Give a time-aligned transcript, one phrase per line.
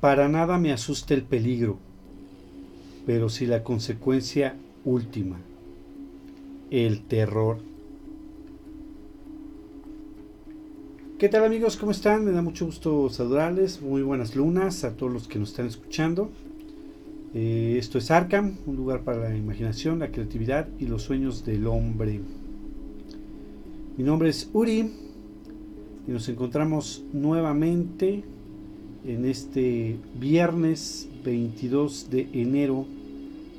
[0.00, 1.76] Para nada me asusta el peligro,
[3.04, 5.38] pero sí la consecuencia última,
[6.70, 7.58] el terror.
[11.18, 11.76] ¿Qué tal amigos?
[11.76, 12.24] ¿Cómo están?
[12.24, 13.82] Me da mucho gusto saludarles.
[13.82, 16.30] Muy buenas lunas a todos los que nos están escuchando.
[17.34, 21.66] Eh, esto es Arkham, un lugar para la imaginación, la creatividad y los sueños del
[21.66, 22.20] hombre.
[23.96, 24.92] Mi nombre es Uri
[26.06, 28.22] y nos encontramos nuevamente
[29.04, 32.86] en este viernes 22 de enero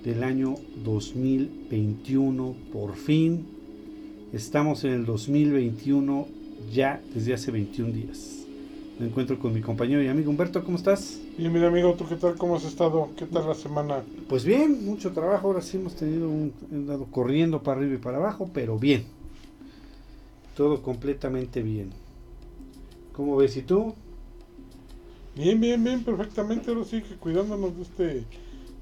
[0.04, 2.56] del año 2021.
[2.72, 3.46] Por fin
[4.34, 6.28] estamos en el 2021
[6.74, 8.36] ya desde hace 21 días.
[9.00, 11.22] Me encuentro con mi compañero y amigo Humberto, ¿cómo estás?
[11.38, 12.36] Bien, mira amigo, ¿tú qué tal?
[12.36, 13.10] ¿Cómo has estado?
[13.16, 14.04] ¿Qué tal la semana?
[14.28, 15.48] Pues bien, mucho trabajo.
[15.48, 19.06] Ahora sí hemos tenido un andado corriendo para arriba y para abajo, pero bien.
[20.58, 21.92] Todo completamente bien.
[23.14, 23.94] ¿Cómo ves y tú?
[25.40, 26.70] Bien, bien, bien, perfectamente.
[26.70, 28.04] Ahora sí que cuidándonos de este,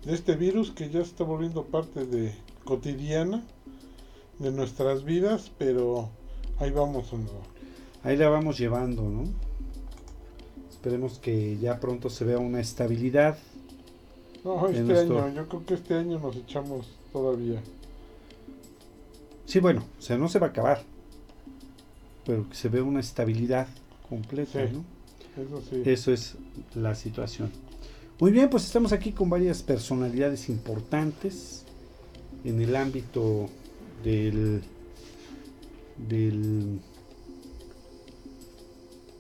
[0.04, 2.34] de este virus que ya está volviendo parte de
[2.64, 3.44] cotidiana
[4.40, 6.10] de nuestras vidas, pero
[6.58, 7.14] ahí vamos.
[7.14, 7.20] ¿no?
[8.02, 9.26] Ahí la vamos llevando, ¿no?
[10.72, 13.38] Esperemos que ya pronto se vea una estabilidad.
[14.44, 15.24] No, este nuestro...
[15.26, 17.62] año, yo creo que este año nos echamos todavía.
[19.46, 20.82] Sí, bueno, o sea, no se va a acabar,
[22.26, 23.68] pero que se vea una estabilidad
[24.10, 24.74] completa, sí.
[24.74, 24.97] ¿no?
[25.38, 25.82] Eso sí.
[25.86, 26.36] Eso es
[26.76, 27.52] la situación.
[28.20, 31.64] Muy bien, pues estamos aquí con varias personalidades importantes
[32.44, 33.48] en el ámbito
[34.04, 34.64] del
[35.98, 36.80] del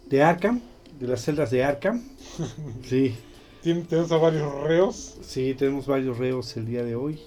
[0.10, 0.62] de Arkham,
[1.00, 2.02] de las celdas de Arkham.
[2.84, 3.16] Sí.
[3.64, 5.18] ¿Tenemos a varios reos?
[5.22, 7.20] Sí, tenemos varios reos el día de hoy.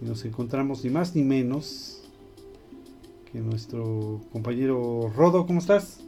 [0.00, 2.02] Nos encontramos ni más ni menos
[3.32, 6.05] que nuestro compañero Rodo, ¿cómo estás?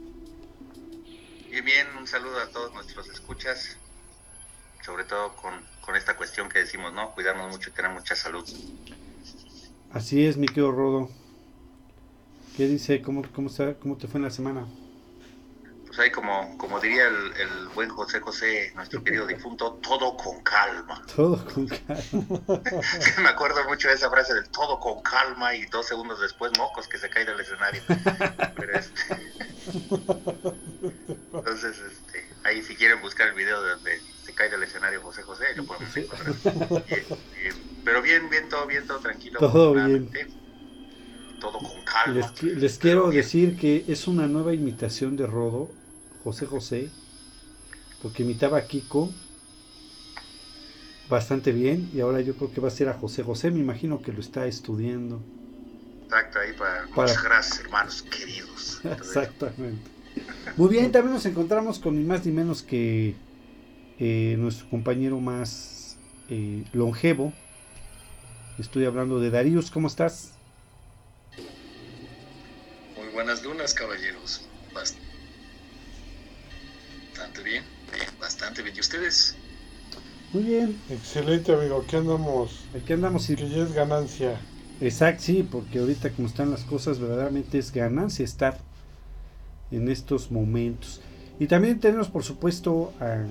[1.49, 3.75] Bien, bien, un saludo a todos nuestros escuchas,
[4.85, 7.11] sobre todo con, con, esta cuestión que decimos, ¿no?
[7.11, 8.47] Cuidarnos mucho y tener mucha salud.
[9.91, 11.09] Así es, mi querido Rodo.
[12.55, 13.01] ¿Qué dice?
[13.01, 13.49] ¿Cómo, cómo,
[13.81, 14.67] ¿Cómo te fue en la semana?
[15.87, 20.43] Pues ahí, como, como diría el, el buen José José, nuestro querido difunto, todo con
[20.43, 21.03] calma.
[21.15, 22.61] Todo con calma.
[23.23, 26.87] Me acuerdo mucho de esa frase del todo con calma y dos segundos después, mocos,
[26.87, 27.81] que se cae del escenario.
[28.55, 29.48] Pero este...
[31.33, 35.23] Entonces, este, ahí si quieren buscar el video de donde se cae del escenario José
[35.23, 36.35] José, lo podemos encontrar.
[36.87, 39.39] Y, y, pero bien, bien, todo bien, todo tranquilo.
[39.39, 40.09] Todo bien.
[41.39, 42.33] Todo con calma.
[42.41, 45.71] Les, les quiero decir que es una nueva imitación de Rodo,
[46.23, 46.89] José José,
[48.01, 49.11] porque imitaba a Kiko
[51.09, 54.01] bastante bien y ahora yo creo que va a ser a José José, me imagino
[54.01, 55.23] que lo está estudiando.
[56.09, 57.07] Exacto, ahí para, para...
[57.07, 58.81] muchas gracias, hermanos queridos.
[58.97, 59.91] Exactamente.
[60.57, 63.15] Muy bien, también nos encontramos con ni más ni menos que
[63.99, 65.97] eh, nuestro compañero más
[66.29, 67.31] eh, longevo.
[68.57, 70.31] Estoy hablando de Darius, ¿cómo estás?
[72.97, 74.47] Muy buenas lunas, caballeros.
[74.73, 75.03] Bastante
[77.43, 78.75] bien, bien, bastante bien.
[78.75, 79.35] ¿Y ustedes?
[80.33, 80.81] Muy bien.
[80.89, 81.83] Excelente, amigo.
[81.85, 82.65] Aquí andamos.
[82.75, 83.29] Aquí andamos.
[83.29, 83.35] Y...
[83.35, 84.39] Que ya es ganancia.
[84.81, 88.57] Exacto, sí, porque ahorita como están las cosas, verdaderamente es ganancia estar
[89.71, 91.01] en estos momentos.
[91.37, 93.25] Y también tenemos, por supuesto, a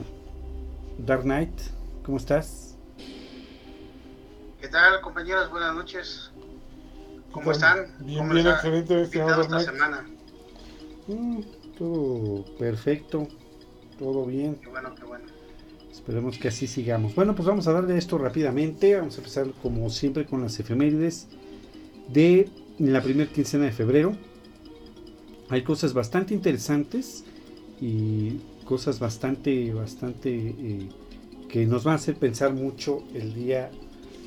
[0.98, 1.53] Dark Knight.
[2.04, 2.77] ¿Cómo estás?
[4.60, 5.50] ¿Qué tal, compañeros?
[5.50, 6.30] Buenas noches.
[7.33, 7.95] ¿Cómo están?
[8.00, 9.18] Bien, ¿Cómo bien, les excelente.
[9.18, 10.06] Dark esta semana?
[11.06, 11.41] Mm,
[11.78, 13.28] todo perfecto,
[13.98, 14.56] todo bien.
[14.56, 15.37] Qué bueno, qué bueno.
[16.09, 17.15] Esperemos que así sigamos.
[17.15, 18.97] Bueno, pues vamos a darle esto rápidamente.
[18.97, 21.27] Vamos a empezar como siempre con las efemérides
[22.09, 24.16] de la primera quincena de febrero.
[25.51, 27.25] Hay cosas bastante interesantes
[27.78, 30.89] y cosas bastante, bastante eh,
[31.47, 33.71] que nos van a hacer pensar mucho el día,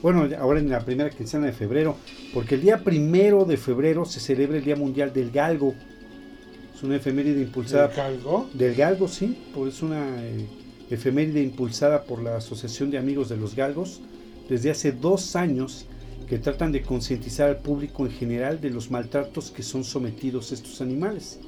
[0.04, 1.98] bueno, ahora en la primera quincena de febrero,
[2.31, 5.74] porque el día primero de febrero se celebra el Día Mundial del Galgo.
[6.75, 7.88] Es una efeméride impulsada.
[7.88, 8.50] ¿Del galgo?
[8.54, 10.45] Del Galgo, sí, pues es una eh,
[10.95, 14.01] efeméride impulsada por la Asociación de Amigos de los Galgos
[14.49, 15.85] desde hace dos años
[16.27, 20.81] que tratan de concientizar al público en general de los maltratos que son sometidos estos
[20.81, 21.39] animales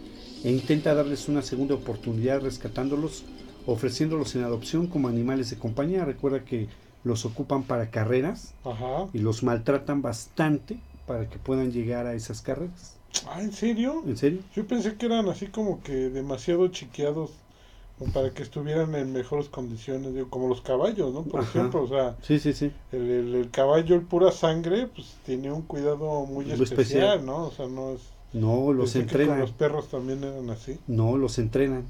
[0.43, 3.23] e intenta darles una segunda oportunidad rescatándolos,
[3.65, 6.03] ofreciéndolos en adopción como animales de compañía.
[6.03, 6.67] Recuerda que
[7.03, 9.07] los ocupan para carreras Ajá.
[9.13, 12.97] y los maltratan bastante para que puedan llegar a esas carreras.
[13.27, 14.03] Ah, ¿en serio?
[14.05, 14.39] ¿En serio?
[14.55, 17.31] Yo pensé que eran así como que demasiado chiqueados
[18.13, 21.23] para que estuvieran en mejores condiciones, digo, como los caballos, ¿no?
[21.23, 21.49] Por Ajá.
[21.49, 22.71] ejemplo, o sea, Sí, sí, sí.
[22.91, 27.25] el, el, el caballo, el pura sangre, pues tiene un cuidado muy especial, especial.
[27.25, 27.47] ¿no?
[27.47, 28.01] O sea, no es...
[28.33, 29.39] No, los entrenan.
[29.39, 30.79] los perros también eran así.
[30.87, 31.83] No, los entrenan.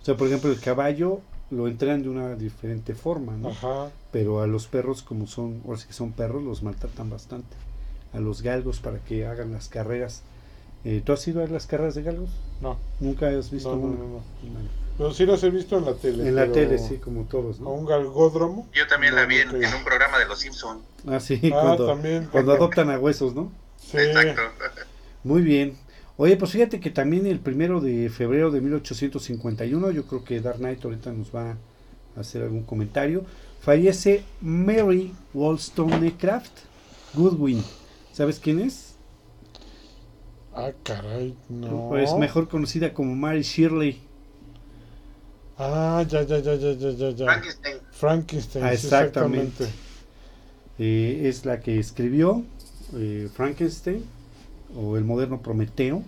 [0.00, 1.20] O sea, por ejemplo, el caballo
[1.50, 3.50] lo entrenan de una diferente forma, ¿no?
[3.50, 3.90] Ajá.
[4.10, 7.56] Pero a los perros, como son, ahora sí que son perros, los maltratan bastante.
[8.14, 10.22] A los galgos para que hagan las carreras.
[10.84, 12.30] Eh, ¿Tú has ido a las carreras de galgos?
[12.62, 13.98] No, Nunca has visto no, no, una?
[13.98, 14.20] no,
[15.00, 16.28] Pero sí las he visto en la tele.
[16.28, 17.70] En la tele, sí, como todos, A ¿no?
[17.70, 18.68] un galgódromo.
[18.74, 20.82] Yo también No, la vi en, en un programa de Los Simpson.
[21.06, 22.28] Ah, sí, Ah, cuando, también.
[22.30, 23.50] cuando adoptan a huesos, ¿no?
[23.78, 23.96] Sí.
[23.96, 24.42] Exacto.
[25.24, 25.78] Muy bien.
[26.18, 30.58] Oye, pues fíjate que también el primero de febrero de 1851, yo creo que Dark
[30.58, 31.56] Knight ahorita nos va
[32.14, 33.24] a hacer algún comentario,
[33.62, 36.52] fallece Mary Wollstonecraft
[37.14, 37.64] Goodwin.
[38.12, 38.96] ¿Sabes quién es?
[40.54, 41.88] Ah, caray, no.
[41.88, 44.09] Pues mejor conocida como Mary Shirley.
[45.62, 47.10] Ah, ya, ya, ya, ya, ya, ya.
[47.10, 47.24] ya.
[47.26, 47.76] Frankenstein.
[47.92, 49.66] Frankenstein, Ah, exactamente.
[50.78, 52.42] Eh, es la que escribió
[52.96, 54.02] eh, Frankenstein
[54.74, 56.02] o el moderno Prometeo.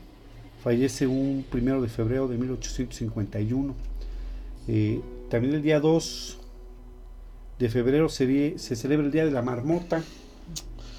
[0.65, 3.75] Fallece un primero de febrero de 1851.
[4.69, 6.39] Eh, también el día 2
[7.59, 10.03] de febrero se, vie- se celebra el Día de la Marmota.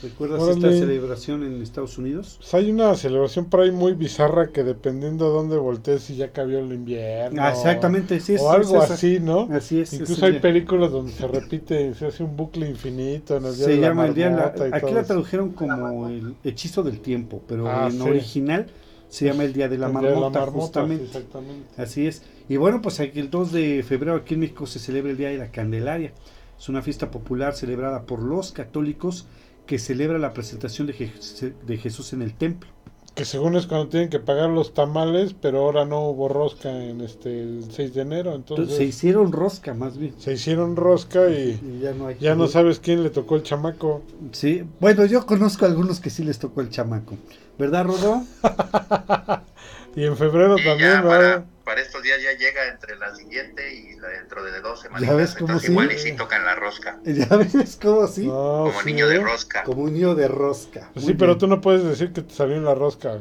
[0.03, 0.79] ¿Recuerdas esta Órale.
[0.79, 2.35] celebración en Estados Unidos?
[2.39, 6.31] Pues hay una celebración por ahí muy bizarra que dependiendo de dónde voltees si ya
[6.31, 7.41] cambió el invierno.
[7.41, 9.47] Ah, exactamente, sí, es, o algo es así, ¿no?
[9.51, 9.93] Así es.
[9.93, 13.55] es Incluso hay día- películas donde se repite, se hace un bucle infinito en el
[13.55, 16.83] día se de la llama el día la- marmota aquí la tradujeron como el hechizo
[16.83, 18.01] del tiempo, pero Ah, en sí.
[18.01, 18.67] original
[19.07, 21.05] se llama el día de la El día de marmota, marmota, justamente.
[21.05, 21.81] exactamente.
[21.81, 22.23] Así es.
[22.49, 25.29] Y bueno, pues aquí el 2 de febrero aquí en México se celebra el Día
[25.29, 26.11] de la Candelaria.
[26.59, 29.27] Es una fiesta popular celebrada por los católicos
[29.65, 32.69] que celebra la presentación de, Je- de Jesús en el templo.
[33.15, 36.99] Que según es cuando tienen que pagar los tamales, pero ahora no hubo rosca en
[37.01, 40.15] este el 6 de enero, entonces se hicieron rosca más bien.
[40.17, 43.43] se hicieron rosca y Y ya no hay ya no sabes quién le tocó el
[43.43, 44.01] chamaco.
[44.31, 47.15] Sí, bueno, yo conozco a algunos que sí les tocó el chamaco.
[47.59, 48.23] ¿Verdad, Rodó?
[49.95, 53.73] Y en febrero Y también, ya para, para estos días ya llega entre la siguiente
[53.73, 55.07] y la dentro de dos semanas.
[55.07, 55.71] ¿Ya ves cómo Entonces sí?
[55.71, 56.99] igual y sí tocan la rosca.
[57.05, 58.25] Ya ves cómo sí.
[58.27, 59.19] No, Como sí, niño de ¿eh?
[59.19, 59.63] rosca.
[59.63, 60.89] Como un niño de rosca.
[60.95, 61.37] Muy sí, pero bien.
[61.37, 63.19] tú no puedes decir que te salió en la rosca.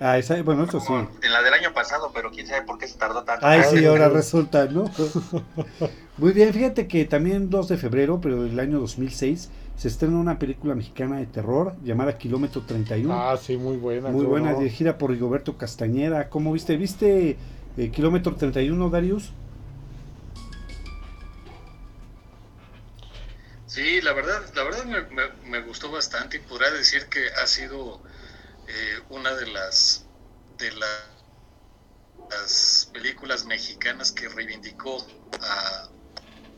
[0.00, 0.92] Ah, esa- bueno, eso sí.
[1.22, 3.46] En la del año pasado, pero quién sabe por qué se tardó tanto.
[3.46, 3.84] Ay, Ah, sí, sí.
[3.86, 4.84] ahora resulta, ¿no?
[6.18, 10.38] Muy bien, fíjate que también 2 de febrero, pero del año 2006, se estrena una
[10.38, 13.14] película mexicana de terror llamada Kilómetro 31.
[13.14, 14.10] Ah, sí, muy buena.
[14.10, 14.58] muy buena, no.
[14.58, 16.28] dirigida por Rigoberto Castañeda.
[16.28, 16.76] ¿Cómo viste?
[16.76, 17.38] ¿Viste
[17.76, 19.32] eh, Kilómetro 31, Darius?
[23.66, 27.46] Sí, la verdad, la verdad me, me- me gustó bastante y podría decir que ha
[27.46, 28.02] sido
[28.66, 30.06] eh, una de las
[30.58, 31.16] de la-
[32.30, 35.06] las películas mexicanas que reivindicó
[35.40, 35.88] a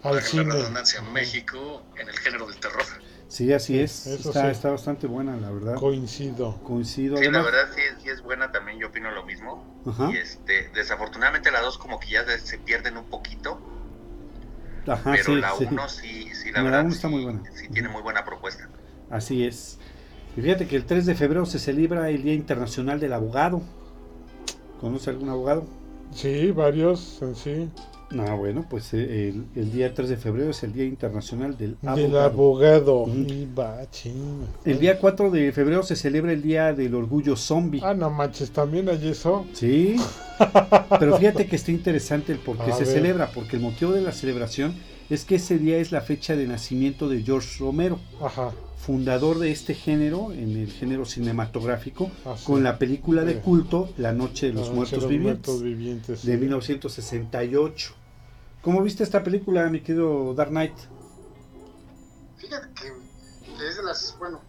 [0.03, 2.85] Al la redundancia, México en el género del terror.
[3.29, 4.07] Sí, así Sí, es.
[4.07, 4.47] Está, sí.
[4.51, 5.75] está bastante buena, la verdad.
[5.75, 6.61] Coincido.
[6.63, 7.17] Coincido.
[7.17, 9.65] Sí, la verdad sí, sí es buena, también yo opino lo mismo.
[9.87, 10.11] Ajá.
[10.13, 13.61] Y este, desafortunadamente la dos como que ya se pierden un poquito,
[14.87, 15.65] Ajá, pero sí, la sí.
[15.71, 17.45] uno sí, sí, la La verdad uno está sí, muy buena.
[17.55, 18.69] sí tiene muy buena propuesta.
[19.09, 19.79] Así es.
[20.37, 23.63] Y fíjate que el 3 de febrero se celebra el Día Internacional del Abogado.
[24.81, 25.67] ¿Conoce algún abogado?
[26.11, 27.71] Sí, varios en sí.
[28.11, 31.77] No, bueno, pues eh, el, el día 3 de febrero es el Día Internacional del
[31.81, 32.21] Del Abogado.
[32.21, 33.07] abogado.
[33.59, 34.43] Va, ching.
[34.65, 37.81] El día 4 de febrero se celebra el Día del Orgullo Zombie.
[37.83, 39.47] Ah, no manches, también hay eso.
[39.53, 39.97] Sí,
[41.01, 42.93] pero fíjate que está interesante el por qué A se ver.
[42.93, 44.75] celebra, porque el motivo de la celebración
[45.11, 48.53] es que ese día es la fecha de nacimiento de George Romero, Ajá.
[48.85, 52.45] Fundador de este género, en el género cinematográfico, así.
[52.45, 53.41] con la película de Sí.
[53.43, 56.39] culto La Noche de los Ah, Muertos los Vivientes, muertos vivientes, de sí.
[56.39, 57.95] 1968.
[58.63, 60.75] ¿Cómo viste esta película, mi querido Dark Knight?
[62.39, 62.93] Fíjate que,
[63.57, 64.41] que es de las, bueno,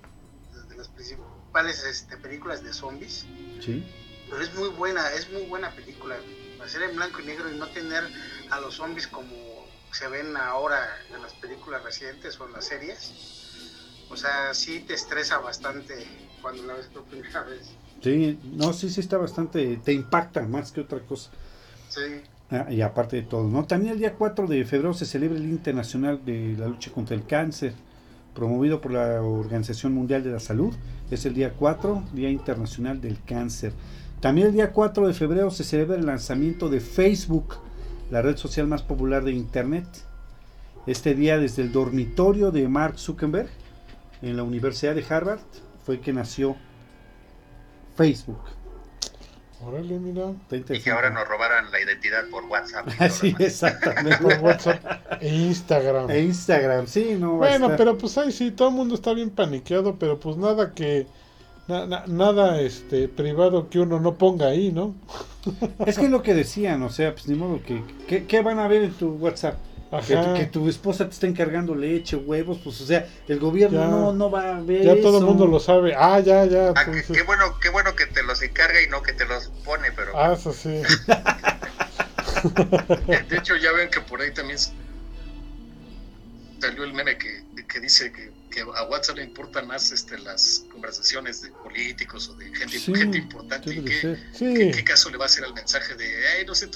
[0.70, 3.26] de las principales este, películas de zombies,
[3.62, 3.84] Sí.
[4.30, 6.16] pero es muy buena, es muy buena película.
[6.64, 8.04] Hacer en blanco y negro y no tener
[8.50, 9.30] a los zombies como
[9.92, 10.80] se ven ahora
[11.16, 13.14] en las películas recientes o en las series.
[14.10, 15.94] O sea, sí te estresa bastante
[16.42, 17.72] cuando la ves por primera vez.
[18.02, 21.32] Sí, no, sí, sí está bastante, te impacta más que otra cosa.
[21.90, 22.02] Sí.
[22.52, 23.66] Ah, y aparte de todo, ¿no?
[23.66, 27.26] También el día 4 de febrero se celebra el Internacional de la Lucha contra el
[27.26, 27.74] Cáncer,
[28.36, 30.74] promovido por la Organización Mundial de la Salud.
[31.10, 33.74] Es el día 4, Día Internacional del Cáncer.
[34.22, 37.56] También el día 4 de febrero se celebra el lanzamiento de Facebook,
[38.12, 39.88] la red social más popular de Internet.
[40.86, 43.50] Este día desde el dormitorio de Mark Zuckerberg
[44.30, 45.40] en la Universidad de Harvard
[45.86, 46.56] fue que nació
[47.96, 48.40] Facebook.
[49.66, 50.34] Órale, mira.
[50.52, 52.88] Y que ahora nos robaran la identidad por WhatsApp.
[53.00, 53.42] Así, demás.
[53.42, 54.18] exactamente.
[54.22, 56.12] Por WhatsApp e Instagram.
[56.12, 59.30] E Instagram, sí, no Bueno, estar- pero pues ahí sí, todo el mundo está bien
[59.32, 61.08] paniqueado, pero pues nada que
[61.68, 64.94] na- na- nada este privado que uno no ponga ahí, ¿no?
[65.86, 67.82] Es que es lo que decían, o sea, pues ni modo que.
[68.08, 69.56] ¿Qué, qué van a ver en tu WhatsApp?
[70.06, 70.34] Que, Ajá.
[70.34, 73.88] tu- que tu esposa te está encargando leche, huevos, pues o sea, el gobierno Ya.
[73.88, 75.94] no, no va a ver Ya todo el mundo lo sabe.
[75.96, 76.74] Ah, ya, ya.
[76.76, 79.92] Ah, qué bueno, qué bueno que te los encarga y no que te los pone,
[79.92, 80.70] pero Ah, eso sí.
[83.30, 84.58] De, hecho, ya ven que por ahí también
[86.60, 90.66] salió el meme que, que dice que, que a WhatsApp le importan más este, las
[90.72, 93.70] conversaciones de políticos o de gente, Sí, gente importante.
[93.72, 94.18] ¿Y debe de qué.
[94.34, 94.54] Sí.
[94.54, 96.06] qué- qué caso le va a hacer al mensaje de,
[96.38, 96.68] ay, no te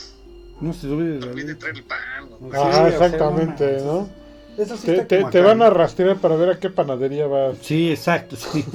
[0.62, 1.60] No se te olvide de la olvide leche.
[1.60, 2.00] traer el pan?
[2.32, 4.00] o- Sí, Ah, o sea, exactamente, no ¿no?
[4.00, 4.16] manches.
[4.58, 5.74] Eso sí Te, está te- como te van a ¿no?
[5.74, 7.58] rastrear para ver a qué panadería vas.
[7.62, 8.66] Sí, exacto, sí.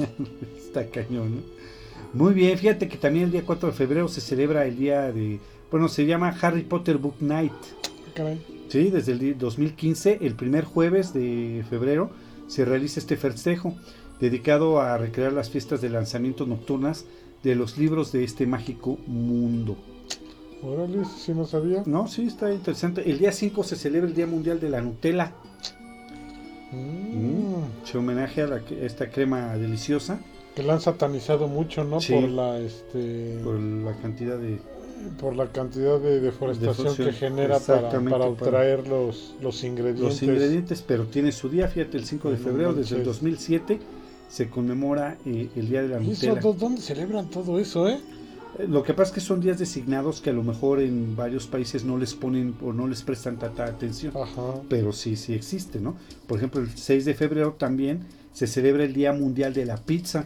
[0.57, 1.41] Está cañón, ¿no?
[2.13, 5.39] Muy bien, fíjate que también el día 4 de febrero se celebra el día de...
[5.69, 7.51] Bueno, se llama Harry Potter Book Night.
[8.15, 8.41] Caray.
[8.69, 12.09] Sí, desde el di- 2015, el primer jueves de febrero,
[12.47, 13.75] se realiza este festejo
[14.19, 17.05] dedicado a recrear las fiestas de lanzamientos nocturnas
[17.43, 19.75] de los libros de este mágico mundo.
[20.63, 21.83] Órale, sí no sabía.
[21.85, 23.09] No, sí, está interesante.
[23.09, 25.33] El día 5 se celebra el Día Mundial de la Nutella.
[26.71, 30.19] Mm, Se homenaje a, la esta crema deliciosa
[30.55, 32.01] Que la han satanizado mucho, ¿no?
[32.01, 32.13] Sí.
[32.13, 34.59] Por la este por la cantidad de...
[35.19, 40.03] por la cantidad de deforestación que genera para, para para- obtraer los, los ingredientes.
[40.03, 43.21] Los ingredientes, pero tiene su día, fíjate, el 5 de No febrero, desde el manches.
[43.21, 43.79] 2007
[44.27, 46.41] se conmemora eh, el Día de la ¿Y eso, Nutella.
[46.41, 47.99] dó- ¿Dónde celebran todo eso, eh?
[48.67, 51.83] Lo que pasa es que son días designados que a lo mejor en varios países
[51.83, 54.61] no les ponen o no les prestan tanta atención, Ajá.
[54.69, 55.95] pero sí, sí existe, ¿no?
[56.27, 60.25] Por ejemplo, el 6 de febrero también se celebra el Día Mundial de la Pizza.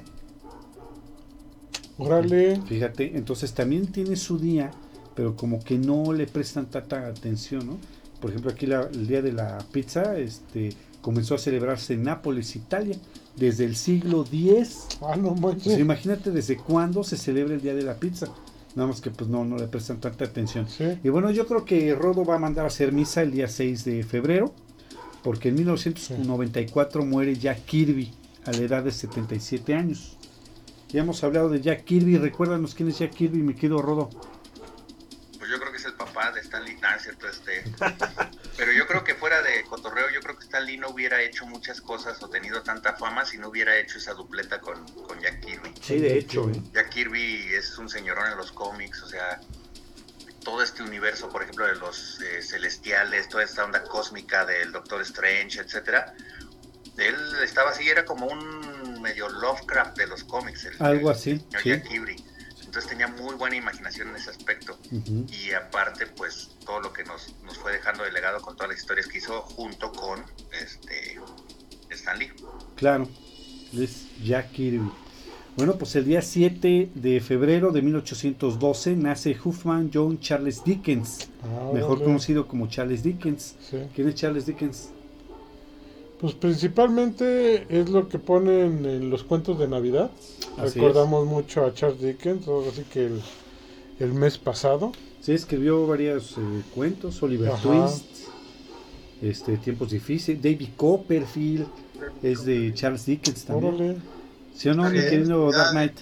[1.97, 2.61] Órale.
[2.67, 4.71] Fíjate, entonces también tiene su día,
[5.15, 7.77] pero como que no le prestan tanta atención, ¿no?
[8.21, 10.69] Por ejemplo, aquí la- el Día de la Pizza este,
[11.01, 12.97] comenzó a celebrarse en Nápoles, Italia,
[13.39, 14.87] desde el siglo X.
[15.01, 15.33] Ah, no.
[15.35, 18.27] Pues imagínate desde cuándo se celebra el Día de la Pizza.
[18.75, 20.67] Nada más que pues no, no le prestan tanta atención.
[20.69, 20.99] Sí.
[21.03, 23.83] Y bueno, yo creo que Rodo va a mandar a hacer misa el día 6
[23.85, 24.53] de febrero,
[25.23, 28.13] porque en 1994 muere Jack Kirby
[28.45, 30.17] a la edad de 77 años.
[30.89, 34.09] Ya hemos hablado de Jack Kirby, recuérdanos quién es Jack Kirby, me quedo Rodo.
[35.37, 37.63] pues yo creo que es el papá de Stan Lee, nah, es cierto, este.
[38.59, 41.45] Pero yo creo que fuera de cotorreo, yo creo que Stan Lee no hubiera hecho
[41.45, 45.39] muchas cosas o tenido tanta fama si no hubiera hecho esa dupleta con, con Jack
[45.45, 45.73] Kirby.
[45.81, 46.49] Sí, de hecho.
[46.49, 46.61] ¿eh?
[46.73, 49.39] Jack Kirby es un señorón en los cómics, o sea,
[50.43, 55.01] todo este universo, por ejemplo, de los eh, celestiales, toda esta onda cósmica del Doctor
[55.03, 56.13] Strange, etcétera.
[56.97, 60.65] Él estaba así, era como un medio Lovecraft de los cómics.
[60.65, 61.69] el- Algo el así, sí.
[61.69, 62.21] Jack Kirby.
[62.69, 64.77] Entonces tenía muy buena imaginación en ese aspecto.
[64.91, 68.79] Y aparte, pues todo lo que nos, nos fue dejando de legado con todas las
[68.79, 71.19] historias que hizo junto con este
[71.89, 72.29] Stan Lee.
[72.75, 73.09] Claro,
[73.73, 74.87] es Jack Kirby.
[75.57, 81.71] Bueno, pues el día 7 de febrero de 1812 nace Huffman John Charles Dickens, Ah,
[81.73, 83.55] mejor conocido como Charles Dickens.
[83.67, 83.77] Sí.
[83.95, 84.89] ¿Quién es Charles Dickens?
[86.19, 90.11] Pues principalmente es lo que ponen en los cuentos de Navidad.
[90.57, 93.21] Así Recordamos mucho a Charles Dickens, ahora sí que el,
[93.99, 94.91] el mes pasado.
[95.21, 96.41] Sí, escribió varios eh,
[96.75, 97.61] cuentos, Oliver Ajá.
[97.61, 98.05] Twist,
[99.21, 101.67] este, Tiempos Difíciles, David Copperfield,
[102.21, 103.73] es de Charles Dickens también.
[103.73, 103.97] Órale.
[104.55, 105.51] ¿Sí o no, mi querido.
[105.51, 105.93] Dark Knight?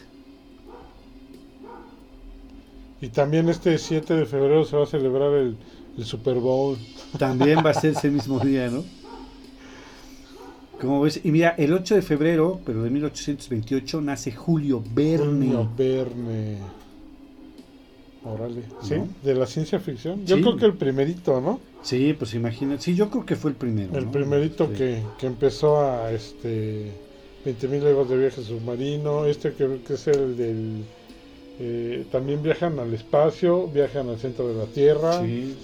[3.01, 5.55] Y también este 7 de febrero se va a celebrar el,
[5.95, 6.75] el Super Bowl.
[7.19, 8.83] También va a ser ese mismo día, ¿no?
[10.81, 15.45] Como ves, y mira, el 8 de febrero, pero de 1828, nace Julio Verne.
[15.47, 16.57] Julio Verne.
[18.23, 18.61] Órale.
[18.81, 19.07] Sí, ¿No?
[19.23, 20.25] de la ciencia ficción.
[20.25, 20.41] Yo Sí.
[20.41, 21.59] creo que el primerito, ¿no?
[21.81, 22.81] Sí, pues imagínate.
[22.83, 23.97] Sí, yo creo que fue el primero.
[23.97, 24.11] El ¿no?
[24.11, 24.73] primerito Sí.
[24.73, 26.91] que, que empezó a este
[27.45, 29.25] 20.000 leguas de viaje submarino.
[29.25, 30.83] Este que, que es el del.
[31.59, 35.55] eh, también viajan al espacio, viajan al centro de la Tierra, Sí.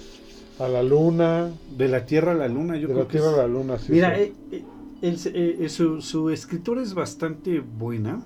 [0.58, 1.50] a la Luna.
[1.76, 3.46] De la Tierra a la Luna, yo de creo la que Tierra es- a la
[3.48, 3.92] Luna, sí.
[3.92, 4.22] Mira, sí.
[4.22, 4.62] eh, eh,
[5.08, 8.20] el- eh, eh, su, su escritura es bastante buena,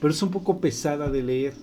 [0.00, 1.54] pero es un poco pesada de leer.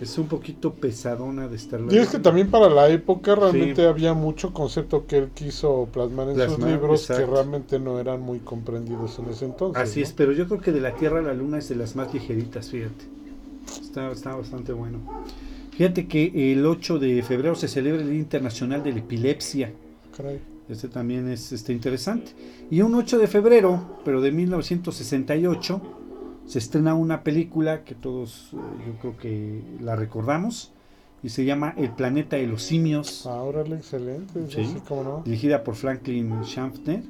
[0.00, 3.88] Es un poquito pesadona de estar Y es que también para la época realmente Sí.
[3.88, 8.40] había mucho concepto que él quiso plasmar en sus libros que realmente no eran muy
[8.40, 9.80] comprendidos en ese entonces.
[9.80, 10.06] Así ¿no?
[10.06, 12.12] es, pero yo creo que de la Tierra a la Luna es de las más
[12.12, 13.04] ligeritas, fíjate.
[13.80, 14.98] Está, está bastante bueno.
[15.70, 19.72] Fíjate que el 8 de febrero se celebra el Día Internacional de la Epilepsia.
[20.16, 20.40] Caray.
[20.68, 22.32] Este también es este, interesante.
[22.70, 25.80] Y un 8 de febrero, pero de 1968,
[26.46, 28.56] se estrena una película que todos eh,
[28.86, 30.72] yo creo que la recordamos
[31.22, 34.46] y se llama El planeta de los simios, Ah, órale, excelente.
[34.50, 34.64] Sí.
[34.66, 35.22] Sí, cómo no.
[35.24, 37.02] dirigida por Franklin Schaffner.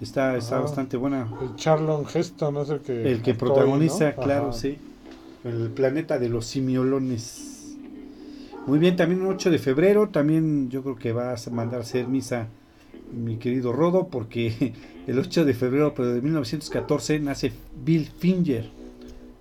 [0.00, 0.60] Está, está Ah.
[0.62, 1.28] bastante buena.
[1.42, 3.10] El Charlon Heston es el que.
[3.10, 4.22] El que protagoniza, ¿no?
[4.22, 4.52] claro, Ajá.
[4.58, 4.76] sí.
[5.44, 7.76] El planeta de los simiolones.
[8.66, 11.82] Muy bien, también el 8 de febrero, también yo creo que vas a mandar a
[11.82, 12.48] hacer misa
[13.14, 14.74] mi querido Rodo, porque
[15.06, 18.70] el 8 de febrero de 1914 nace Bill Finger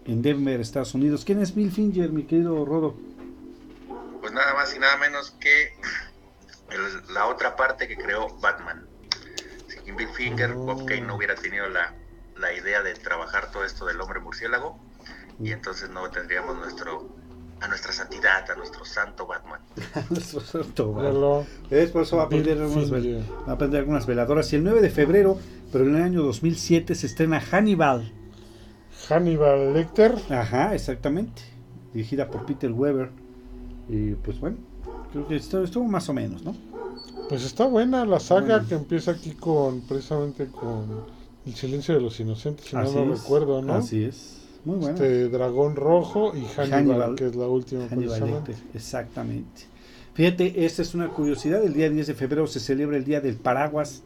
[0.05, 1.23] en Denver, Estados Unidos.
[1.25, 2.95] ¿Quién es Bill Finger, mi querido Rodo?
[4.21, 5.73] Pues nada más y nada menos que
[6.71, 8.85] el- la otra parte que creó Batman.
[9.67, 11.93] Sin Bill Finger, Bob Kane no hubiera tenido la,
[12.37, 14.79] la idea de trabajar todo esto del hombre murciélago
[15.41, 17.09] y entonces no tendríamos nuestro
[17.63, 19.60] a nuestra santidad, a nuestro santo Batman.
[20.96, 21.46] Míralo.
[21.70, 23.24] Es por eso va a Bill aprender algunas, vel- Finger.
[23.48, 24.51] va a aprender algunas veladoras.
[24.53, 25.38] Y el 9 de febrero,
[25.72, 28.12] pero en el año 2007, se estrena Hannibal.
[29.10, 30.15] Hannibal Lecter.
[30.29, 31.41] Ajá, exactamente.
[31.93, 33.10] Dirigida por Peter Weber.
[33.89, 34.58] Y pues bueno,
[35.12, 36.55] creo que estuvo, estuvo más o menos, ¿no?
[37.29, 38.67] Pues está buena la saga Bueno.
[38.67, 41.05] que empieza aquí con precisamente con
[41.46, 43.74] El silencio de los inocentes, si Así no es, recuerdo, ¿no?
[43.74, 44.39] Así es.
[44.65, 44.93] Muy bueno.
[44.93, 47.15] Este Dragón Rojo y Hannibal, Hannibal.
[47.15, 48.43] que es la última Hannibal
[48.74, 49.63] exactamente.
[50.13, 51.63] Fíjate, esta es una curiosidad.
[51.63, 54.03] El día 10 de febrero se celebra el Día del Paraguas.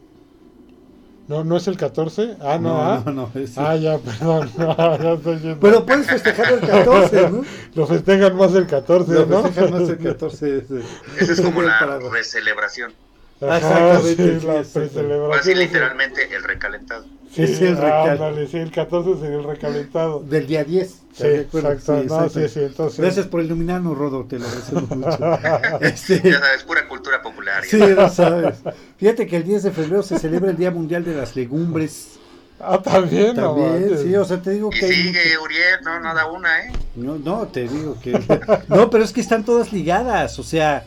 [1.28, 2.36] No, no es el 14.
[2.40, 3.02] Ah, no, no, ah.
[3.04, 4.50] no, no, es- Ah, ya, perdón.
[4.56, 5.60] No, ya estoy yendo.
[5.60, 7.44] Pero puedes festejar el 14, ¿no?
[7.74, 9.42] Lo festejan más el 14, Lo ¿no?
[9.42, 10.58] festejan más el 14.
[10.58, 10.80] ese-
[11.20, 12.92] Esa es como el la recelebración.
[13.40, 15.32] Ajá, Exactamente, sí, sí, la precelebración.
[15.38, 17.04] Así es- literalmente el recalentado.
[17.32, 20.20] Sí, Es el recal- ándale, sí, el 14 sería el recalentado.
[20.20, 20.88] Del día 10.
[21.12, 21.92] Sí, exacto.
[21.92, 22.30] no, exacto.
[22.40, 22.98] sí, sí, entonces.
[23.00, 25.18] Gracias por iluminarnos, Rodo, te lo agradecemos mucho.
[25.82, 27.62] Este, Ya sabes, pura cultura popular.
[27.64, 28.56] ya sí, lo sabes.
[28.96, 32.14] Fíjate que el 10 de febrero se celebra el Día Mundial de las Legumbres.
[32.60, 36.26] Ah, también, También, sí, o sea, te digo Y que sigue Uriel, no, no da
[36.28, 36.72] una, ¿eh?
[36.96, 38.10] No, no, te digo que...
[38.68, 40.84] No, pero es que están todas ligadas, o sea,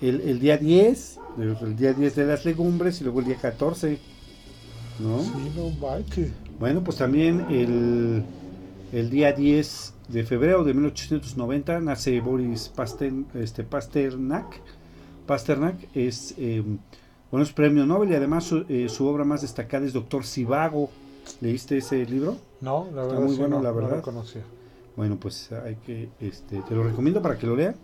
[0.00, 3.98] el, el día 10, el, día 10 de las legumbres y luego el día 14,
[5.00, 5.20] ¿no?
[5.20, 5.70] Sí, no.
[6.58, 8.22] Bueno, pues también el,
[8.92, 14.60] el día 10 de febrero de 1890 nace Boris Paster, este, Pasternak.
[15.26, 16.62] Pasternak es, eh,
[17.30, 20.90] bueno, es premio Nobel y además su, eh, su obra más destacada es Doctor Sivago.
[21.40, 22.36] ¿Leíste ese libro?
[22.60, 23.96] No, la verdad muy sí, bueno, no, la no verdad.
[23.96, 24.42] lo conocía.
[24.96, 27.74] Bueno, pues hay que, este, te lo recomiendo para que lo lea.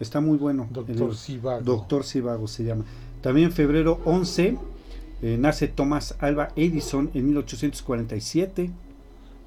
[0.00, 0.66] Está muy bueno.
[0.70, 1.14] Doctor.
[1.14, 1.62] Sivago.
[1.62, 2.84] Doctor Sivago se llama.
[3.20, 4.56] También en febrero 11
[5.22, 8.70] eh, nace Thomas Alva Edison en 1847.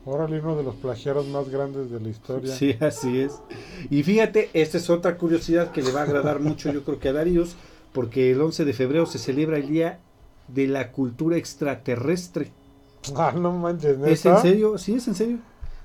[0.05, 2.53] Órale, uno de los plagiaros más grandes de la historia.
[2.53, 3.39] Sí, así es.
[3.89, 7.09] Y fíjate, esta es otra curiosidad que le va a agradar mucho, yo creo que
[7.09, 7.55] a Darius,
[7.93, 9.99] porque el 11 de febrero se celebra el Día
[10.49, 12.51] de la Cultura Extraterrestre.
[13.17, 14.11] Ah, no manches, ¿neta?
[14.11, 14.77] ¿Es en serio?
[14.77, 15.37] Sí, es en serio.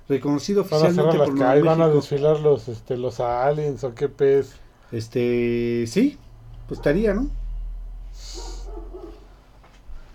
[0.08, 4.52] Reconocido Van a oficialmente por van a desfilar los, este, los aliens o qué pez.
[4.90, 6.18] Este, sí,
[6.66, 7.28] pues estaría, ¿no?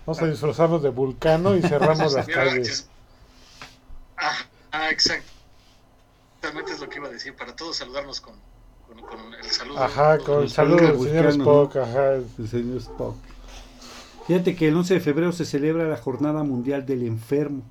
[0.06, 2.68] Vamos a disfrazarnos de vulcano y cerramos las calles.
[2.68, 2.88] es-
[4.16, 4.32] Ah,
[4.72, 8.34] ah, exactamente es lo que iba a decir, para todos saludarnos con,
[8.86, 9.78] con, con el saludo.
[9.82, 12.12] Ajá, con el El saludo del señor Spock, ajá.
[12.14, 13.16] El señor Spock.
[14.26, 17.62] Fíjate que el 11 de febrero se celebra la Jornada Mundial del Enfermo,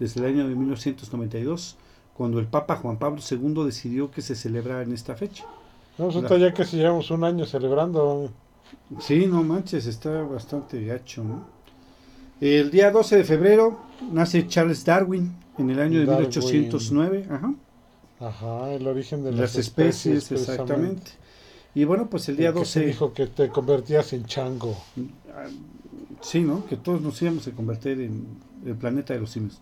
[0.00, 1.76] desde el año de 1992,
[2.14, 5.44] cuando el Papa Juan Pablo II decidió que se celebrara en esta fecha.
[5.98, 8.30] No, resulta ya que si llevamos un año celebrando.
[8.98, 11.44] Sí, no manches, está bastante gacho, ¿no?
[12.40, 13.78] El día 12 de febrero
[14.10, 16.28] nace Charles Darwin en el año de Darwin.
[16.28, 17.54] 1809, ajá,
[18.20, 21.12] Ajá, el origen de las, las, especies, exactamente.
[21.74, 24.76] Y bueno, pues el día El que se 12, dijo que te convertías en chango.
[26.20, 26.66] sí, ¿no?
[26.66, 28.26] Que todos nos íbamos a convertir en
[28.66, 29.58] el planeta de los simios.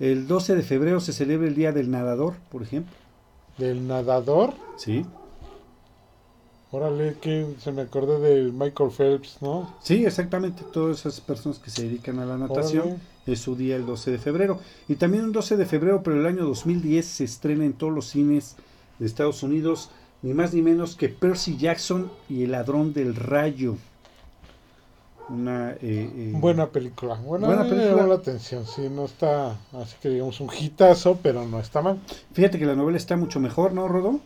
[0.00, 2.92] El 12 de febrero se celebra el Día del Nadador, por ejemplo,
[3.58, 4.54] Del nadador.
[4.76, 5.04] sí.
[6.72, 9.74] Órale, que se me acordé del Michael Phelps, ¿no?
[9.82, 12.82] Sí, exactamente, todas esas personas que se dedican a la natación.
[12.84, 13.00] Órale.
[13.26, 14.60] es su día el 12 de febrero.
[14.88, 18.06] Y también un 12 de febrero, pero el año 2010 se estrena en todos los
[18.06, 18.54] cines
[19.00, 19.90] de Estados Unidos,
[20.22, 23.76] ni más ni menos que Percy Jackson y el ladrón del rayo.
[25.30, 27.14] Una eh, eh, Buena película.
[27.14, 27.84] Buena, me película.
[27.96, 28.66] llamó la atención.
[28.66, 32.00] Sí, no está, así que digamos, un hitazo, pero no está mal.
[32.32, 34.20] Fíjate que la novela está mucho mejor, ¿no, Rodo?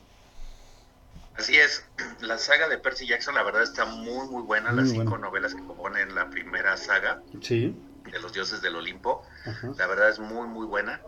[1.37, 1.85] Así es,
[2.21, 5.27] la saga de Percy Jackson la verdad está muy muy buena, Muy las cinco buena.
[5.27, 7.77] novelas que componen la primera saga Sí.
[8.11, 9.73] de los dioses del Olimpo, Ajá.
[9.77, 11.01] la verdad es muy muy buena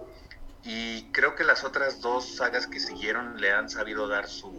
[0.65, 4.53] y creo que las otras dos sagas que siguieron le han sabido dar su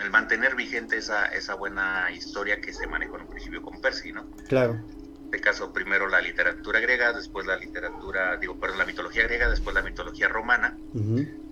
[0.00, 4.12] el mantener vigente esa, esa buena historia que se manejó en un principio con Percy,
[4.12, 4.26] ¿no?
[4.48, 4.74] Claro.
[4.74, 9.50] En este caso primero la literatura griega, después la literatura, digo, perdón, la mitología griega,
[9.50, 10.76] después la mitología romana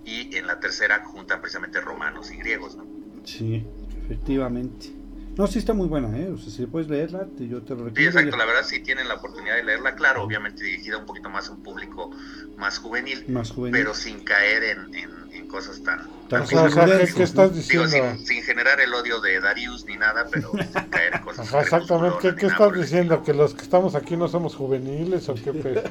[0.03, 2.85] y en la tercera juntan precisamente romanos y griegos, ¿no?
[3.23, 3.65] Sí,
[4.05, 4.96] efectivamente.
[5.37, 6.29] No, sí está muy buena, ¿eh?
[6.31, 8.07] O sea, si puedes leerla, te- yo te lo Sí, recomiendo.
[8.07, 11.49] exacto, la verdad si tienen la oportunidad de leerla, claro, obviamente dirigida un poquito más
[11.49, 12.09] a un público
[12.55, 13.79] más juvenil, Más juvenil.
[13.79, 15.99] pero sin caer en, en- en cosas tan...
[16.27, 17.61] Tan O sea, o sea, ¿qué, estás ¿no?
[17.67, 17.87] Digo, diciendo?
[17.87, 21.47] sin, sin generar el odio de Darius ni nada, pero sin caer en cosas...
[21.47, 22.17] Ajá, exactamente.
[22.21, 23.23] ¿Qué, qué estás diciendo?
[23.23, 25.81] ¿Que los que estamos aquí no somos juveniles o qué pedo?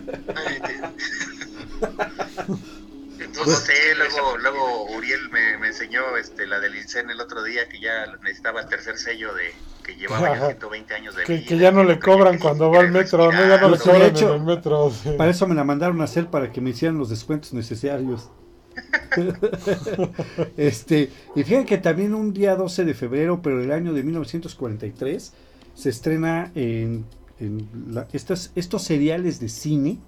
[3.18, 7.42] Pues no sé, luego, luego Uriel me, me enseñó este, la del INSEN el otro
[7.42, 9.52] día que ya necesitaba el tercer sello de
[9.83, 11.46] que llevaba ya 120 años de Que, vida.
[11.48, 13.38] que ya no le cobran cuando va al metro, ¿no?
[13.48, 14.90] Ya no le de cobran hecho- en el metro.
[14.90, 15.11] sí.
[15.16, 18.29] Para eso me la mandaron a hacer para que me hicieran los descuentos necesarios.
[20.57, 25.33] este, y fíjense que también un día 12 de febrero, pero del año de 1943,
[25.74, 27.05] se estrena en,
[27.38, 29.98] en la- estas, estos seriales de cine,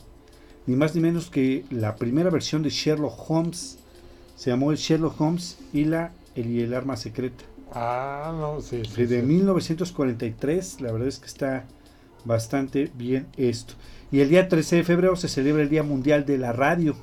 [0.69, 3.79] ni más ni menos que la primera versión de Sherlock Holmes.
[4.37, 7.43] Se llamó el Sherlock Holmes y la el, y el arma secreta.
[7.73, 8.83] Ah, no, sí.
[8.85, 9.27] sí, de sí.
[9.27, 11.65] 1943, la verdad es que está
[12.27, 13.75] bastante bien esto.
[14.13, 16.95] Y el día 13 de febrero se celebra el Día Mundial de la Radio,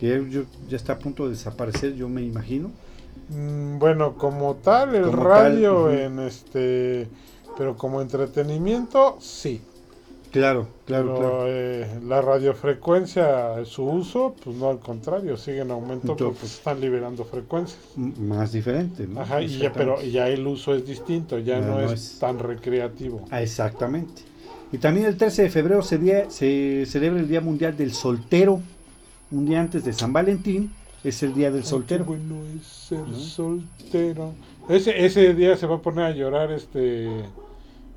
[0.00, 2.72] que ya, está a punto de desaparecer, yo me imagino.
[3.28, 7.08] Mm, Bueno, como tal, el Como radio tal, en este.
[7.56, 9.62] Pero como entretenimiento, sí.
[10.32, 11.44] Claro, claro, Pero, claro.
[11.48, 16.80] eh, la radiofrecuencia, su uso, pues no al contrario, sigue en aumento Entonces- porque están
[16.80, 17.78] liberando frecuencias.
[17.96, 19.20] Más diferente, ¿no?
[19.20, 22.18] Ajá, y ya, pero ya el uso es distinto, ya Ya no, no es, es-
[22.18, 23.26] tan recreativo.
[23.30, 24.22] Ah, exactamente.
[24.72, 28.60] Y también el 13 de febrero se, día- se celebra el Día Mundial del Soltero.
[29.30, 30.72] Un día antes de San Valentín
[31.04, 32.04] es el Día del Ay, Soltero.
[32.04, 33.14] qué bueno es ser ¿No?
[33.18, 34.32] soltero.
[34.70, 37.08] Ese, ese día se va a poner a llorar este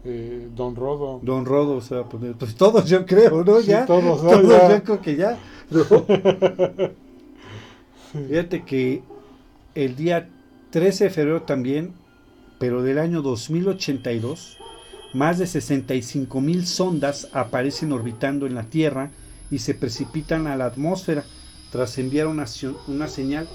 [0.06, 1.20] eh, Don Rodo.
[1.24, 2.34] Don Rodo se va a poner.
[2.36, 3.60] Pues todos, yo creo, ¿no?
[3.62, 3.86] Sí, ya.
[3.86, 4.30] todos, ¿no?
[4.30, 4.78] Todos, Ya.
[4.78, 5.38] yo creo que ya.
[5.72, 5.84] ¿no?
[8.30, 9.02] Fíjate que
[9.74, 10.30] el día
[10.70, 11.94] 13 de febrero también,
[12.60, 14.58] pero del año 2082,
[15.14, 19.12] más de 65 mil sondas aparecen orbitando en la Tierra
[19.52, 21.24] y se precipitan a la atmósfera
[21.72, 22.46] tras enviar una,
[22.88, 23.48] una señal.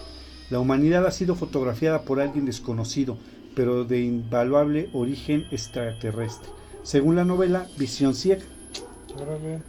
[0.51, 3.17] La humanidad ha sido fotografiada por alguien desconocido,
[3.55, 6.49] pero de invaluable origen extraterrestre.
[6.83, 8.43] Según la novela Visión Ciega.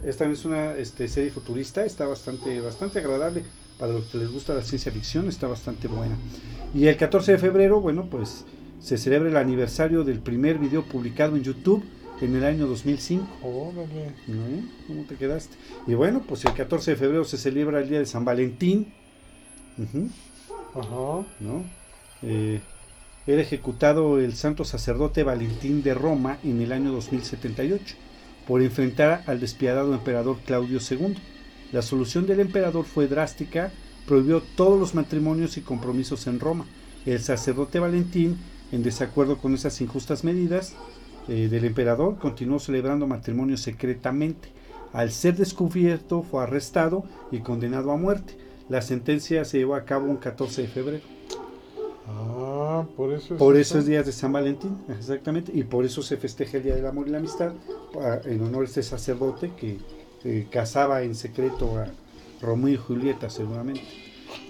[0.04, 3.44] Esta es una este, serie futurista, está bastante, bastante agradable.
[3.78, 6.16] Para los que les gusta la ciencia ficción, está bastante buena.
[6.74, 8.44] Y el 14 de febrero, bueno, pues
[8.80, 11.82] se celebra el aniversario del primer video publicado en YouTube
[12.20, 13.26] en el año 2005.
[13.42, 14.12] Órale.
[14.28, 14.68] ¿No?
[14.86, 15.56] ¿Cómo te quedaste?
[15.86, 18.92] Y bueno, pues el 14 de febrero se celebra el día de San Valentín.
[20.74, 21.26] Ajá.
[21.40, 21.64] ¿no?
[22.22, 22.60] Eh,
[23.26, 27.94] era ejecutado el santo sacerdote Valentín de Roma en el año 2078
[28.48, 31.14] por enfrentar al despiadado emperador Claudio II.
[31.70, 33.70] La solución del emperador fue drástica,
[34.06, 36.66] prohibió todos los matrimonios y compromisos en Roma.
[37.06, 38.38] El sacerdote Valentín,
[38.72, 40.74] en desacuerdo con esas injustas medidas
[41.28, 44.48] eh, del emperador, continuó celebrando matrimonios secretamente.
[44.92, 48.36] Al ser descubierto, fue arrestado y condenado a muerte.
[48.68, 51.04] La sentencia se llevó a cabo un 14 de febrero.
[52.08, 53.38] Ah, por eso es.
[53.38, 53.78] Por eso eso.
[53.78, 57.08] es Día de San Valentín, exactamente, y por eso se festeja el Día del Amor
[57.08, 57.52] y la Amistad,
[58.24, 59.78] en honor a este sacerdote que
[60.24, 61.86] eh, casaba en secreto a
[62.40, 63.82] Romeo y Julieta, seguramente.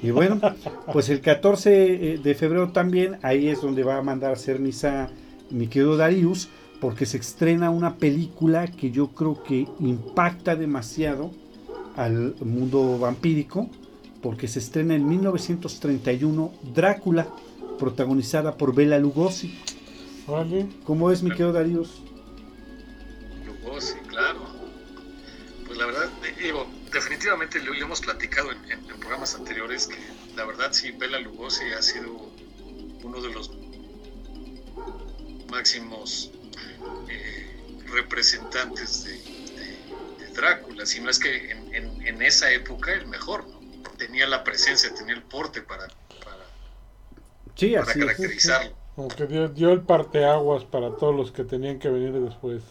[0.02, 0.40] Y bueno,
[0.92, 5.10] pues el 14 de febrero también, ahí es donde va a mandar a hacer misa
[5.50, 6.48] mi querido Darius,
[6.80, 11.30] porque se estrena una película que yo creo que impacta demasiado
[11.96, 13.68] al mundo vampírico,
[14.22, 17.28] porque se estrena en 1931 Drácula,
[17.78, 19.58] protagonizada por Bela Lugosi.
[20.26, 20.66] Órale.
[20.84, 21.90] ¿Cómo es mi querido Darius?
[23.44, 24.40] Lugosi, claro.
[25.66, 29.86] Pues la verdad, eh, digo, definitivamente lo, lo hemos platicado en, en- en programas anteriores
[29.88, 29.96] que
[30.36, 32.30] la verdad sí, Bela Lugosi ha sido
[33.02, 33.50] uno de los
[35.50, 36.30] máximos
[37.08, 37.46] eh,
[37.92, 43.06] representantes de, de- de Drácula, si no es que en, en- en esa época el
[43.06, 43.61] mejor, ¿no?
[43.96, 45.86] Tenía la presencia, tenía el porte para,
[46.24, 46.44] para,
[47.54, 48.76] Sí, para así caracterizarlo.
[48.96, 52.62] Como que dio, dio el parteaguas para todos los que tenían que venir después.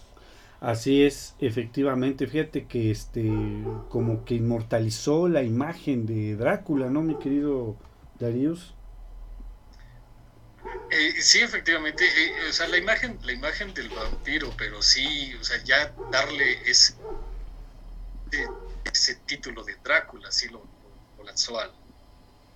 [0.60, 2.28] Así es, efectivamente.
[2.28, 3.32] Fíjate que este,
[3.89, 7.76] como que inmortalizó la imagen de Drácula, ¿no, mi querido
[8.19, 8.76] Darius?
[10.91, 15.43] Eh, sí, efectivamente, eh, o sea, la imagen, la imagen del vampiro, pero sí, o
[15.43, 16.93] sea, ya darle ese,
[18.32, 18.47] eh,
[18.84, 20.63] ese título de Drácula, sí lo,
[21.21, 21.69] lo lanzó al,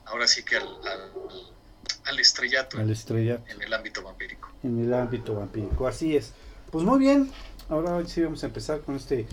[0.06, 1.12] ahora sí que al, al,
[2.06, 4.50] al estrellato Al estrella en el ámbito vampírico.
[4.64, 5.88] en el ámbito vampírico.
[5.88, 6.34] Así es.
[6.72, 7.32] Pues muy bien.
[7.70, 9.26] Ahora sí vamos a empezar con este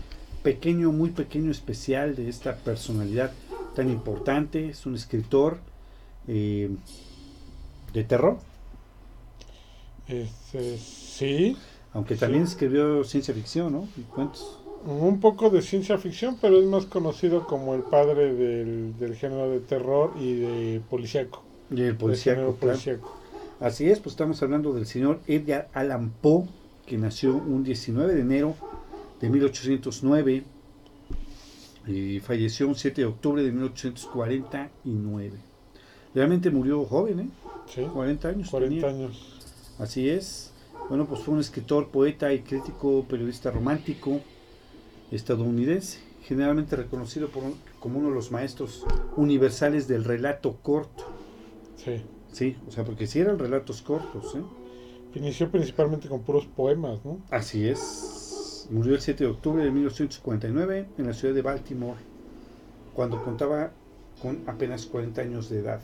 [0.43, 3.33] pequeño, muy pequeño especial de esta personalidad
[3.75, 4.69] tan importante.
[4.71, 5.59] Es un escritor
[6.29, 6.71] eh,
[7.93, 8.39] de terror,
[10.09, 11.57] Este, sí.
[11.93, 12.21] aunque Sí.
[12.21, 13.89] también escribió ciencia ficción, ¿no?
[13.97, 14.59] Y cuentos.
[14.85, 19.49] Un poco de ciencia ficción, pero es más conocido como el padre del, del género
[19.51, 21.43] de terror y de policíaco.
[21.71, 22.57] Y el policíaco, claro.
[22.57, 23.17] policíaco.
[23.61, 26.47] Así es, pues estamos hablando del señor Edgar Allan Poe,
[26.85, 28.57] que nació un 19 de enero
[29.21, 30.43] de 1809
[31.87, 35.39] y falleció un 7 de octubre de 1849.
[36.13, 37.29] Realmente murió joven, ¿eh?
[37.73, 38.51] Sí, 40 años.
[38.51, 39.05] 40 tenía.
[39.05, 39.39] años.
[39.79, 40.53] Así es.
[40.89, 44.21] Bueno, pues fue un escritor, poeta y crítico, periodista romántico
[45.17, 48.85] estadounidense, generalmente reconocido por un- como uno de los maestros
[49.17, 51.05] universales del relato corto.
[51.77, 52.03] Sí.
[52.33, 54.43] Sí, o sea, porque sí eran relatos cortos, ¿eh?
[55.15, 57.19] Inició principalmente con puros poemas, ¿no?
[57.31, 58.67] Así es.
[58.71, 61.99] Murió el 7 de octubre de 1959 en la ciudad de Baltimore,
[62.95, 63.73] cuando contaba
[64.23, 65.81] con apenas 40 años de edad.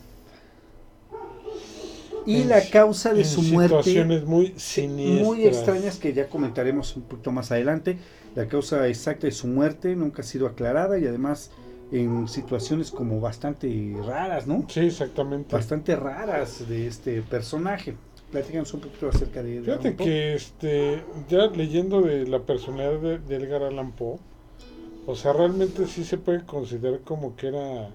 [2.25, 5.27] Y En la si- causa de su muerte situaciones muy siniestras.
[5.27, 7.99] muy extrañas que ya comentaremos un poquito más adelante.
[8.35, 11.51] La causa exacta de su muerte nunca ha sido aclarada y además
[11.91, 14.65] en situaciones como bastante raras, ¿no?
[14.69, 15.55] Sí, exactamente.
[15.57, 17.97] Bastante raras de este personaje.
[18.31, 19.63] Platícanos un poquito acerca de...
[19.63, 24.19] Fíjate que este, ya leyendo de la personalidad de, de Edgar Allan Poe,
[25.07, 27.89] o sea, realmente sí se puede considerar como que era,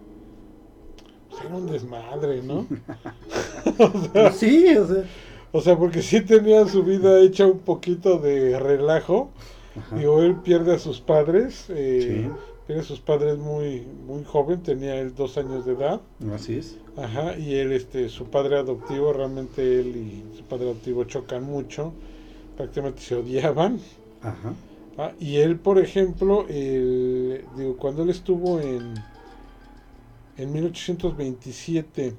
[1.30, 2.66] pues, era un desmadre, ¿no?
[4.32, 5.04] Sí, o sea...
[5.56, 9.30] O sea, porque sí tenía su vida hecha un poquito de relajo.
[9.78, 9.96] Ajá.
[9.98, 12.32] Digo, él pierde a sus padres, eh, Sí.
[12.68, 16.02] pierde a sus padres muy, muy joven, tenía él dos años de edad.
[16.34, 16.78] Así es.
[16.96, 21.92] Ajá, y él, este, su padre adoptivo, realmente él y su padre adoptivo chocan mucho,
[22.56, 23.80] prácticamente se odiaban.
[24.22, 24.54] Ajá.
[24.98, 28.94] Ah, y él, por ejemplo, digo, cuando él estuvo en,
[30.38, 32.16] en 1827 en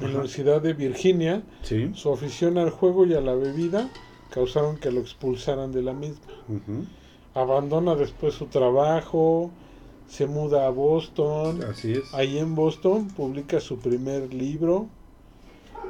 [0.00, 1.90] la Universidad de Virginia, Sí.
[1.94, 3.90] su afición al juego y a la bebida
[4.32, 6.26] causaron que lo expulsaran de la misma.
[7.34, 9.50] Abandona después su trabajo,
[10.08, 12.12] se muda a Boston, Así es.
[12.12, 14.86] Ahí en Boston publica su primer libro,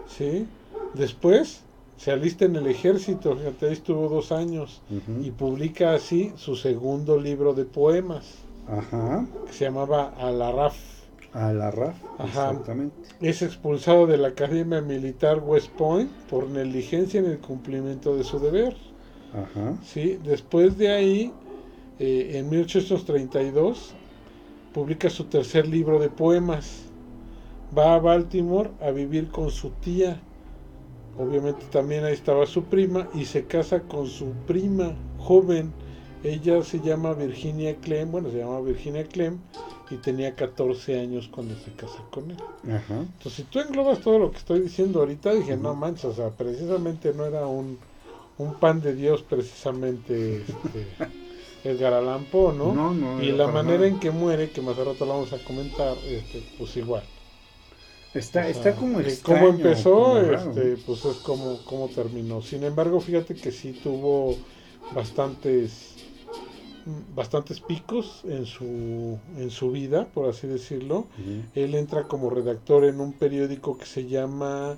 [0.06, 0.46] ¿sí?
[0.94, 1.62] Después
[1.96, 4.82] se alista en el ejército, fíjate, ahí estuvo dos años,
[5.22, 9.26] y publica así su segundo libro de poemas, Ajá.
[9.46, 10.76] que se llamaba Alarraf.
[11.34, 11.96] A la RAF.
[12.18, 12.50] Ajá.
[12.50, 12.94] Exactamente.
[13.20, 18.38] Es expulsado de la Academia Militar West Point por negligencia en el cumplimiento de su
[18.38, 18.76] deber.
[19.32, 19.78] Ajá.
[19.82, 20.18] ¿sí?
[20.22, 21.32] Después de ahí,
[21.98, 23.94] eh, en 1832,
[24.74, 26.84] publica su tercer libro de poemas.
[27.76, 30.20] Va a Baltimore a vivir con su tía.
[31.18, 35.72] Obviamente también ahí estaba su prima y se casa con su prima joven.
[36.22, 39.38] Ella se llama Virginia Clem, bueno, se llama Virginia Clem
[39.92, 42.38] y tenía 14 años cuando se casa con él.
[42.64, 43.00] Ajá.
[43.00, 46.30] Entonces, si tú englobas todo lo que estoy diciendo ahorita, dije, no manches, o sea,
[46.30, 47.78] precisamente no era un,
[48.38, 50.96] un pan de Dios, precisamente este,
[51.64, 52.72] Edgar Allan Poe, ¿no?
[52.72, 53.86] No, no, y la manera nada.
[53.86, 57.04] en que muere, que más a rato lo vamos a comentar, este, pues igual.
[58.14, 59.40] Está, O sea, está como extraño.
[59.40, 62.42] cómo empezó, este, pues es como, como terminó.
[62.42, 64.46] Sin embargo, fíjate que sí tuvo
[64.90, 65.91] bastantes
[67.14, 71.06] bastantes picos en su en su vida, por así decirlo.
[71.54, 74.76] Él entra como redactor en un periódico que se llama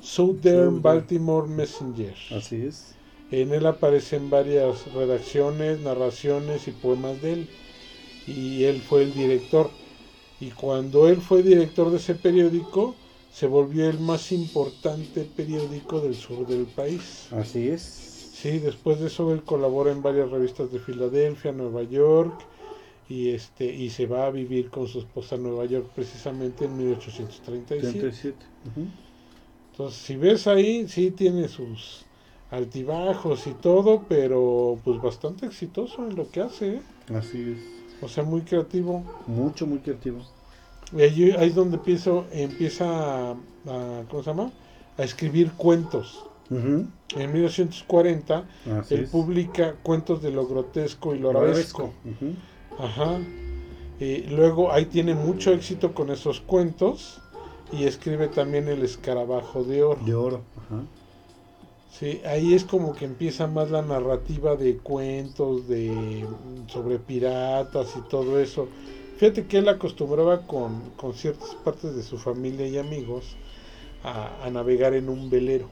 [0.00, 0.82] Southern Southern.
[0.82, 2.14] Baltimore Messenger.
[2.36, 2.94] Así es.
[3.30, 7.48] En él aparecen varias redacciones, narraciones y poemas de él.
[8.26, 9.70] Y él fue el director.
[10.40, 12.94] Y cuando él fue director de ese periódico,
[13.32, 17.28] se volvió el más importante periódico del sur del país.
[17.32, 18.13] Así es.
[18.44, 22.34] Sí, después de eso él colabora en varias revistas de Filadelfia, Nueva York,
[23.08, 26.76] y este y se va a vivir con su esposa a Nueva York precisamente en
[26.76, 27.98] 1837.
[28.00, 28.46] 37.
[28.66, 28.86] Ujú.
[29.72, 32.04] Entonces, si ves ahí, sí tiene sus
[32.50, 36.82] altibajos y todo, pero pues bastante exitoso en lo que hace, ¿eh?
[37.14, 37.58] Así es.
[38.02, 39.04] o sea, muy creativo.
[39.26, 40.18] Mucho, muy creativo.
[40.92, 44.52] Y ahí, ahí es donde empiezo, empieza a, a- ¿cómo se llama?
[44.98, 46.24] A escribir cuentos.
[46.50, 48.44] En 1940
[48.78, 49.10] Así él es.
[49.10, 51.92] publica cuentos de lo grotesco y lo arabesco.
[52.78, 53.18] Ajá.
[53.98, 57.20] Y luego ahí tiene mucho éxito con esos cuentos
[57.72, 60.00] y escribe también El escarabajo de oro.
[60.04, 60.42] De oro.
[60.56, 60.82] Ajá.
[61.90, 66.26] Sí, ahí es como que empieza más la narrativa de cuentos de
[66.66, 68.68] sobre piratas y todo eso.
[69.16, 73.36] Fíjate que él acostumbraba con, con ciertas partes de su familia y amigos
[74.02, 75.68] a, a navegar en un velero.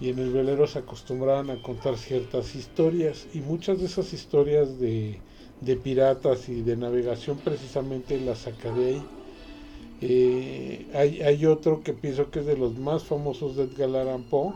[0.00, 3.26] Y en el velero se acostumbraban a contar ciertas historias.
[3.34, 5.18] Y muchas de esas historias de,
[5.60, 9.02] de piratas y de navegación precisamente las saca de ahí.
[10.00, 14.22] Eh, hay, hay otro que pienso que es de los más famosos de Edgar Allan
[14.22, 14.52] Poe,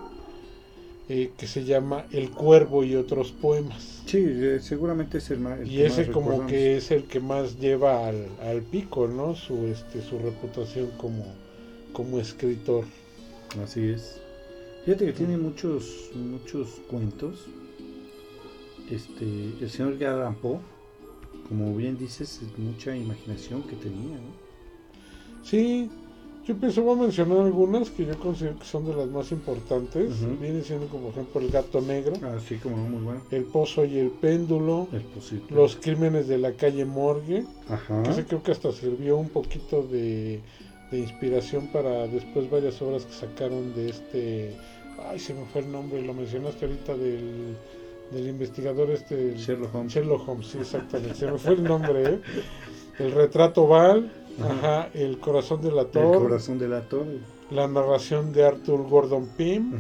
[1.09, 4.03] eh, que se llama El Cuervo y otros poemas.
[4.07, 5.67] Sí, eh, seguramente es el más.
[5.67, 9.35] y ese como que es el que más lleva al, al, pico, ¿no?
[9.35, 11.25] Su, este, su reputación como,
[11.93, 12.85] como escritor.
[13.63, 14.21] Así es.
[14.85, 17.47] Fíjate que tiene muchos, muchos cuentos.
[18.91, 19.25] Este,
[19.61, 20.35] el señor Edgar
[21.49, 24.43] como bien dices, mucha imaginación que tenía, ¿no?
[25.45, 25.91] Sí,
[26.47, 30.13] yo pienso, voy a mencionar algunas que yo considero que son de las más importantes.
[30.41, 32.15] Viene siendo como, por ejemplo, El Gato Negro.
[32.23, 33.21] Ah, sí, como muy bueno.
[33.31, 34.89] El Pozo y el Péndulo.
[35.51, 37.45] Los Crímenes de la Calle Morgue.
[37.69, 38.03] Ajá.
[38.03, 40.41] Que creo que hasta sirvió un poquito de,
[40.93, 44.57] de inspiración para después varias obras que sacaron de este.
[45.09, 47.57] Ay, se me fue el nombre, lo mencionaste ahorita del,
[48.13, 49.35] del investigador este.
[49.37, 49.93] Sherlock Holmes.
[49.93, 51.15] Sherlock Holmes, sí, exactamente.
[51.17, 52.21] se me fue el nombre, ¿eh?
[52.99, 54.89] El retrato Val Ajá.
[54.95, 56.17] El corazón de la torre.
[56.17, 57.19] El corazón de la torre.
[57.51, 59.73] La narración de Arthur Gordon Pym.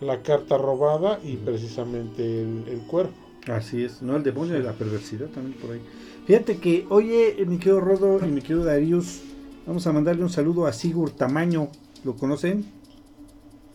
[0.00, 3.12] La carta robada y precisamente el, el, cuerpo.
[3.46, 4.16] Así es, ¿no?
[4.16, 5.80] El demonio de la perversidad también por ahí.
[6.26, 9.20] Fíjate que, oye, mi querido Rodo y mi querido Darius,
[9.70, 11.70] vamos a mandarle un saludo a Sigur Tamaño.
[12.02, 12.68] ¿Lo conocen?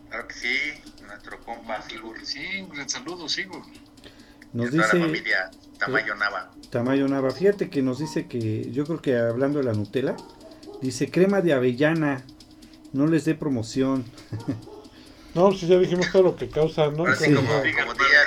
[0.09, 0.57] Claro que sí,
[1.07, 2.17] nuestro compa Sigur.
[2.25, 3.61] Sí, un saludo, Sigur.
[4.51, 4.99] Nos dice.
[4.99, 6.51] La familia Tamayo Nava.
[6.69, 7.31] Tamayo Nava.
[7.31, 10.17] Fíjate que nos dice que, yo creo que hablando de la Nutella,
[10.81, 12.25] dice crema de avellana,
[12.91, 14.03] no les dé promoción.
[15.33, 17.05] No, si ya dijimos todo lo que causa, ¿no?
[17.07, 18.21] Así como, como diría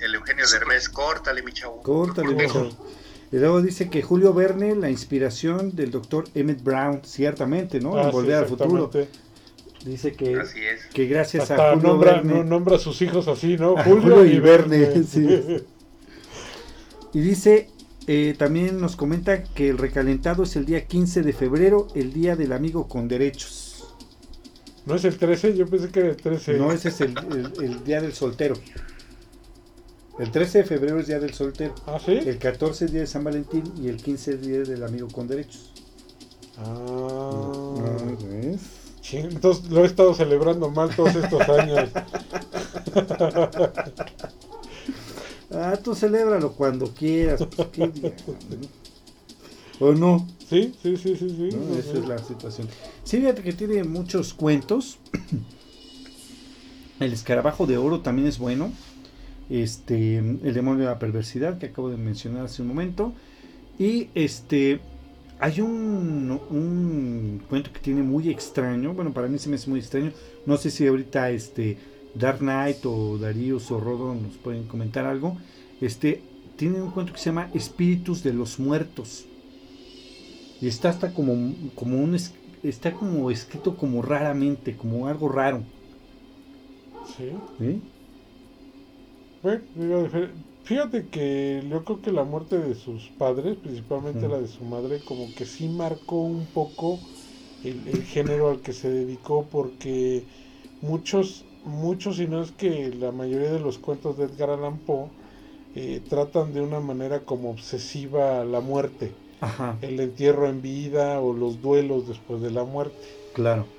[0.00, 1.82] el, Eugenio Derbez, córtale mi chavo.
[1.82, 2.70] Córtale mi chavo.
[3.32, 7.98] Y luego dice que Julio Verne, la inspiración del doctor Emmett Brown, ciertamente, ¿no?
[7.98, 8.90] en ah, Volver al Futuro.
[9.84, 10.40] Dice que,
[10.92, 12.44] que gracias a Julio nombra, Verne.
[12.44, 13.76] nombra a sus hijos así, ¿no?
[13.84, 15.02] Julio, y, Verne.
[15.04, 15.64] Sí.
[17.12, 17.70] Y dice,
[18.08, 22.36] eh, también nos comenta que el recalentado es el día 15 de febrero, el día
[22.36, 23.96] del amigo con derechos.
[24.84, 25.56] ¿No es el 13?
[25.56, 26.58] Yo pensé que era el 13.
[26.58, 27.14] No, ese es el,
[27.84, 28.54] día del soltero.
[30.18, 31.74] El 13 de febrero es día del soltero.
[31.86, 32.12] ¿Ah, sí?
[32.12, 35.28] El 14 es día de San Valentín y el 15 es día del amigo con
[35.28, 35.72] derechos.
[36.58, 37.74] Ah.
[37.78, 37.96] ah
[39.12, 41.90] entonces lo he estado celebrando mal todos estos años.
[45.48, 47.40] Ah, tú celébralo cuando quieras.
[47.56, 47.70] Pues,
[49.78, 50.26] ¿O no?
[50.50, 51.30] Sí, sí, sí, sí.
[51.30, 51.48] sí
[51.78, 52.68] esa es la situación.
[53.04, 54.98] Sí, fíjate que tiene muchos cuentos.
[57.00, 58.72] El escarabajo de oro también es bueno.
[59.48, 63.12] Este, el demonio de la perversidad que acabo de mencionar hace un momento.
[63.78, 64.80] Y este,
[65.38, 68.94] hay un, un cuento que tiene muy extraño.
[68.94, 70.12] Bueno, para mí se me hace muy extraño.
[70.46, 71.78] No sé si ahorita este
[72.14, 75.36] Dark Knight o Darío o Rodo nos pueden comentar algo.
[75.80, 76.22] Este,
[76.56, 79.26] tiene un cuento que se llama Espíritus de los Muertos.
[80.60, 82.16] Y está hasta como, como un
[82.62, 85.62] está como escrito como raramente, como algo raro.
[87.16, 87.80] Sí.
[89.42, 89.66] Bueno,
[90.62, 95.04] fíjate que yo creo que la muerte de sus padres, principalmente la de su madre,
[95.04, 97.08] como que sí marcó un poco
[97.62, 100.28] el, el género al que se dedicó porque
[100.80, 105.12] muchos muchos, si no es que la mayoría de los cuentos de Edgar Allan Poe
[105.74, 109.20] eh, tratan de una manera como obsesiva la muerte,
[109.80, 113.08] el entierro en vida o los duelos después de la muerte.
[113.32, 113.75] Claro.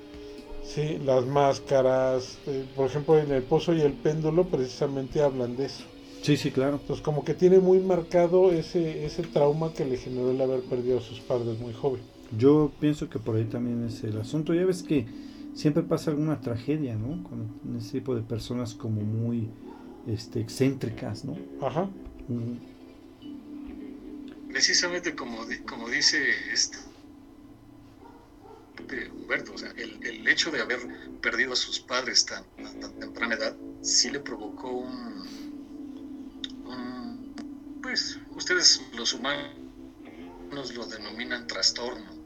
[0.68, 5.64] Sí, las máscaras, eh, por ejemplo en El Pozo y el Péndulo precisamente hablan de
[5.64, 5.84] eso.
[6.20, 6.78] Sí, sí, claro.
[6.80, 10.98] Entonces como que tiene muy marcado ese, ese trauma que le generó el haber perdido
[10.98, 12.02] a sus padres muy joven.
[12.36, 14.52] Yo pienso que por ahí también es el asunto.
[14.52, 15.06] Ya ves que
[15.54, 17.22] siempre pasa alguna tragedia, ¿no?
[17.22, 19.48] Con ese tipo de personas como muy
[20.06, 21.34] este, excéntricas, ¿no?
[21.62, 21.88] Ajá.
[24.50, 26.18] Precisamente como, como dice
[26.52, 26.76] este
[28.80, 30.80] Humberto, o sea, el, hecho de haber
[31.20, 32.44] perdido a sus padres tan,
[32.80, 35.18] tan temprana edad sí le provocó un,
[37.82, 39.54] pues ustedes los humanos
[40.74, 42.18] lo denominan trastorno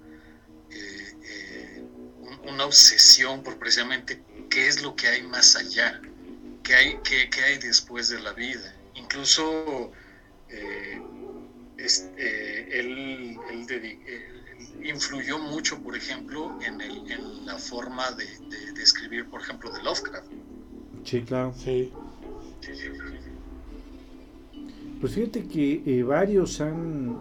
[2.44, 6.00] una obsesión por precisamente qué es lo que hay más allá,
[6.62, 8.74] qué hay, qué, qué hay después de la vida.
[8.94, 9.92] Incluso
[10.48, 11.00] eh,
[11.78, 13.38] eh, él,
[14.84, 18.24] influyó mucho, por ejemplo, en, el, en la forma de,
[18.72, 20.30] de, escribir, por ejemplo, de Lovecraft.
[21.04, 21.54] Sí, claro.
[21.56, 21.92] Sí.
[25.00, 27.18] Pues fíjate que eh, varios han,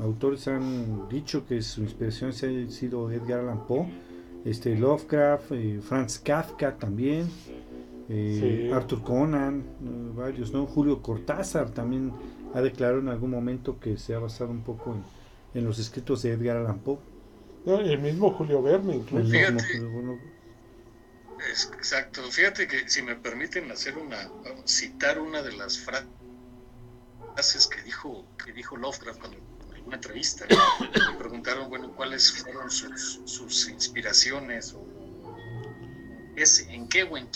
[0.00, 4.08] autores han dicho que su inspiración ha sido Edgar Allan Poe
[4.44, 7.28] este Lovecraft, eh, Franz Kafka también,
[8.08, 10.66] eh, Arthur Conan, eh, varios, ¿no?
[10.66, 12.12] Julio Cortázar también
[12.54, 15.02] ha declarado en algún momento que se ha basado un poco en,
[15.54, 16.98] los escritos de Edgar Allan Poe.
[17.66, 19.34] el mismo Julio Verne, incluso.
[21.78, 22.22] exacto.
[22.30, 24.30] Fíjate que si me permiten hacer una,
[24.66, 29.38] citar una de las frases que dijo, que dijo Lovecraft cuando
[29.74, 34.86] en una entrevista le preguntaron, bueno, cuáles fueron sus, sus inspiraciones o
[36.68, 37.28] en qué o en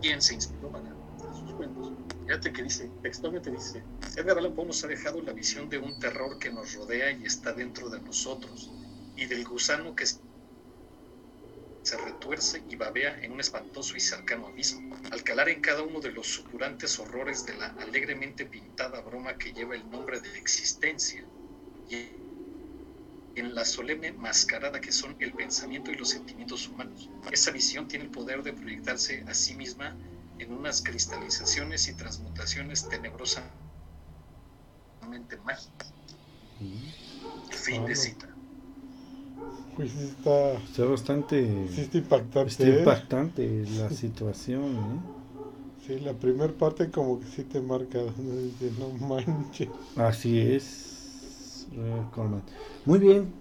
[0.00, 0.84] quién se inspiró para
[1.34, 1.92] sus cuentos.
[2.26, 3.84] Fíjate que dice, textualmente dice,
[4.16, 7.24] Edgar Allan Poe nos ha dejado la visión de un terror que nos rodea y
[7.24, 8.68] está dentro de nosotros,
[9.14, 10.18] y del gusano que se
[11.98, 16.10] retuerce y babea en un espantoso y cercano abismo, al calar en cada uno de
[16.10, 21.24] los supurantes horrores de la alegremente pintada broma que lleva el nombre de existencia,
[21.88, 22.08] y
[23.36, 27.08] en la solemne mascarada que son el pensamiento y los sentimientos humanos.
[27.30, 29.96] Esa visión tiene el poder de proyectarse a sí misma
[30.38, 33.46] en unas cristalizaciones y transmutaciones tenebrosamente
[35.44, 35.92] mágicas.
[37.50, 38.28] Fin de cita.
[39.76, 42.78] Pues está, está bastante sí está impactante, está ¿eh?
[42.78, 44.64] impactante la situación.
[44.64, 45.00] ¿eh?
[45.86, 48.36] Sí, la primera parte como que sí te marca, ¿no?
[48.36, 49.68] Dice, no manches.
[49.96, 51.66] Así es.
[52.84, 53.32] Muy bien.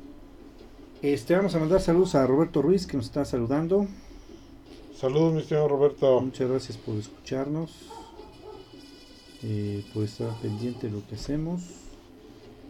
[1.02, 3.88] Este, vamos a mandar saludos a Roberto Ruiz que nos está saludando.
[5.06, 6.20] Saludos, mi señor Roberto.
[6.20, 7.72] Muchas gracias por escucharnos,
[9.43, 11.62] eh, por estar pendiente de lo que hacemos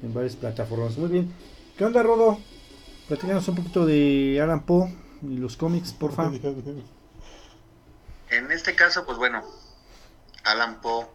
[0.04, 0.98] en varias plataformas.
[0.98, 1.34] Muy bien.
[1.78, 2.38] ¿Qué onda, Rodo?
[3.08, 6.30] Platícanos un poquito de Alan Poe y los cómics, porfa.
[8.32, 9.42] En este caso, pues bueno,
[10.44, 11.08] Alan Poe,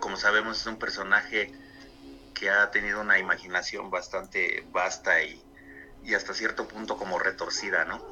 [0.00, 1.52] como sabemos, es un personaje
[2.34, 5.40] que ha tenido una imaginación bastante vasta y,
[6.04, 8.04] y hasta cierto punto como retorcida, ¿no?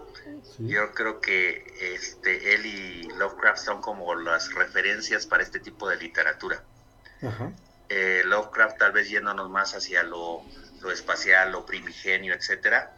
[0.57, 0.67] Sí.
[0.69, 5.97] Yo creo que este, él y Lovecraft son como las referencias para este tipo de
[5.97, 6.63] literatura.
[7.23, 7.53] Ajá.
[7.89, 10.43] Eh, Lovecraft tal vez yéndonos más hacia lo,
[10.81, 12.97] lo espacial, lo primigenio, etcétera,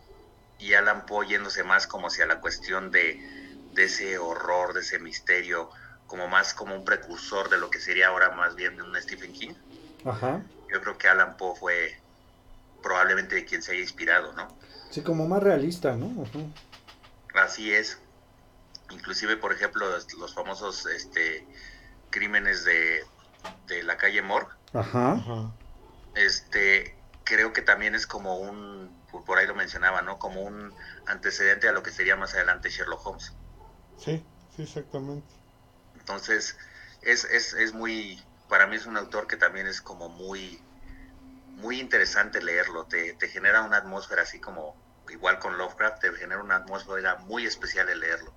[0.59, 3.21] y Alan Poe yéndose más como hacia la cuestión de,
[3.73, 5.71] de ese horror, de ese misterio,
[6.07, 9.55] como más como un precursor de lo que sería ahora más bien un Stephen King.
[10.05, 10.43] Ajá.
[10.71, 11.99] Yo creo que Alan Poe fue
[12.83, 14.57] probablemente de quien se haya inspirado, ¿no?
[14.95, 16.25] Sí, como más realista, ¿no?
[17.35, 17.99] Así es.
[18.91, 21.45] Inclusive, por ejemplo, los, famosos este,
[22.11, 23.05] crímenes de,
[23.67, 25.15] de la calle Morgue, Ajá.
[25.15, 25.53] Ajá.
[26.15, 30.21] este, creo que también es como un, por por ahí lo mencionaba, ¿no?
[30.21, 30.73] Como un
[31.07, 33.33] antecedente a lo que sería más adelante Sherlock Holmes.
[33.97, 34.25] Sí,
[34.55, 35.35] sí, exactamente.
[35.99, 36.57] Entonces,
[37.03, 40.63] es, es, es muy, para mí es un autor que también es como muy,
[41.49, 44.84] muy interesante leerlo, te, te genera una atmósfera así como,
[45.15, 48.33] igual con Lovecraft, te genera una atmósfera muy especial el leerlo.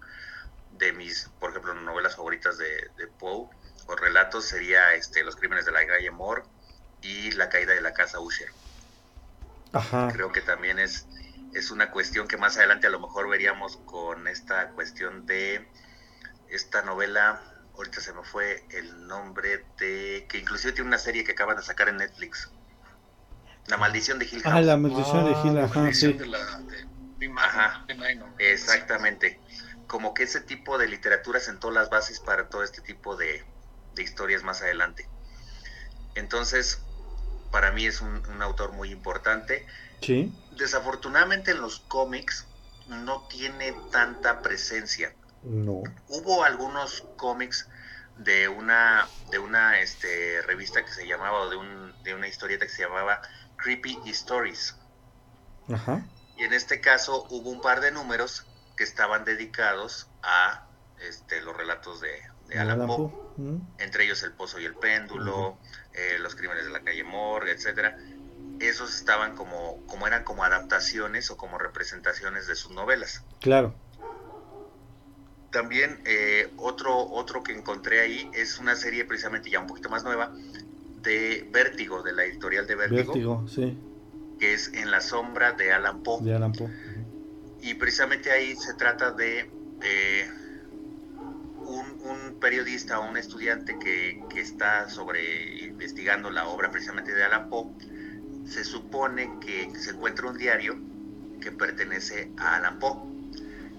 [0.72, 3.50] De mis, por ejemplo, novelas favoritas de, de Poe
[3.88, 6.44] o relatos sería este, Los crímenes de la calle Moore
[7.02, 8.50] y La caída de la casa Usher.
[9.74, 10.10] Ajá.
[10.14, 11.06] Creo que también es,
[11.54, 15.68] es una cuestión que más adelante a lo mejor veríamos con esta cuestión de
[16.50, 17.42] esta novela,
[17.76, 21.64] ahorita se me fue el nombre de, que inclusive tiene una serie que acaban de
[21.64, 22.50] sacar en Netflix.
[23.68, 24.54] La maldición de Hill House.
[24.56, 26.18] Ah, la maldición de Ah, Gil, la ajá, Maldición sí.
[26.18, 26.88] de la de
[27.20, 27.84] Tim Ajá.
[27.88, 28.30] Tim Minor.
[28.40, 29.40] Exactamente.
[29.88, 33.44] Como que ese tipo de literatura sentó las bases para todo este tipo de,
[33.96, 35.08] de historias más adelante.
[36.16, 36.82] Entonces,
[37.52, 39.66] para mí es un, un autor muy importante.
[40.02, 40.34] Sí.
[40.58, 42.46] Desafortunadamente en los cómics
[42.88, 45.14] no tiene tanta presencia.
[45.44, 45.84] No.
[46.08, 47.68] Hubo algunos cómics
[48.18, 52.66] de una de una este, revista que se llamaba o de, un, de una historieta
[52.66, 53.22] que se llamaba
[53.58, 54.76] Creepy Stories.
[55.72, 56.06] Ajá.
[56.38, 58.46] Y en este caso hubo un par de números
[58.76, 60.68] que estaban dedicados a
[61.02, 63.12] este, los relatos de, de Alan Poe.
[63.38, 63.58] Mm.
[63.78, 65.58] entre ellos El Pozo y el Péndulo,
[65.94, 67.98] eh, Los Crímenes de la Calle Morgue, etcétera.
[68.60, 73.24] Esos estaban como, como eran como adaptaciones o como representaciones de sus novelas.
[73.42, 73.76] Claro.
[75.52, 80.04] También eh, otro, otro que encontré ahí es una serie precisamente ya un poquito más
[80.04, 80.32] nueva
[81.04, 83.78] de Vértigo, de la editorial de Vértigo, Vértigo, sí.
[84.40, 86.24] que es En la sombra de Alan Poe.
[86.24, 86.70] De Alan Poe.
[87.62, 89.50] y precisamente ahí se trata de
[89.82, 90.30] eh,
[91.66, 97.24] un, un periodista o un estudiante que, que está sobre investigando la obra precisamente de
[97.24, 97.68] Alan Poe.
[98.46, 100.78] Se supone que se encuentra un diario
[101.42, 102.98] que pertenece a Alan Poe.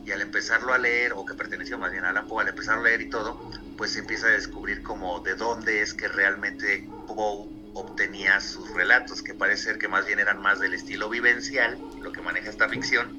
[0.04, 2.82] Y al empezarlo a leer, o que perteneció más bien a Alan Poe, al empezarlo
[2.82, 6.86] a leer y todo, pues se empieza a descubrir como de dónde es que realmente
[7.06, 11.78] Poe obtenía sus relatos, que parece ser que más bien eran más del estilo vivencial,
[12.02, 13.16] lo que maneja esta ficción,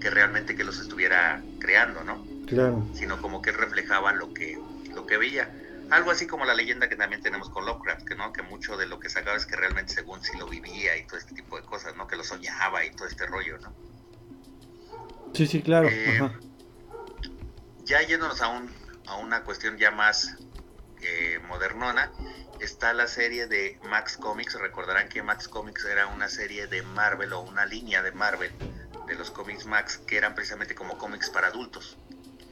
[0.00, 2.22] que realmente que los estuviera creando, ¿no?
[2.46, 2.86] Claro.
[2.92, 4.58] Sino como que reflejaba lo que,
[4.94, 5.50] lo que veía.
[5.88, 8.84] Algo así como la leyenda que también tenemos con Lovecraft, que no, que mucho de
[8.84, 11.62] lo que sacaba es que realmente según si lo vivía y todo este tipo de
[11.62, 12.06] cosas, ¿no?
[12.06, 13.74] Que lo soñaba y todo este rollo, ¿no?
[15.32, 15.88] Sí, sí, claro.
[15.88, 16.38] Eh, Ajá.
[17.84, 18.70] Ya yéndonos a, un,
[19.06, 20.36] a una cuestión ya más
[21.02, 22.10] eh, modernona,
[22.60, 24.54] está la serie de Max Comics.
[24.54, 28.52] Recordarán que Max Comics era una serie de Marvel o una línea de Marvel
[29.06, 31.98] de los cómics Max que eran precisamente como cómics para adultos.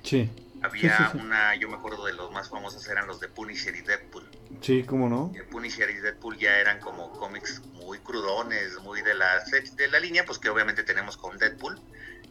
[0.02, 0.30] Sí.
[0.62, 1.18] Había Sí, sí, sí.
[1.18, 4.30] una, yo me acuerdo de los más famosos eran los de Punisher y Deadpool.
[4.60, 5.32] Sí, cómo no.
[5.34, 9.98] Eh, Punisher y Deadpool ya eran como cómics muy crudones, muy de la, de la
[9.98, 11.80] línea, pues que obviamente tenemos con Deadpool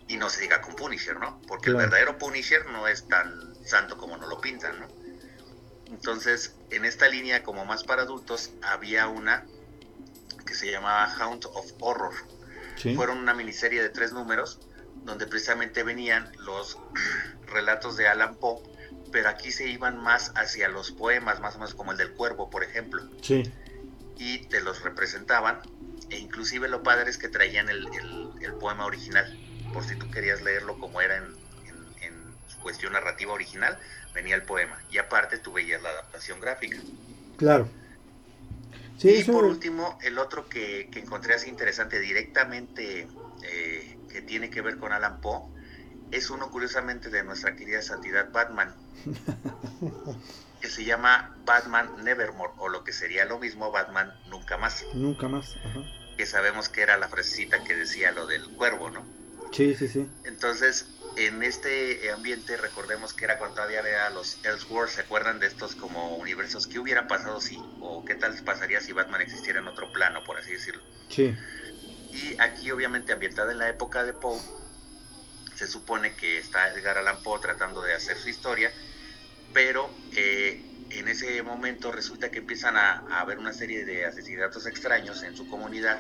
[0.08, 1.42] y no se diga con Punisher, ¿no?
[1.48, 1.80] Porque Claro.
[1.80, 4.88] el verdadero Punisher no es tan santo como nos lo pintan, ¿no?
[5.88, 9.46] Entonces, en esta línea como más para adultos, había una
[10.46, 12.14] que se llamaba Hound of Horror.
[12.78, 12.96] Sí.
[12.96, 14.60] Fueron una miniserie de tres números
[15.06, 16.78] donde precisamente venían los
[17.48, 18.62] relatos de Alan Poe,
[19.12, 22.50] pero aquí se iban más hacia los poemas, más o menos como el del cuervo,
[22.50, 23.44] por ejemplo Sí.
[24.18, 25.62] y te los representaban
[26.10, 29.26] e inclusive lo padre es que traían el, el- el poema original
[29.74, 31.36] por si tú querías leerlo como era en,
[32.62, 33.78] cuestión narrativa original
[34.14, 36.78] venía el poema y aparte tú veías la adaptación gráfica
[37.38, 37.68] Claro.
[38.98, 39.32] Sí, y eso.
[39.32, 43.08] por último el otro que, que encontré así interesante directamente
[43.44, 45.42] eh, que tiene que ver con Alan Poe
[46.12, 48.76] es uno curiosamente de nuestra querida santidad Batman
[50.62, 55.28] que se llama Batman Nevermore o lo que sería lo mismo Batman Nunca Más Nunca
[55.28, 55.56] más.
[55.66, 55.80] Ajá.
[56.18, 59.04] que sabemos que era la frasecita que decía lo del cuervo, ¿no?
[59.52, 60.08] Sí, sí, sí.
[60.26, 60.86] Entonces,
[61.18, 65.76] en este ambiente, recordemos que era cuando todavía había los Elseworlds, ¿se acuerdan de estos
[65.76, 66.68] como universos?
[66.68, 70.38] ¿Qué hubiera pasado si, o qué tal pasaría si Batman existiera en otro plano, por
[70.38, 70.82] así decirlo?
[71.10, 71.36] Sí.
[72.12, 74.40] Y aquí, obviamente, ambientada en la época de Poe,
[75.56, 78.72] se supone que está Edgar Allan Poe tratando de hacer su historia,
[79.54, 84.66] pero eh, en ese momento resulta que empiezan a, a haber una serie de asesinatos
[84.66, 86.00] extraños en su comunidad,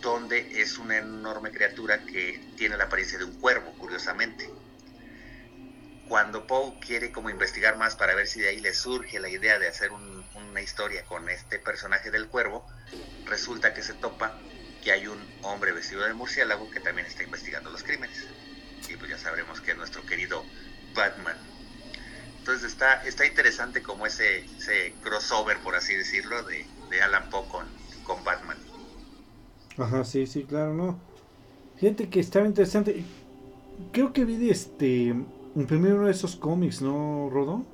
[0.00, 4.50] donde es una enorme criatura que tiene la apariencia de un cuervo, curiosamente.
[6.04, 9.58] Cuando Poe quiere como investigar más para ver si de ahí le surge la idea
[9.58, 12.66] de hacer un- una historia con este personaje del cuervo,
[13.24, 14.40] resulta que se topa
[14.80, 18.32] que hay un hombre vestido de murciélago que también está investigando los crímenes.
[18.88, 20.44] Y pues ya sabremos que es nuestro querido
[20.94, 21.36] Batman.
[22.38, 27.48] Entonces está, está interesante como ese, ese crossover, por así decirlo, de, de Alan Poe
[27.48, 27.68] con,
[28.04, 28.65] con Batman.
[29.78, 30.98] Ajá, sí, sí, claro, no.
[31.76, 33.04] Fíjate que estaba interesante.
[33.92, 35.14] Creo que vi de este.
[35.54, 37.64] Imprimir uno de esos cómics, ¿no, Rodo?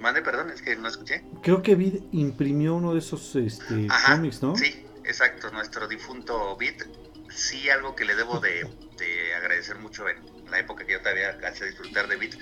[0.00, 1.24] Mande, perdón, es que no escuché.
[1.42, 4.56] Creo que vi imprimió uno de esos este, Ajá, cómics, ¿no?
[4.56, 6.82] Sí, exacto, nuestro difunto Beat.
[7.30, 8.68] Sí, algo que le debo de,
[8.98, 12.34] de agradecer mucho en la época que yo todavía alcancé a disfrutar de Beat,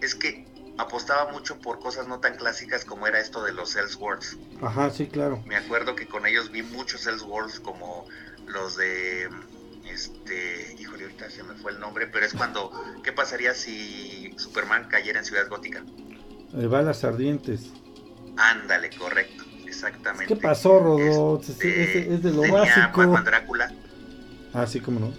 [0.00, 0.46] es que
[0.78, 4.38] apostaba mucho por cosas no tan clásicas como era esto de los Elseworlds.
[4.62, 5.42] Ajá, sí, claro.
[5.44, 8.06] Me acuerdo que con ellos vi muchos Elseworlds como
[8.46, 9.28] los de
[9.90, 12.72] este, híjole, ahorita se me fue el nombre, pero es cuando
[13.02, 15.82] ¿qué pasaría si Superman cayera en Ciudad Gótica?
[16.56, 17.70] Eh, balas ardientes.
[18.36, 20.32] Ándale, correcto, exactamente.
[20.32, 21.40] ¿Qué pasó, Rodo?
[21.40, 23.00] Es, Este, es- es de lo tenía básico.
[23.00, 23.72] Batman Drácula,
[24.54, 25.12] Ah, sí, cómo no.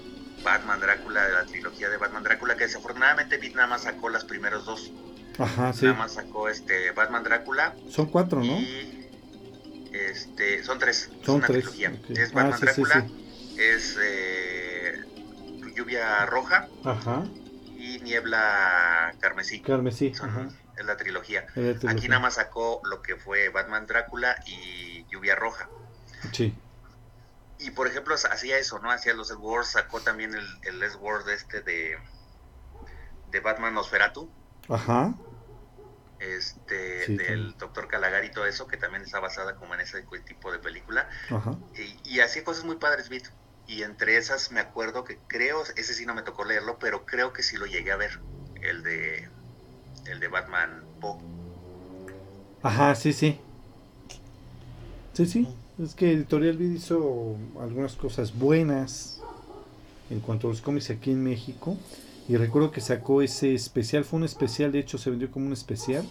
[0.44, 3.38] Batman Drácula de la trilogía de Batman Drácula, que desafortunadamente
[3.68, 4.92] más sacó las primeros dos.
[5.40, 5.86] Ajá, sí.
[5.86, 8.46] Nada más sacó este Batman Drácula Son cuatro, ¿no?
[8.46, 9.10] y
[9.94, 11.10] este son tres.
[11.20, 11.94] es Son una tres, trilogía.
[12.10, 13.08] Es Ah, Batman sí, Drácula,
[13.58, 15.04] es eh,
[15.76, 17.24] Lluvia Roja Ajá.
[17.78, 19.62] y Niebla Carmesí.
[19.62, 20.14] Carmesí.
[20.14, 20.50] Son- Ajá.
[20.78, 21.46] es la trilogía.
[21.88, 25.70] Aquí nada más sacó lo que fue Batman Drácula y Lluvia Roja.
[26.34, 26.54] Sí.
[27.58, 28.90] Y por ejemplo, hacía eso, ¿no?
[28.92, 31.98] Hacía los Elseworlds, sacó también el, el Elseworld este de,
[33.32, 34.30] de Batman Nosferatu,
[34.70, 35.14] Ajá.
[36.20, 37.58] Este, Sí, del.
[37.58, 41.10] Doctor Caligari y todo eso, que también está basada como en ese tipo de película.
[41.30, 41.58] Ajá.
[41.76, 43.24] Y, y hacía cosas muy padres, Beat.
[43.68, 47.34] Y entre esas me acuerdo que creo, ese sí no me tocó leerlo, pero creo
[47.34, 48.20] que sí lo llegué a ver,
[48.62, 49.30] el de,
[50.08, 51.20] el de Batman Poe.
[52.64, 53.40] Ajá, sí, sí.
[55.14, 55.48] Sí, sí.
[55.82, 59.22] Es que Editorial Vid hizo algunas cosas buenas
[60.10, 61.78] en cuanto a los cómics aquí en México.
[62.30, 65.54] Y recuerdo que sacó ese especial, fue un especial, de hecho se vendió como un
[65.54, 66.10] especial.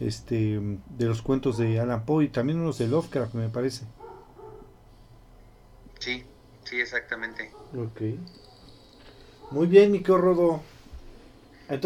[0.00, 3.86] Este, de los cuentos de Alan Poe y también unos de Lovecraft, me parece.
[6.00, 6.26] Sí,
[6.64, 7.54] sí, exactamente.
[7.76, 8.00] Ok.
[9.50, 10.62] Muy bien, mi Rodo.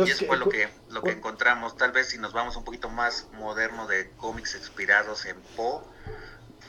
[0.02, 1.76] y Entonces, eso fue ¿qué- lo que, lo que encontramos.
[1.76, 5.84] Tal vez si nos vamos un poquito más moderno de cómics inspirados en Poe,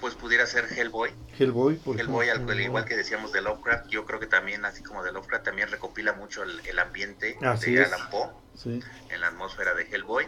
[0.01, 1.13] pues pudiera ser Hellboy.
[1.37, 2.53] Hellboy, por Hellboy, al, ejemplo.
[2.53, 5.69] al igual que decíamos de Lovecraft, yo creo que también, así como de Lovecraft, también
[5.69, 7.85] recopila mucho el, el ambiente Así de.
[7.85, 10.27] Alan Poe Sí, en la atmósfera de Hellboy.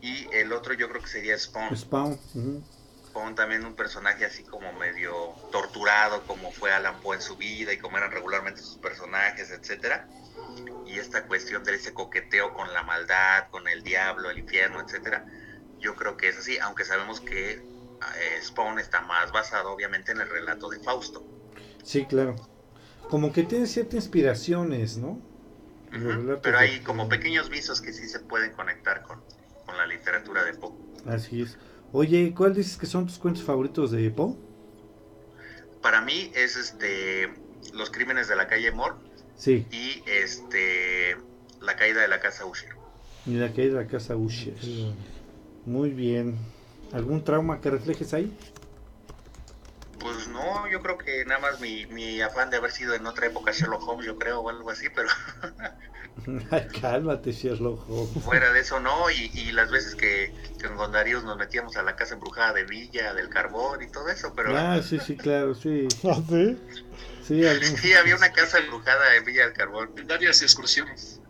[0.00, 1.76] Y el otro yo creo que sería Spawn.
[1.76, 2.18] Spawn.
[3.06, 7.72] Spawn también un personaje así como medio torturado, como fue Alan Poe en su vida
[7.72, 10.06] y como eran regularmente sus personajes, etcétera.
[10.86, 15.26] Y esta cuestión de ese coqueteo con la maldad, con el diablo, el infierno, etcétera,
[15.80, 17.62] yo creo que es así, aunque sabemos que
[18.42, 21.24] Spawn está más basado obviamente en el relato de Fausto.
[21.82, 22.36] Sí, claro.
[23.08, 25.20] Como que tiene ciertas inspiraciones, ¿no?
[26.42, 29.22] Pero hay como pequeños visos que sí se pueden conectar con,
[29.64, 30.72] con la literatura de Poe.
[31.06, 31.56] Así es.
[31.92, 34.34] Oye, ¿cuál dices que son tus cuentos favoritos de Poe?
[35.80, 37.32] Para mí es este
[37.72, 38.96] Los crímenes de la calle Moore
[39.36, 41.16] Sí, y este
[41.62, 42.72] La caída de la casa Usher.
[43.24, 44.54] y la caída de la casa Usher.
[45.64, 46.36] Muy bien.
[46.92, 48.32] ¿Algún trauma que reflejes ahí?
[50.00, 53.26] Pues no, yo creo que nada más mi, mi afán de haber sido en otra
[53.26, 55.08] época Sherlock Holmes, yo creo, o algo así, pero
[56.50, 58.24] Ay, Cálmate, Sherlock Holmes.
[58.24, 61.82] fuera de eso no, y, y las veces que, que con Darío nos metíamos a
[61.82, 65.54] la casa embrujada de Villa, del Carbón y todo eso, pero Ah, sí, sí, claro,
[65.54, 65.88] sí.
[66.04, 66.56] ¿Ah, sí?
[67.26, 69.90] Sí, algún- sí, había una casa embrujada en Villa del Carbón.
[70.06, 71.20] Varias excursiones.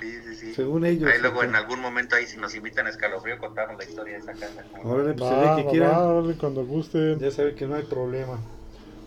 [0.00, 0.54] Sí, sí, sí.
[0.54, 1.10] según ellos.
[1.10, 4.20] Ahí luego en algún momento ahí si nos invitan a Escalofrío contamos la historia de
[4.20, 4.64] esa casa.
[4.82, 5.90] Órale, pues Va, el día que va, quieran.
[5.92, 7.18] va, órale, cuando gusten.
[7.18, 8.38] Ya sabe que no hay problema.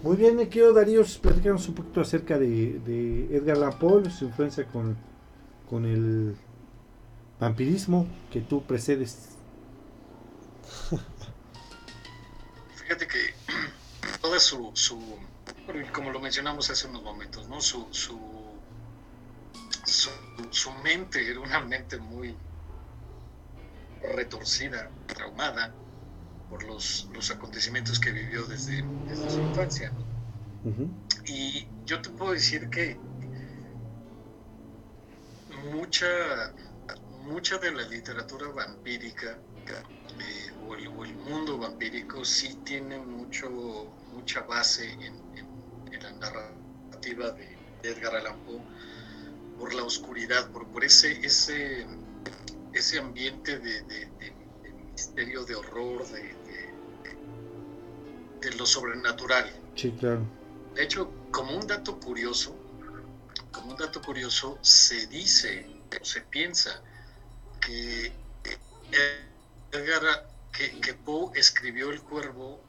[0.02, 4.26] Muy bien, me quiero Darío, platicarnos un poquito acerca de, de Edgar Allan Poe, su
[4.26, 4.98] influencia con,
[5.70, 6.36] con el
[7.40, 9.30] vampirismo que tú precedes.
[12.76, 13.18] Fíjate que
[14.22, 15.00] toda su, su
[15.94, 17.62] como lo mencionamos hace unos momentos, ¿no?
[17.62, 18.20] Su, su,
[19.86, 20.10] su,
[20.52, 22.38] su mente era una mente muy
[24.02, 25.76] retorcida, traumada
[26.48, 29.94] por los, los acontecimientos que vivió desde, desde su infancia.
[31.26, 33.02] Y yo te puedo decir que
[35.74, 36.54] mucha,
[37.10, 39.42] mucha de la literatura vampírica
[40.20, 43.50] eh, o, el, o el mundo vampírico sí tiene mucho,
[44.12, 45.54] mucha base en, en-
[45.92, 48.66] en la narrativa de Edgar Allan Poe
[49.58, 51.86] por la oscuridad, por, por ese, ese,
[52.74, 54.34] ese ambiente de, de- de-
[54.64, 56.34] de misterio, de horror, de,
[58.58, 59.52] lo sobrenatural.
[59.76, 60.28] Sí, claro.
[60.76, 62.56] De hecho, como un dato curioso,
[63.52, 65.66] como un dato curioso, se dice,
[66.02, 66.82] o se piensa
[67.62, 68.12] que
[69.72, 72.62] Edgar, que, que Poe escribió El Cuervo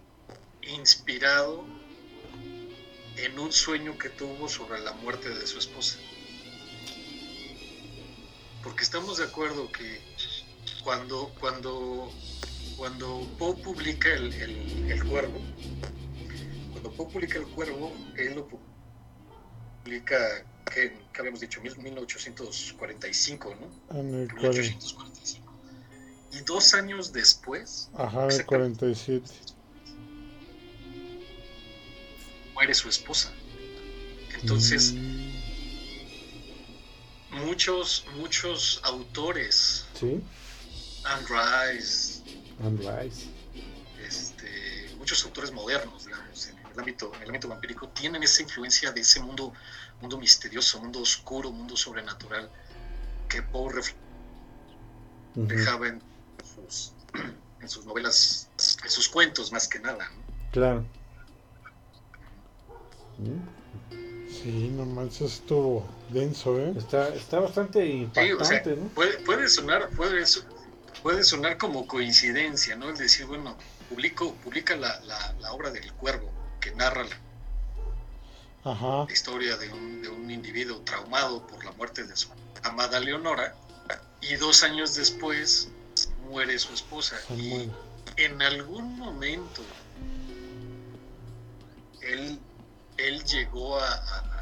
[0.63, 1.65] inspirado
[3.17, 5.99] en un sueño que tuvo sobre la muerte de su esposa.
[8.65, 10.01] Porque estamos de acuerdo que
[10.83, 12.11] cuando, cuando,
[12.79, 15.39] cuando Poe publica el, el, el Cuervo,
[16.73, 18.49] cuando Poe publica El Cuervo, él lo
[19.85, 20.17] publica,
[20.73, 21.61] ¿qué, qué habíamos dicho?
[21.61, 23.99] Mil- 1845, ¿no?
[23.99, 25.53] En el 40, 1845.
[26.33, 29.31] Y dos años después ajá, en el 47.
[32.55, 33.33] muere su esposa.
[34.41, 35.44] Entonces, Mm,
[37.35, 40.23] muchos, muchos autores, Sí,
[41.05, 42.23] Anne Rice,
[42.63, 43.27] and Rice.
[44.07, 48.93] este, muchos autores modernos, digamos, en el ámbito, en el ámbito vampírico, tienen esa influencia
[48.93, 49.53] de ese mundo,
[50.01, 52.51] mundo misterioso, mundo oscuro, mundo sobrenatural
[53.29, 53.73] que Poe
[55.35, 56.03] reflejaba en
[56.55, 56.93] sus,
[57.61, 58.49] en sus novelas,
[58.83, 60.09] en sus cuentos más que nada.
[60.11, 60.23] ¿no?
[60.53, 60.85] Claro.
[64.45, 66.75] Sí, no manches, estuvo denso, ¿eh?
[66.77, 68.89] Está, está bastante Sí, impactante, o sea, ¿no?
[68.91, 70.45] puede, puede sonar, puede, su-
[71.03, 72.91] puede sonar como coincidencia, ¿no?
[72.91, 73.57] El decir, bueno,
[73.89, 76.31] publico, publica la, la- la obra del cuervo
[76.61, 77.17] que narra la
[78.65, 79.07] Ajá.
[79.11, 82.29] historia de un, de un individuo traumado por la muerte de su
[82.65, 83.55] amada Leonora
[84.21, 85.69] y dos años después
[86.29, 87.17] muere su esposa.
[87.29, 87.71] se Y muere.
[88.19, 89.63] en algún momento
[92.03, 92.39] él,
[92.99, 94.34] él llegó a, a-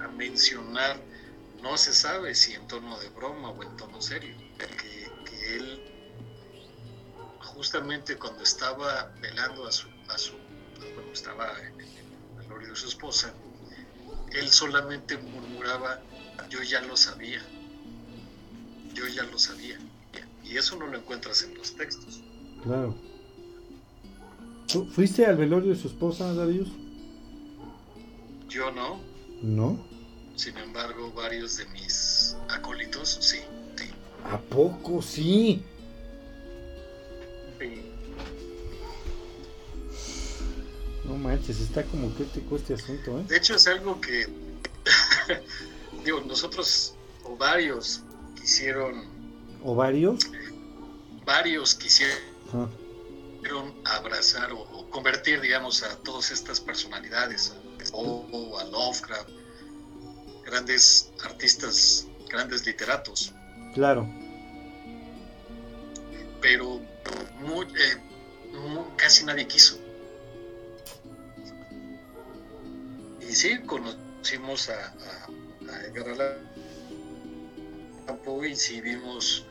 [0.00, 1.00] a- mencionar,
[1.62, 5.80] no se sabe si en tono de broma o en tono serio, que, que él
[7.40, 10.32] justamente cuando estaba velando a su, a su
[10.94, 13.32] bueno, estaba en, en el velorio de su esposa,
[14.32, 16.00] él solamente murmuraba,
[16.50, 17.40] yo ya lo sabía,
[18.94, 19.78] yo ya lo sabía.
[20.44, 22.20] Y eso no lo encuentras en los textos.
[22.62, 22.94] Claro.
[24.70, 26.68] ¿Tú ¿Fuiste al velorio de su esposa, Darius?
[28.48, 29.00] Yo no,
[29.44, 29.78] No.
[30.36, 33.40] sin embargo, varios de mis acólitos sí.
[33.76, 33.90] sí.
[34.24, 35.62] ¿A poco sí?
[41.04, 43.24] No manches, está como crítico este asunto, ¿eh?
[43.28, 44.26] De hecho, es algo que,
[46.04, 48.00] digo, nosotros, o varios,
[48.40, 49.04] quisieron,
[49.62, 50.20] ¿Ovarios?
[51.26, 52.16] varios quisieron
[52.48, 52.68] Ajá.
[53.42, 57.63] decidieron abrazar o, convertir, digamos, a todas estas personalidades, a
[57.94, 59.28] Poe, a Lovecraft,
[60.44, 63.32] grandes artistas, grandes literatos.
[63.74, 64.08] Claro.
[66.40, 67.96] Pero eh,
[68.96, 69.78] casi nadie quiso.
[73.20, 76.36] Y sí, conocimos a, a, Edgar Allan
[78.24, 79.46] Poe y sí vimos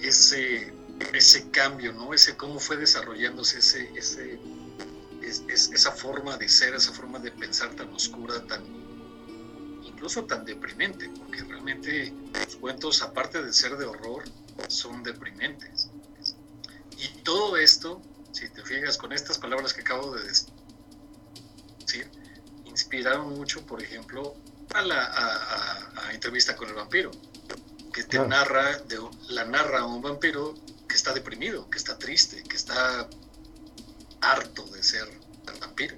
[0.00, 0.72] ese
[1.12, 2.14] ese cambio, ¿no?
[2.14, 4.38] Ese cómo fue desarrollándose ese, ese,
[5.26, 8.62] esa forma de ser, esa forma de pensar tan oscura, tan
[9.84, 14.24] incluso tan deprimente, porque realmente los cuentos, aparte de ser de horror,
[14.68, 15.88] son deprimentes.
[16.98, 18.02] Y todo esto,
[18.32, 20.50] si te fijas con estas palabras que acabo de decir,
[22.64, 24.34] inspiraron mucho, por ejemplo,
[24.74, 27.10] a la entrevista con el vampiro,
[27.96, 29.00] que te narra, de,
[29.30, 30.54] la narra un vampiro
[30.86, 33.08] que está deprimido, que está triste, que está
[34.20, 35.08] harto de ser
[35.60, 35.96] vampiro.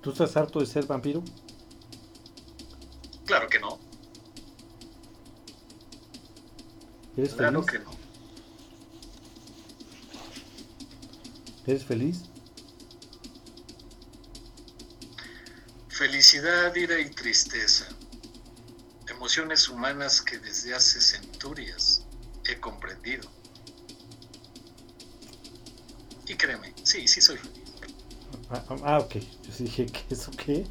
[0.00, 1.22] ¿Tú estás harto de ser vampiro?
[3.24, 3.78] Claro que no.
[7.16, 7.72] ¿Eres claro feliz?
[7.72, 7.96] que no.
[11.66, 12.22] ¿Eres feliz?
[15.88, 17.88] Felicidad, ira y tristeza
[19.26, 21.00] emociones humanas que desde hace
[22.48, 23.28] he comprendido.
[26.28, 27.64] Y créeme, sí, sí soy feliz.
[28.50, 29.14] Ah, ah, ah ok.
[29.14, 30.66] Yo dije, ¿qué eso qué?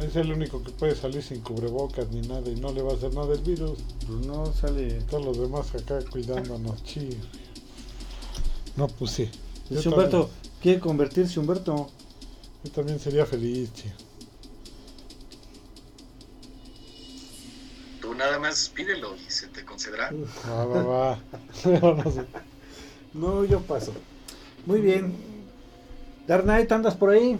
[0.00, 2.94] Es el único que puede salir sin cubrebocas ni nada y no le va a
[2.94, 3.78] hacer nada el virus.
[4.06, 5.00] Pues no sale.
[5.10, 7.16] Todos los demás acá cuidándonos, chido.
[8.76, 9.30] No, pues sí.
[9.70, 10.30] Humberto,
[10.60, 11.90] ¿quiere convertirse Humberto?
[12.62, 14.11] Yo también sería feliz, chido.
[18.22, 20.12] Nada más pídelo y se te concederá.
[23.12, 23.92] no, yo paso.
[24.64, 25.12] Muy bien.
[26.28, 27.36] Dark Knight, ¿andas por ahí?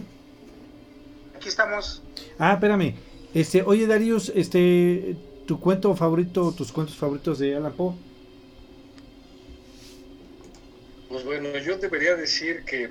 [1.35, 2.03] Aquí estamos.
[2.37, 2.95] Ah, espérame.
[3.33, 5.15] Este, oye Darius, este,
[5.47, 7.95] tu cuento favorito, tus cuentos favoritos de Alan Poe.
[11.07, 12.89] Pues bueno, yo debería decir que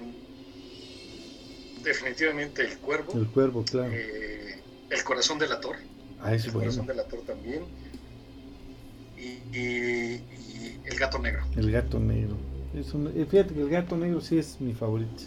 [1.85, 3.13] definitivamente el cuervo.
[3.15, 3.93] El cuervo, claro.
[3.93, 5.81] Eh, el corazón de la torre.
[6.23, 7.82] Ah, el corazón de la torre también
[9.23, 10.21] y,
[10.85, 11.43] El Gato Negro.
[11.57, 12.37] El Gato Negro.
[12.75, 15.23] Es un, eh, fíjate que el Gato Negro sí es mi favorito.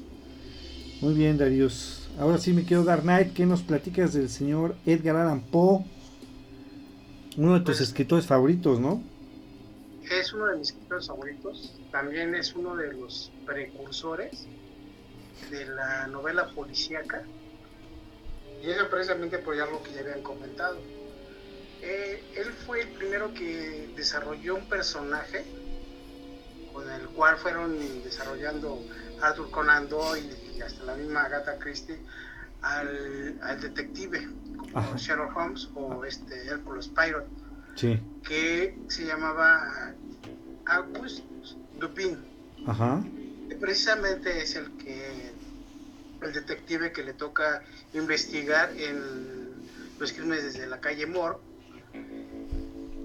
[1.02, 2.10] Muy bien, Darius.
[2.18, 3.34] Ahora sí me quiero dar Knight.
[3.34, 5.86] ¿Qué nos platicas del señor Edgar Allan Poe?
[7.38, 9.04] Uno de tus pues, escritores favoritos, ¿no?
[10.10, 11.74] Es uno de mis escritores favoritos.
[11.91, 14.48] También es uno de los precursores
[15.52, 17.24] de la novela policíaca.
[18.64, 20.78] Y eso precisamente por algo que ya habían comentado
[21.88, 25.45] eh, él fue el primero que desarrolló un personaje
[26.73, 28.81] con el cual fueron desarrollando
[29.21, 31.99] Arthur Conan Doyle y hasta la misma Agatha Christie
[32.63, 34.27] al, detective
[34.73, 37.27] como Sherlock Holmes o este Hércules Poirot
[37.75, 39.93] que se llamaba
[40.65, 41.23] Auguste
[41.79, 42.17] Dupin.
[43.59, 45.31] Precisamente es el que
[46.23, 47.61] el detective que le toca
[47.93, 49.53] investigar en
[49.99, 51.38] los crímenes desde la calle Moore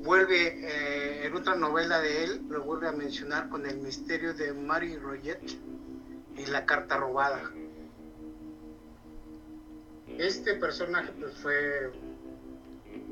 [0.02, 4.52] vuelve eh, en otra novela de él, lo vuelve a mencionar con el misterio de
[4.52, 5.40] Marie Roget
[6.36, 7.50] y la carta robada.
[10.18, 11.92] Este personaje pues fue,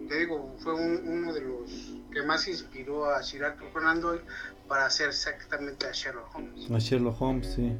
[0.08, 4.22] te digo, fue uno de los que más inspiró a Sir Arthur Conan Doyle
[4.66, 6.70] para hacer exactamente a Sherlock Holmes.
[6.70, 7.72] A Sherlock Holmes, sí.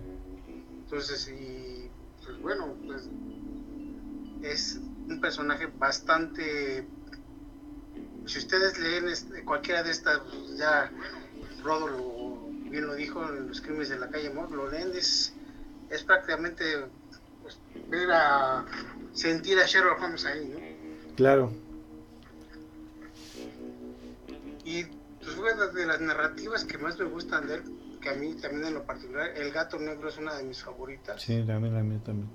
[0.84, 1.90] Entonces, y
[2.24, 3.08] pues bueno, pues
[4.42, 6.86] es un personaje bastante
[8.28, 10.90] si ustedes leen este, cualquiera de estas, pues, ya
[11.62, 15.34] Rodo bien lo dijo en los crímenes de la calle Mor, lo leen, es,
[16.06, 16.64] prácticamente
[17.42, 17.58] pues,
[17.88, 18.64] ver a
[19.14, 21.16] sentir a Sherlock Holmes ahí, ¿no?
[21.16, 21.52] Claro.
[24.64, 27.62] Y pues de las narrativas que más me gustan de él,
[28.00, 31.22] que a mí también en lo particular, El gato negro es una de mis favoritas.
[31.22, 32.28] Sí, también, la mía también.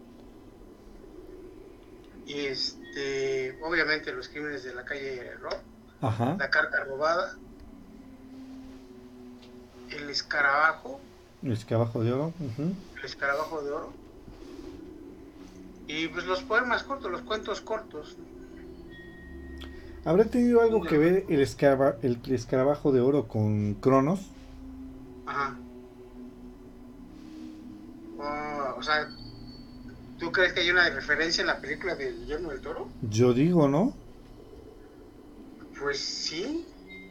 [2.25, 5.61] Y este, obviamente los crímenes de la calle Rob
[6.03, 6.37] Ajá.
[6.37, 7.39] la carta robada,
[9.87, 10.99] el escarabajo,
[11.43, 12.33] el escarabajo de oro,
[12.95, 13.93] el escarabajo de oro,
[15.87, 18.17] y pues los poemas cortos, los cuentos cortos.
[20.05, 24.19] ¿Habrá tenido algo que ver el, el escarabajo de oro con Cronos?
[25.25, 25.59] Ajá.
[28.17, 29.07] Oh, o sea,
[30.17, 32.89] ¿tú crees que hay una referencia en la película de Guillermo del Toro?
[33.01, 33.93] Yo digo, ¿no?
[35.93, 36.65] Pues sí.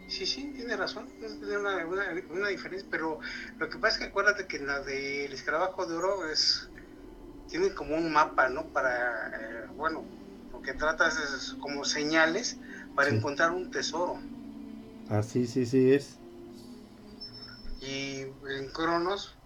[0.09, 3.21] Sí, sí, tiene razón, tiene una, una, una, diferencia, pero
[3.61, 6.69] lo que pasa es que acuérdate que la del escarabajo de oro es,
[7.49, 8.67] tiene como un mapa, ¿no?
[8.73, 10.05] Para, eh, bueno,
[10.53, 12.59] lo que tratas es como señales
[12.97, 13.15] para Sí.
[13.15, 14.21] encontrar un tesoro.
[15.09, 16.17] Ah, sí, sí, sí es.
[17.81, 19.37] Y en Cronos,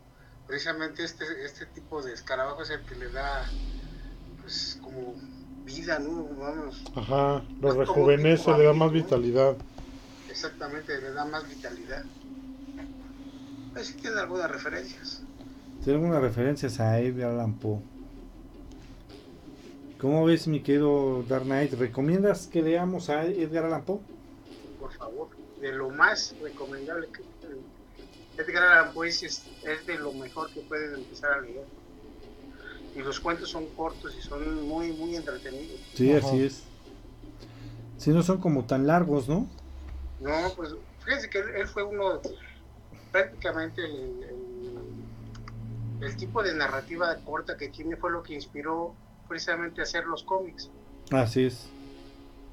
[0.46, 3.46] precisamente este, este tipo de escarabajo es el que le da,
[4.40, 5.14] pues, como
[5.66, 6.24] vida, ¿no?
[6.38, 8.94] Vamos, Ajá, lo rejuvenece, tipo le da más ¿no?
[8.94, 9.56] vitalidad.
[10.30, 12.04] exactamente, le da más vitalidad.
[13.72, 15.22] Pues sí tiene algunas referencias.
[15.84, 17.80] Tiene algunas referencias a Edgar Allan Poe.
[20.00, 21.72] ¿Cómo ves, mi querido Dark Knight?
[21.74, 24.00] ¿Recomiendas que leamos a Edgar Allan Poe?
[24.80, 25.28] por favor,
[25.60, 27.22] de lo más recomendable que
[28.42, 31.64] Edgar Allan Poe es, es de lo mejor que pueden empezar a leer.
[32.96, 35.78] Y los cuentos son cortos y son muy, muy entretenidos.
[35.94, 36.26] Sí, Ajá.
[36.26, 36.62] así es.
[37.98, 39.46] Si no son como tan largos, ¿no?
[40.20, 40.74] No, pues
[41.04, 42.20] fíjense que él, él fue uno,
[43.12, 44.96] prácticamente el, el-
[46.06, 48.94] el tipo de narrativa corta que tiene fue lo que inspiró
[49.28, 50.70] precisamente a hacer los cómics.
[51.10, 51.66] Así es.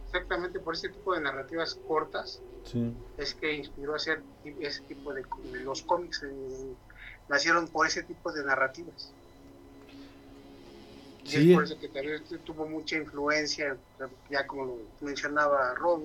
[0.07, 2.93] Exactamente por ese tipo de narrativas cortas Sí.
[3.17, 4.23] es que inspiró a hacer
[4.61, 5.23] ese tipo de
[5.65, 6.73] los cómics eh,
[7.27, 9.11] nacieron por ese tipo de narrativas
[11.23, 11.51] y Sí.
[11.51, 13.77] es por eso que también tuvo mucha influencia
[14.29, 16.01] ya como lo mencionaba Rob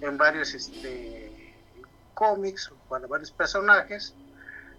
[0.00, 1.54] en varios este
[2.14, 4.14] cómics para varios personajes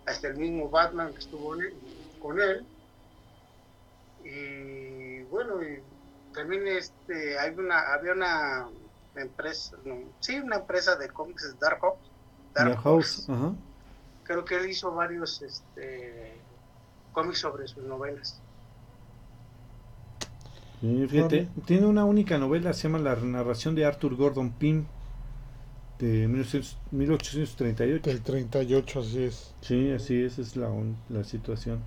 [0.06, 1.56] hasta el mismo Batman que estuvo
[2.20, 2.66] con él
[4.24, 5.80] y bueno y
[6.34, 8.70] también este hay una había una
[9.16, 12.00] empresa no, sí una empresa de cómics Dark Horse
[12.54, 13.28] Dark House.
[13.30, 13.58] Horse.
[14.24, 16.34] Creo que él hizo varios este
[17.12, 18.42] cómics sobre sus novelas
[20.82, 24.86] Sí, fíjate, tiene una única novela, se llama La narración de Arthur Gordon Pym,
[26.00, 28.10] de 1900 1838.
[28.10, 29.54] Del 38, así es.
[29.62, 30.70] Sí, así es, es la,
[31.10, 31.80] la situación.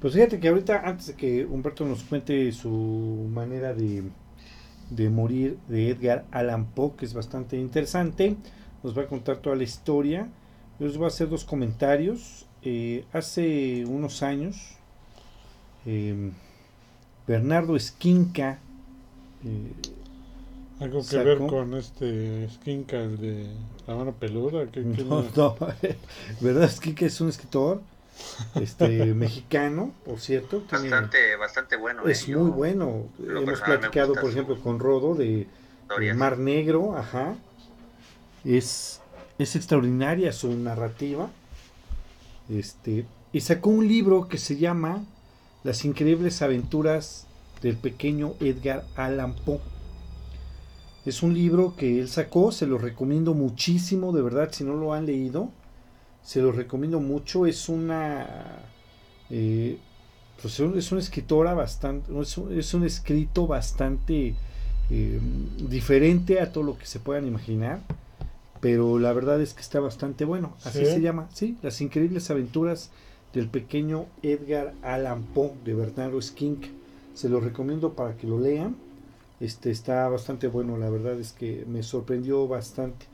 [0.00, 4.02] Pues fíjate que ahorita, antes de que Humberto nos cuente su manera de,
[4.90, 8.36] de morir de Edgar Allan Poe, que es bastante interesante,
[8.82, 10.28] nos va a contar toda la historia.
[10.80, 12.46] Yo les voy a hacer dos comentarios.
[12.62, 14.76] Eh, hace unos años,
[15.86, 16.30] eh,
[17.26, 18.58] Bernardo Esquinca,
[19.44, 19.72] eh,
[20.80, 21.24] Algo que Sacó.
[21.24, 23.46] ver con este Skinka, el de
[23.86, 24.66] la mano peluda.
[24.66, 25.56] que No, no,
[26.40, 26.64] ¿verdad?
[26.64, 27.80] Es que es un escritor
[28.56, 30.58] este, mexicano, por cierto.
[30.68, 32.06] tiene- Bastante, bastante bueno.
[32.08, 32.36] es ¿eh?
[32.36, 33.06] Muy bueno.
[33.18, 35.46] lo Hemos platicado, por su ejemplo, con Rodo de,
[35.98, 36.14] de.
[36.14, 37.36] Mar Negro, ajá.
[38.44, 39.00] Es,
[39.38, 41.30] es extraordinaria su narrativa.
[42.50, 45.02] Este, y sacó un libro que se llama
[45.64, 47.26] Las increíbles aventuras
[47.62, 49.60] del pequeño Edgar Allan Poe.
[51.06, 54.92] Es un libro que él sacó, se lo recomiendo muchísimo, de verdad, si no lo
[54.92, 55.50] han leído,
[56.22, 57.46] se lo recomiendo mucho.
[57.46, 58.26] Es una,
[59.30, 59.78] eh,
[60.42, 64.34] pues es una escritora bastante, es un, es un escrito bastante
[64.90, 65.20] eh,
[65.66, 67.80] diferente a todo lo que se puedan imaginar,
[68.60, 70.56] pero la verdad es que está bastante bueno.
[70.62, 70.86] Así ¿Sí?
[70.86, 72.90] se llama, sí, Las increíbles aventuras
[73.34, 76.66] del pequeño Edgar Allan Poe de Bernardo Skink.
[77.14, 78.76] Se lo recomiendo para que lo lean.
[79.40, 83.06] Este está bastante bueno, la verdad es que me sorprendió bastante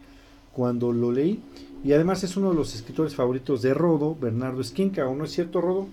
[0.52, 1.42] cuando lo leí.
[1.82, 5.32] Y además es uno de los escritores favoritos de Rodo, Bernardo Esquinca, ¿o no es
[5.32, 5.88] cierto, Rodo?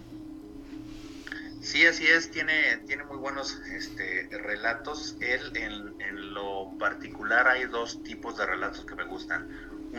[1.62, 5.16] Sí, así es, tiene, tiene muy buenos este, relatos.
[5.22, 9.48] Él, en, en lo particular, hay dos tipos de relatos que me gustan.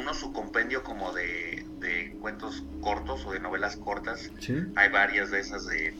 [0.00, 4.30] Uno, su compendio como de, de cuentos cortos o de novelas cortas.
[4.40, 4.56] Sí.
[4.76, 5.94] Hay varias de esas de,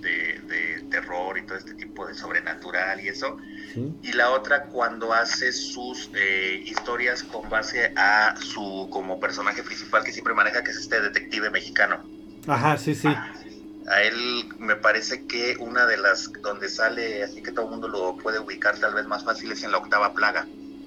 [0.00, 3.38] de, de terror y todo este tipo de sobrenatural y eso.
[3.74, 3.92] Sí.
[4.02, 10.04] Y la otra, cuando hace sus eh, historias con base a su como personaje principal
[10.04, 12.04] que siempre maneja, que es este detective mexicano.
[12.46, 13.08] Ajá, sí, sí.
[13.08, 17.88] A él me parece que una de las donde sale, así que todo el mundo
[17.88, 20.46] lo puede ubicar tal vez más fácil, es en la octava plaga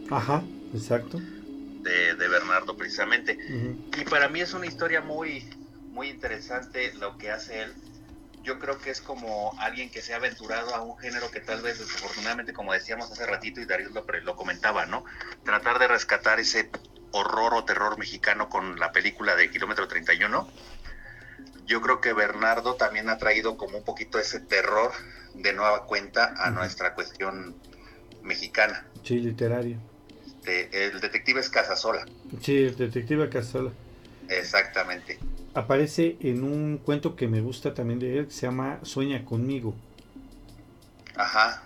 [0.10, 0.44] Ajá,
[0.74, 1.20] exacto.
[1.84, 3.38] De, de Bernardo precisamente.
[3.98, 5.48] Y para mí es una historia muy,
[5.92, 7.74] muy interesante lo que hace él.
[8.42, 11.62] Yo creo que es como alguien que se ha aventurado a un género que tal
[11.62, 15.06] vez desafortunadamente, como decíamos hace ratito y Darío lo, lo comentaba, ¿no?
[15.46, 16.70] Tratar de rescatar ese
[17.12, 20.48] horror o terror mexicano con la película de Kilómetro 31.
[21.66, 24.92] Yo creo que Bernardo también ha traído como un poquito ese terror
[25.34, 27.56] de nueva cuenta a nuestra cuestión
[28.24, 28.86] mexicana.
[29.04, 29.80] Sí, literario.
[30.46, 32.06] El detective es Casasola,
[32.42, 33.72] Sí, el detective Casola.
[34.30, 35.20] exactamente.
[35.54, 39.76] Aparece en un cuento que me gusta también de él, que se llama Sueña conmigo.
[41.16, 41.64] Ajá.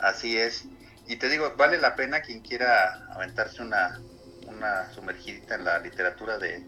[0.00, 0.66] Así es.
[1.08, 4.00] Y te digo, vale la pena quien quiera aventarse una,
[4.46, 6.64] una sumergidita en la literatura de,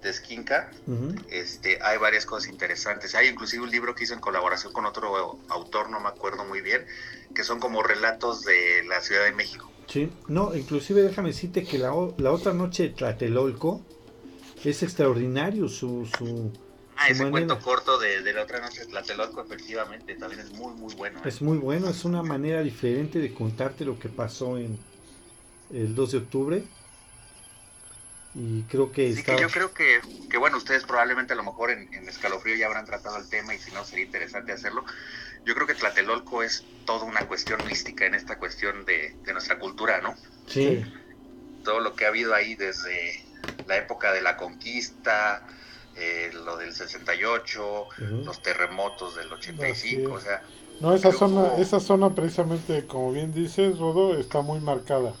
[0.00, 1.14] de Skinka, Ujú.
[1.26, 3.14] este, hay varias cosas interesantes.
[3.14, 6.60] Hay inclusive un libro que hizo en colaboración con otro autor, no me acuerdo muy
[6.62, 6.86] bien,
[7.34, 9.74] que son como relatos de la Ciudad de México.
[9.86, 13.88] Sí, no, inclusive déjame decirte que la, la otra noche de Tlatelolco
[14.62, 16.58] es extraordinario su, su,
[16.96, 17.48] Ah, su ese manera.
[17.48, 21.26] cuento corto de, de la otra noche de Tlatelolco, efectivamente, también es muy, muy bueno.
[21.26, 21.32] ¿eh?
[21.32, 24.86] Es muy bueno, es una manera diferente de contarte lo que pasó en
[25.70, 26.74] el 2 de octubre.
[28.38, 29.34] Y creo que Así está...
[29.36, 32.66] que yo creo que, que, bueno, ustedes probablemente a lo mejor en, en Escalofrío ya
[32.66, 34.84] habrán tratado el tema y si no sería interesante hacerlo.
[35.44, 39.58] Yo creo que Tlatelolco es toda una cuestión mística en esta cuestión de, de nuestra
[39.58, 40.14] cultura, ¿no?
[40.46, 40.82] Sí,
[41.62, 43.14] Todo lo que ha habido ahí desde
[43.64, 45.44] la época de la conquista,
[45.94, 48.24] eh, lo del 68, Ujú.
[48.24, 50.42] los terremotos del 85, o sea,
[50.80, 55.20] No, esa zona, como- esa zona precisamente, como bien dices, Rodo, está muy marcada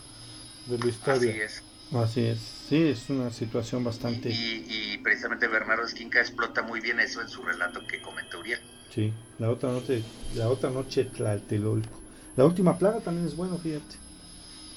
[0.66, 1.40] de la así historia.
[1.40, 1.64] es.
[1.92, 2.57] así es.
[2.68, 4.28] Sí, es una situación bastante...
[4.28, 8.60] Y, y precisamente Bernardo Esquinca explota muy bien eso en su relato que comentó Uriel.
[8.94, 10.02] Sí, la otra noche,
[10.34, 11.98] la otra noche Tlatelolco.
[12.36, 13.96] La última plaga también es bueno, fíjate.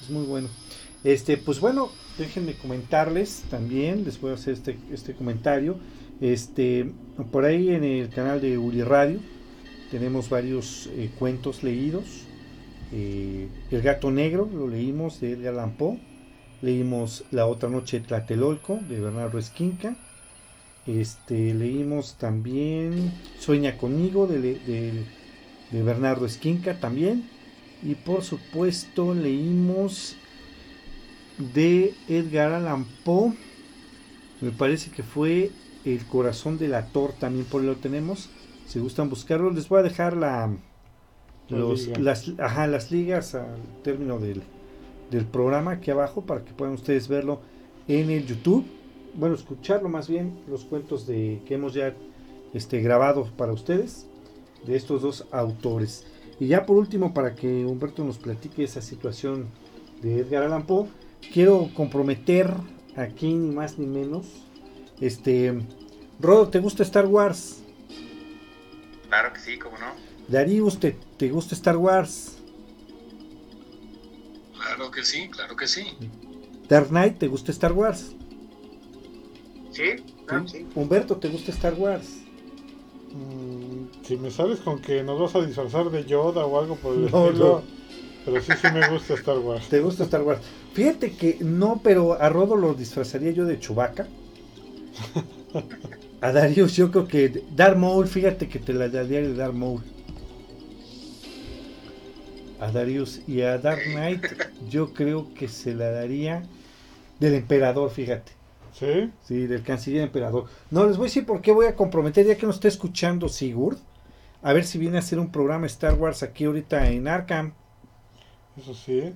[0.00, 0.48] Es muy bueno.
[1.04, 5.76] Este, pues bueno, déjenme comentarles también, les voy a hacer este, este comentario.
[6.20, 6.92] Este,
[7.30, 9.20] por ahí en el canal de Uri Radio
[9.90, 12.04] tenemos varios eh, cuentos leídos.
[12.92, 16.00] Eh, el gato negro lo leímos de Edgar Poe.
[16.62, 19.96] Leímos La otra noche Tlatelolco de Bernardo Esquinca.
[20.86, 25.04] Este, leímos también Sueña conmigo de, de-
[25.70, 27.28] de Bernardo Esquinca también.
[27.82, 30.16] Y por supuesto leímos
[31.54, 33.32] de Edgar Allan Poe.
[34.40, 35.50] Me parece que fue
[35.84, 38.28] El corazón del Thor también por ahí lo tenemos.
[38.68, 40.46] Si gustan buscarlo, les voy a dejar la,
[41.48, 44.42] La los- las, ajá, las ligas al término del,
[45.12, 47.40] del programa aquí abajo para que puedan ustedes verlo
[47.86, 48.64] en el YouTube.
[49.14, 51.94] Bueno, escucharlo más bien, los cuentos de que hemos ya
[52.54, 54.06] este, grabado para ustedes
[54.66, 56.06] de estos dos autores.
[56.40, 59.46] Y ya por último, para que Humberto nos platique esa situación
[60.00, 60.88] de Edgar Allan Poe,
[61.32, 62.50] quiero comprometer
[62.96, 64.26] aquí ni más ni menos.
[64.98, 65.60] Este,
[66.20, 67.62] Rodo, ¿te gusta Star Wars?
[69.08, 69.86] Claro que sí, cómo no.
[70.28, 72.41] Darius, ¿te, te gusta Star Wars?
[74.62, 75.84] Claro que sí, claro que sí.
[76.68, 78.12] Dark Knight, ¿te gusta Star Wars?
[79.72, 79.82] Sí,
[80.26, 80.66] claro, sí.
[80.74, 82.06] Humberto, ¿te gusta Star Wars?
[83.12, 86.94] Mm, si me sales con que nos vas a disfrazar de Yoda o algo por
[86.94, 87.62] el No, estilo, no.
[88.24, 89.68] pero sí, sí me gusta Star Wars.
[89.68, 90.40] ¿Te gusta Star Wars?
[90.72, 94.06] Fíjate que no, pero a Rodo lo disfrazaría yo de Chewbacca.
[96.22, 99.82] A Darius yo creo que Darth Maul, fíjate que te la daría de Darth Maul.
[102.62, 104.24] A Darius y a Dark Knight
[104.70, 106.44] yo creo que se la daría
[107.18, 108.30] del emperador, fíjate.
[108.72, 109.10] ¿Sí?
[109.24, 110.44] Sí, del canciller emperador.
[110.70, 113.28] No, les voy a decir por qué voy a comprometer, ya que nos está escuchando
[113.28, 113.78] Sigurd.
[114.42, 117.52] A ver si viene a hacer un programa Star Wars aquí ahorita en Arkham.
[118.56, 119.12] Eso sí.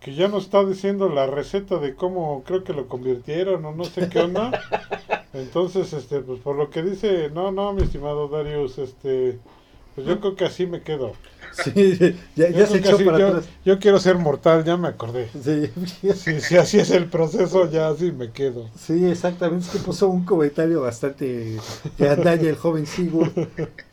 [0.00, 3.84] Que ya nos está diciendo la receta de cómo creo que lo convirtieron o no
[3.84, 4.50] sé qué onda.
[5.32, 9.38] Entonces, este, pues por lo que dice, no, no, mi estimado Darius, este,
[9.94, 11.18] pues yo creo que así me quedo.
[11.50, 11.72] Sí,
[12.34, 13.48] ya, ya se echó para yo, atrás.
[13.64, 15.30] yo quiero ser mortal, ya me acordé.
[15.42, 15.70] Sí,
[16.14, 18.70] Si, si así es el proceso, ya así me quedo.
[18.74, 19.66] sí, exactamente.
[19.66, 21.64] Es que puso un comentario bastante
[21.96, 22.06] que
[22.48, 23.32] el joven Sigurd.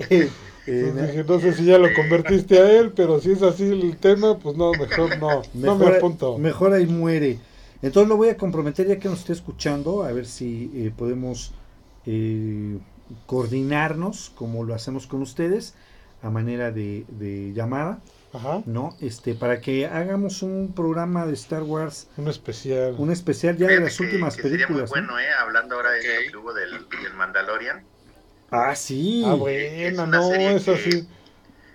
[0.10, 0.34] Eh,
[0.66, 3.98] eh, dije, no sé si ya lo convertiste a él, pero si es así el
[3.98, 6.38] tema, pues no, mejor no, no me mejor, apunto.
[6.38, 7.40] mejor ahí muere.
[7.82, 11.54] Entonces lo voy a comprometer ya que nos esté escuchando, a ver si eh, podemos
[12.06, 12.80] eh,
[13.26, 15.76] coordinarnos como lo hacemos con ustedes
[16.22, 18.00] a manera de, de llamada,
[18.34, 18.96] Ajá, ¿no?
[19.02, 22.96] Este, para que hagamos un programa de Star Wars, un especial.
[22.98, 24.90] un especial ya de Fíjate las que- últimas que sería muy películas.
[24.90, 25.08] ¿no?
[25.08, 25.32] bueno, ¿eh?
[25.34, 26.06] Hablando ahora de Ok.
[26.06, 27.84] eso que hubo del, del Mandalorian.
[28.52, 29.24] Ah, sí.
[29.26, 31.08] Ah, Es buena, una no, serie es que- así.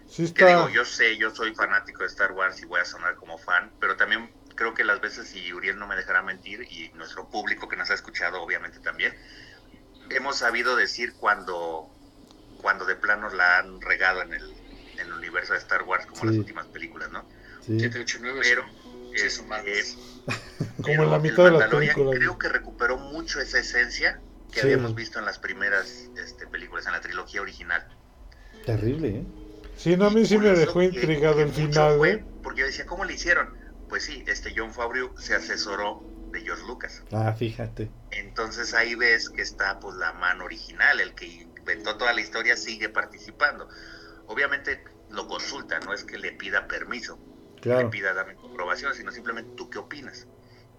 [0.08, 0.72] Sí Que digo, está.
[0.72, 3.96] yo sé, yo soy fanático de Star Wars y voy a sonar como fan, pero
[3.96, 7.76] también creo que las veces, y Uriel no me dejará mentir, y nuestro público que
[7.76, 9.12] nos ha escuchado obviamente también,
[10.10, 11.90] hemos sabido decir cuando,
[12.60, 14.50] cuando de plano la han regado en el,
[14.94, 16.26] en el universo de Star Wars, como Sí.
[16.28, 17.24] las últimas películas, ¿no?
[17.64, 17.78] Sí.
[17.78, 18.64] 7, 8, 9 Pero,
[19.14, 19.96] sí, son este.
[20.82, 22.18] Como en la el mitad de Mandalorian películas.
[22.18, 24.20] Creo que recuperó mucho esa esencia
[24.52, 24.66] que Sí.
[24.66, 27.86] habíamos visto en las primeras este, películas, en la trilogía original.
[28.64, 29.24] Terrible, ¿eh?
[29.76, 32.24] Sí, no, a mí sí me dejó intrigado que el final, fue, ¿eh?
[32.42, 33.54] Porque yo decía, ¿cómo le hicieron?
[33.88, 36.02] Pues sí, este John Favreau se asesoró
[36.32, 37.02] de George Lucas.
[37.12, 37.90] Ah, fíjate.
[38.10, 42.56] Entonces ahí ves que está pues la mano original, el que inventó toda la historia
[42.56, 43.68] sigue participando.
[44.28, 47.18] Obviamente lo consulta, no es que le pida permiso,
[47.60, 47.82] Claro.
[47.84, 50.26] le pida dame tu aprobación, sino simplemente tú qué opinas.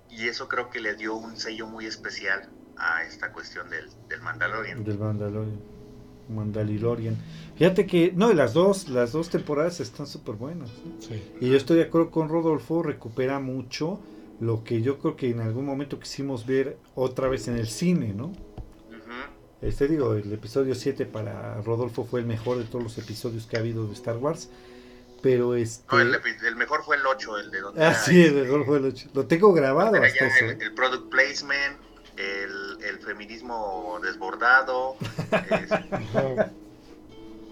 [0.09, 4.21] y eso creo que le dio un sello muy especial a esta cuestión del, del
[4.21, 4.81] Mandalorian.
[4.85, 5.59] Del Mandalorian.
[6.29, 7.17] Mandalorian.
[7.57, 10.69] Fíjate que, no, las dos, las dos temporadas están súper buenas.
[10.99, 11.21] Sí.
[11.41, 13.99] Y yo estoy de acuerdo con Rodolfo, recupera mucho
[14.39, 18.13] lo que yo creo que en algún momento quisimos ver otra vez en el cine,
[18.13, 18.31] ¿no?
[19.61, 23.57] Este digo, el episodio 7 para Rodolfo fue el mejor de todos los episodios que
[23.57, 24.49] ha habido de Star Wars.
[25.23, 25.83] Pero este.
[25.91, 26.13] No, el,
[26.45, 28.85] el mejor fue el 8, el de donde Ah, sí, el este, mejor fue el
[28.85, 29.09] ocho.
[29.15, 30.45] Lo tengo grabado hasta eso.
[30.45, 30.57] el, ¿eh?
[30.61, 31.77] el product placement,
[32.17, 34.95] el, el feminismo desbordado,
[35.63, 36.51] es- Ajá.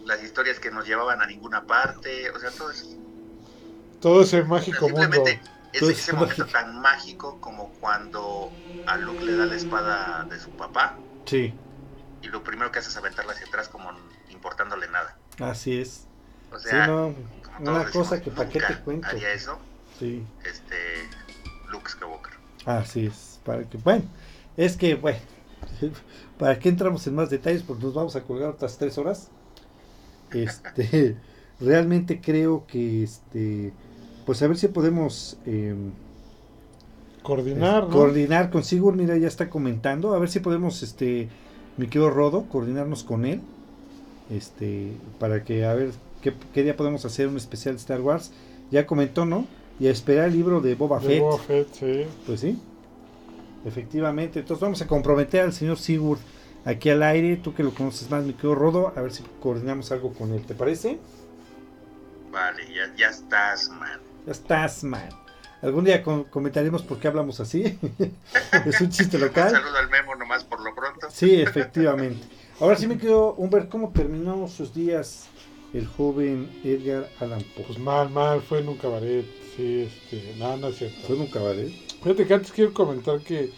[0.06, 2.86] las historias que nos llevaban a ninguna parte, o sea, todo eso.
[3.99, 5.01] Todo ese mágico mundo.
[5.01, 5.41] Simplemente
[5.74, 6.60] es Todo ese ese momento mágico.
[6.60, 8.51] tan mágico como cuando
[8.86, 10.95] a Luke le da la espada de su papá
[11.26, 11.51] Sí,
[12.26, 13.91] y lo primero que hace es aventarla hacia atrás como
[14.32, 15.17] importándole nada.
[15.39, 16.07] así es.
[16.51, 17.13] O Sí, sea, no,
[17.63, 19.07] todos una cosa decimos, que para qué te cuento.
[19.07, 19.59] haría eso
[19.99, 20.76] Sí, este
[21.69, 22.34] Luke Skywalker.
[22.65, 23.39] así es.
[23.43, 24.03] Para que, bueno,
[24.57, 25.19] es que, bueno,
[26.38, 27.63] ¿para qué entramos en más detalles?
[27.63, 29.32] Porque nos vamos a colgar otras tres horas.
[30.32, 31.17] Este,
[31.59, 33.73] realmente creo que, este,
[34.26, 35.91] pues a ver si podemos em,
[37.23, 37.89] Coordinar, ¿no?
[37.89, 41.30] coordinar con Sigur, mira, ya está comentando, a ver si podemos, este,
[41.78, 43.41] mi querido Rodo, coordinarnos con él,
[44.30, 48.32] este, para que, a ver, qué, qué día podemos hacer un especial de Star Wars,
[48.71, 49.45] ya comentó, ¿no?
[49.80, 52.05] Y a esperar el libro de Boba De Fett, Boba Fett, sí.
[52.26, 52.59] pues sí,
[53.65, 56.19] efectivamente, entonces vamos a comprometer al señor Sigurd
[56.63, 59.91] aquí al aire, tú que lo conoces más, mi querido Rodo, a ver si coordinamos
[59.91, 60.99] algo con él, ¿te parece?
[62.32, 63.99] Vale, ya, ya estás, man.
[64.26, 65.24] Ya estás, man.
[65.66, 67.63] Algún día com- comentaremos por qué hablamos así.
[68.66, 69.49] es un chiste Un local.
[69.51, 71.07] saludo al Memo nomás por lo pronto.
[71.11, 72.26] Sí, efectivamente.
[72.59, 75.26] Ahora sí me quedo, Humbert, ¿cómo terminó sus días
[75.74, 77.66] el joven Edgar Allan Poe?
[77.66, 79.26] Pues mal, mal, fue en un cabaret.
[79.57, 80.97] Sí, este, nada, no es cierto.
[81.07, 81.70] Fue en un cabaret.
[82.03, 83.49] Fíjate que antes quiero comentar que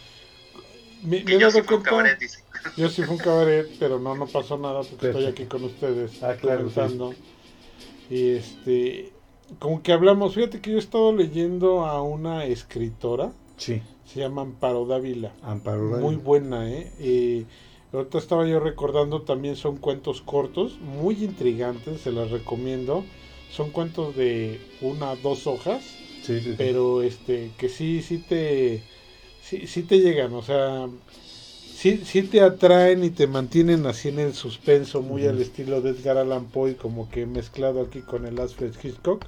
[1.03, 2.39] me, me yo dado sí fui a un cuenta, cabaret, dice.
[2.77, 6.23] yo sí fui un cabaret, pero no, no pasó nada porque estoy aquí con ustedes
[6.23, 7.13] Ah, claro, comentando.
[8.09, 9.11] Y este,
[9.59, 14.43] como que hablamos, fíjate que yo he estado leyendo a una escritora, Sí, se llama
[14.43, 15.31] Amparo Dávila.
[15.41, 15.83] Amparo.
[15.83, 16.23] Muy Dávila.
[16.23, 16.91] buena, ¿eh?
[16.99, 17.45] Eh,
[17.93, 23.05] Ahorita estaba yo recordando, también son cuentos cortos, muy intrigantes, se las recomiendo.
[23.49, 25.81] Son cuentos de una, dos hojas,
[26.21, 26.55] Sí, sí, sí.
[26.57, 28.83] pero este, que sí, sí te,
[29.41, 30.87] sí, sí te llegan, o sea,
[31.73, 35.91] sí, sí te atraen y te mantienen así en el suspenso, muy al estilo de
[35.91, 39.25] Edgar Allan Poe, como que mezclado aquí con el Alfred Hitchcock.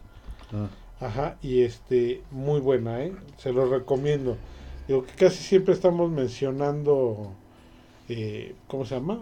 [0.53, 0.69] Ah,
[1.01, 3.13] Ajá, y este, muy buena, ¿eh?
[3.37, 4.35] Se lo recomiendo.
[4.87, 7.31] Digo que casi siempre estamos mencionando,
[8.09, 9.19] eh, ¿cómo se llama?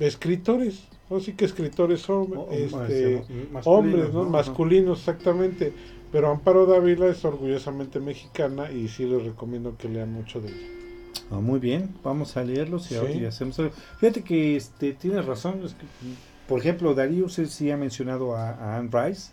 [0.00, 4.24] Escritores, así que escritores son o- o- este, masculino, hombres, ¿no?
[4.24, 5.72] Masculinos, exactamente.
[6.10, 10.66] Pero Amparo Dávila es orgullosamente mexicana y sí les recomiendo que lean mucho de ella.
[11.30, 13.24] Ah, muy bien, vamos a leerlos y Sí.
[13.24, 13.72] hacemos algo.
[13.98, 15.60] Fíjate que este, tienes razón.
[15.64, 15.86] es que,
[16.48, 19.32] por ejemplo, Darius sí ha mencionado a, a Anne Rice.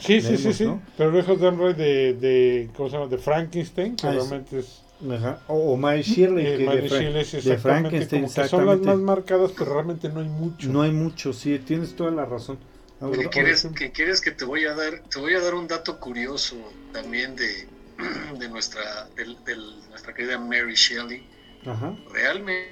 [0.00, 0.64] Sí, sí, sí, sí.
[0.64, 0.82] ¿no?
[0.96, 3.08] Pero lejos de Amroy de, de, ¿cómo se llama?
[3.08, 4.82] De Frankenstein, que Ah, es- realmente es...
[5.10, 5.40] Ajá.
[5.48, 8.48] O, o Mary Shirley, eh, que Mary de, Fra- Shelley, sí, de Frankenstein, como que
[8.48, 10.68] son las más marcadas, pero realmente no hay mucho.
[10.68, 12.58] No hay mucho, sí, tienes toda la razón.
[13.00, 15.00] ¿Qué por quieres, qué quieres que te voy a dar?
[15.10, 16.56] Te voy a dar un dato curioso
[16.92, 17.66] también de,
[18.38, 21.26] de nuestra, del- del- nuestra querida Mary Shelley.
[21.66, 21.96] Ajá.
[22.12, 22.70] Realmente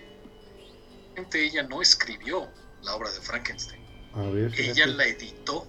[1.34, 2.48] ella no escribió
[2.82, 3.80] la obra de Frankenstein.
[4.14, 5.66] A ver, Ella la editó.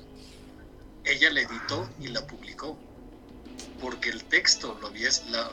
[1.06, 2.78] Ella la editó y la publicó.
[3.80, 5.50] Porque el texto lo había, la,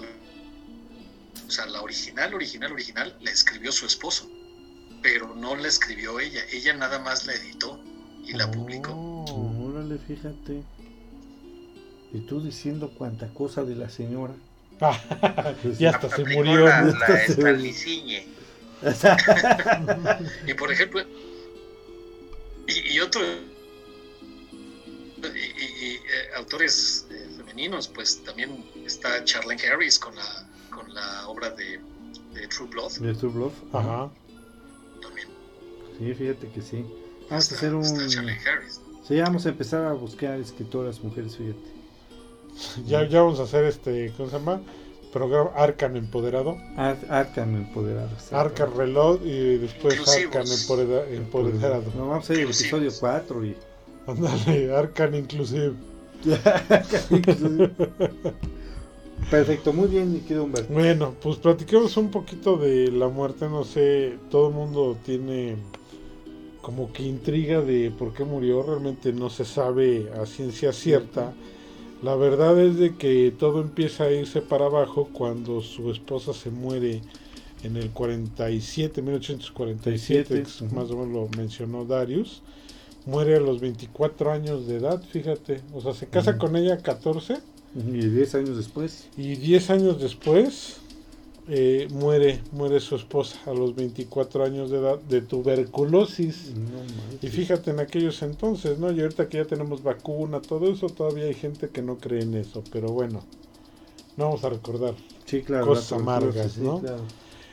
[1.46, 4.28] o sea, la original, original, original, la escribió su esposo.
[5.02, 6.40] Pero no la escribió ella.
[6.52, 7.80] Ella nada más la editó
[8.24, 8.92] y la publicó.
[8.92, 9.68] Oh.
[9.68, 10.62] Órale, fíjate.
[12.12, 14.34] Y tú diciendo cuánta cosa de la señora.
[15.78, 16.66] y hasta se murió.
[16.66, 17.64] la, la.
[20.46, 21.02] Y por ejemplo,
[22.66, 23.20] y, y otro,
[25.80, 26.00] y, eh,
[26.36, 31.80] autores eh, femeninos, pues también está Charlene Harris con la, con la obra de,
[32.34, 32.92] de True Blood.
[32.98, 33.52] De True Blood.
[33.72, 34.10] Ajá.
[35.02, 35.28] También
[35.98, 36.84] Sí, fíjate que sí.
[37.30, 37.82] Vamos está, a hacer un.
[37.84, 38.80] está Charlene Harris.
[39.06, 41.78] Sí, vamos a empezar a buscar escritoras mujeres, fíjate.
[42.86, 44.60] Ya, ya vamos a hacer este, ¿cómo se llama?
[45.12, 46.58] Programa Arcan Empoderado.
[46.76, 48.10] Ar Arkham empoderado.
[48.32, 50.36] Arcan Reload y después Inclusivos.
[50.36, 51.84] Arcan Empodera- Empoderado.
[51.96, 53.56] No, vamos a ir al episodio 4 y.
[54.08, 55.74] Ándale, Arcan Inclusive.
[59.30, 60.72] Perfecto, muy bien, mi querido Humberto.
[60.72, 63.48] Bueno, pues platiquemos un poquito de la muerte.
[63.48, 65.56] No sé, todo el mundo tiene
[66.62, 68.62] como que intriga de por qué murió.
[68.62, 71.34] Realmente no se sabe a ciencia cierta.
[72.02, 76.50] La verdad es de que todo empieza a irse para abajo cuando su esposa se
[76.50, 77.02] muere
[77.64, 80.74] en el 47, 1847, Ujú.
[80.74, 82.42] más o menos lo mencionó Darius.
[83.08, 85.62] Muere a los 24 años de edad, fíjate.
[85.72, 87.38] O sea, se casa con ella a 14
[87.74, 89.08] Y 10 años después.
[89.16, 90.76] y 10 años después
[91.48, 96.52] eh, muere, muere su esposa a los 24 años de edad de tuberculosis.
[96.54, 97.26] No.
[97.26, 98.92] Y fíjate en aquellos entonces, ¿no?
[98.92, 102.34] Y ahorita que ya tenemos vacuna, todo eso, todavía hay gente que no cree en
[102.34, 102.62] eso.
[102.70, 103.22] Pero bueno,
[104.18, 104.94] no vamos a recordar.
[105.24, 105.68] Sí, claro.
[105.68, 106.80] cosas amargas, sí, ¿no?
[106.80, 107.04] claro.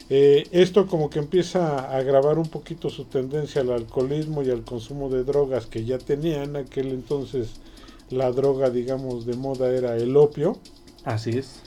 [0.09, 4.63] Eh, esto como que empieza a agravar un poquito su tendencia al alcoholismo y al
[4.63, 7.49] consumo de drogas que ya tenía en aquel entonces.
[8.11, 10.57] La droga, digamos, de moda era el opio.
[11.03, 11.61] Así es.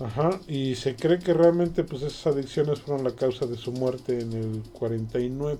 [0.00, 4.18] Ajá, y se cree que realmente pues esas adicciones fueron la causa de su muerte
[4.20, 5.58] en el 49.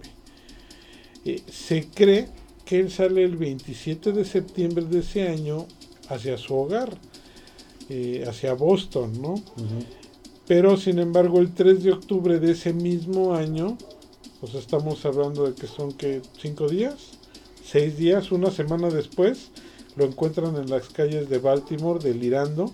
[1.24, 2.28] Eh, se cree
[2.64, 5.66] que él sale el 27 de septiembre de ese año
[6.08, 6.98] hacia su hogar,
[7.88, 9.34] eh, hacia Boston, ¿no?
[10.46, 13.78] Pero sin embargo el 3 de octubre de ese mismo año,
[14.40, 17.12] pues estamos hablando de que son que cinco días,
[17.64, 19.50] seis días, una semana después,
[19.96, 22.70] lo encuentran en las calles de Baltimore delirando,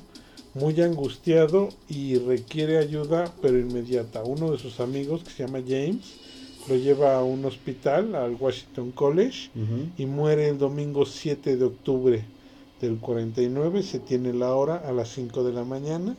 [0.55, 4.25] muy angustiado y requiere ayuda pero inmediata.
[4.25, 6.17] Uno de sus amigos que se llama James
[6.69, 9.51] lo lleva a un hospital, al Washington College,
[9.97, 12.25] y muere el domingo 7 de octubre
[12.81, 13.83] del 49.
[13.83, 16.17] Se tiene la hora a las 5 de la mañana.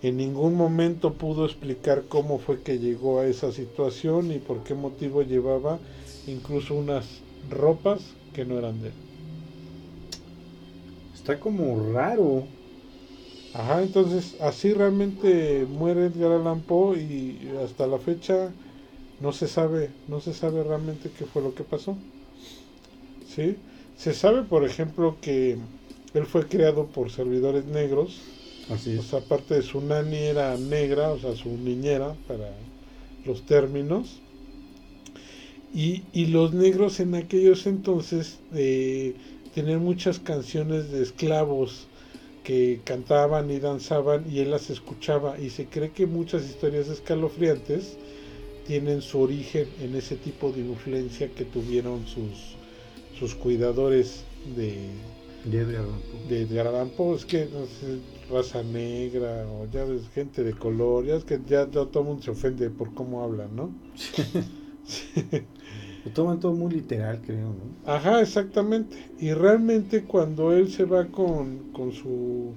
[0.00, 4.74] En ningún momento pudo explicar cómo fue que llegó a esa situación y por qué
[4.74, 5.80] motivo llevaba
[6.26, 8.94] incluso unas ropas que no eran de él.
[11.14, 12.44] Está como raro.
[13.52, 18.54] Ajá, entonces así realmente muere Edgar Allan Poe y hasta la fecha
[19.20, 21.96] no se sabe, no se sabe realmente qué fue lo que pasó.
[23.24, 23.56] ¿Sí?
[23.94, 25.58] Se sabe, por ejemplo, que
[26.14, 28.37] él fue creado por servidores negros,
[28.70, 32.50] Así o sea, aparte de su nani era negra, o sea, su niñera para
[33.24, 34.20] los términos.
[35.74, 39.14] Y, y los negros en aquellos entonces eh,
[39.54, 41.86] tenían muchas canciones de esclavos
[42.42, 47.98] que cantaban y danzaban y él las escuchaba y se cree que muchas historias escalofriantes
[48.66, 52.56] tienen su origen en ese tipo de influencia que tuvieron sus,
[53.18, 54.24] sus cuidadores
[54.56, 54.76] de,
[55.44, 55.84] De Edgar
[56.28, 58.00] de Edgar Allan Poe, es que no sé,
[58.30, 62.06] raza negra o ya ves gente de color, ya es que ya, ya todo el
[62.06, 63.70] mundo se ofende por cómo hablan, ¿no?
[66.04, 67.90] Lo toman todo muy literal, creo, ¿no?
[67.90, 68.96] Ajá, exactamente.
[69.18, 72.54] Y realmente cuando él se va con, con su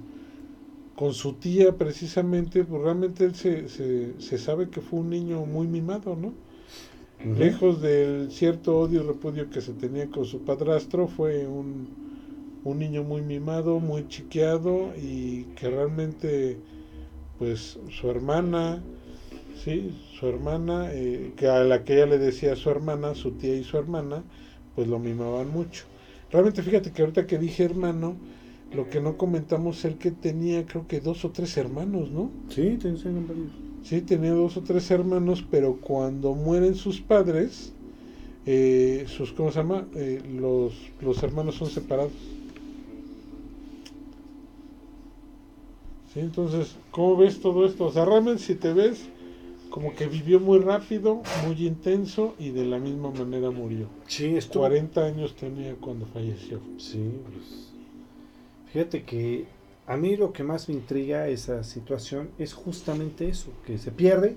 [0.94, 5.44] con su tía precisamente, pues realmente él se, se, se sabe que fue un niño
[5.46, 6.32] muy mimado, ¿no?
[7.24, 12.01] Lejos del cierto odio y repudio que se tenía con su padrastro, fue un,
[12.64, 16.58] un niño muy mimado, muy chiqueado y que realmente,
[17.38, 18.82] pues su hermana,
[19.64, 23.56] sí, su hermana, eh, que a la que ella le decía su hermana, su tía
[23.56, 24.22] y su hermana,
[24.74, 25.84] pues lo mimaban mucho.
[26.30, 28.16] Realmente fíjate que ahorita que dije hermano,
[28.72, 32.30] lo que no comentamos es que tenía creo que dos o tres hermanos, ¿no?
[32.48, 33.50] Sí, varios.
[33.82, 37.72] Sí, tenía dos o tres hermanos, pero cuando mueren sus padres,
[38.46, 39.86] eh, sus, ¿cómo se llama?
[39.94, 42.12] Eh, los, los hermanos son separados.
[46.12, 47.86] Sí, entonces, ¿cómo ves todo esto?
[47.86, 49.08] O sea, realmente si te ves,
[49.70, 53.88] como que vivió muy rápido, muy intenso y de la misma manera murió.
[54.06, 54.58] Sí, esto.
[54.58, 56.60] 40 años tenía cuando falleció.
[56.76, 57.72] Sí, pues.
[58.72, 59.46] Fíjate que
[59.86, 64.36] a mí lo que más me intriga esa situación es justamente eso, que se pierde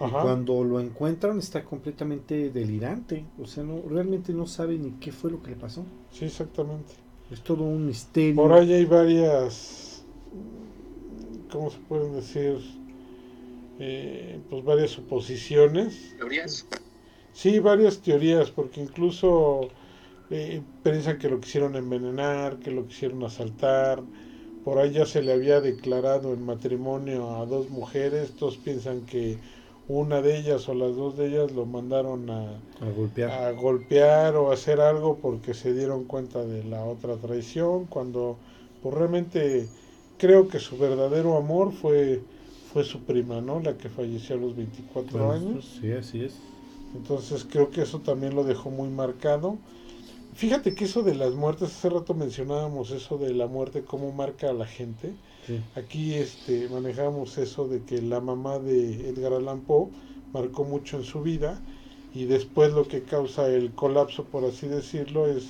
[0.00, 0.22] y Ajá.
[0.22, 3.24] cuando lo encuentran está completamente delirante.
[3.40, 5.84] O sea, no, realmente no sabe ni qué fue lo que le pasó.
[6.10, 6.92] Sí, exactamente.
[7.30, 8.36] Es todo un misterio.
[8.36, 9.91] Por ahí hay varias,
[11.52, 12.58] ¿cómo se pueden decir?
[13.78, 16.16] Eh, pues varias suposiciones.
[16.16, 16.66] ¿Teorías?
[17.32, 19.74] Sí, varias teorías, porque incluso
[20.30, 24.04] eh, piensan que lo quisieron envenenar, que lo quisieron asaltar.
[24.64, 28.36] Por ahí ya se le había declarado en matrimonio a dos mujeres.
[28.36, 29.42] Todos piensan que
[29.88, 33.38] una de ellas o las dos de ellas lo mandaron a, a golpear.
[33.38, 38.40] a golpear o hacer algo porque se dieron cuenta de la otra traición cuando
[38.80, 39.72] pues realmente
[40.22, 42.22] creo que su verdadero amor fue
[42.72, 46.34] fue su prima no la que falleció a los 24 Bueno, años Sí, así es.
[46.96, 49.58] entonces creo que eso también lo dejó muy marcado
[50.34, 54.48] fíjate que eso de las muertes hace rato mencionábamos eso de la muerte cómo marca
[54.48, 55.10] a la gente
[55.46, 55.58] Sí.
[55.74, 59.88] Aquí este, manejamos eso de que la mamá de Edgar Allan Poe
[60.32, 61.60] marcó mucho en su vida
[62.14, 65.42] y después lo que causa el colapso, por así decirlo, es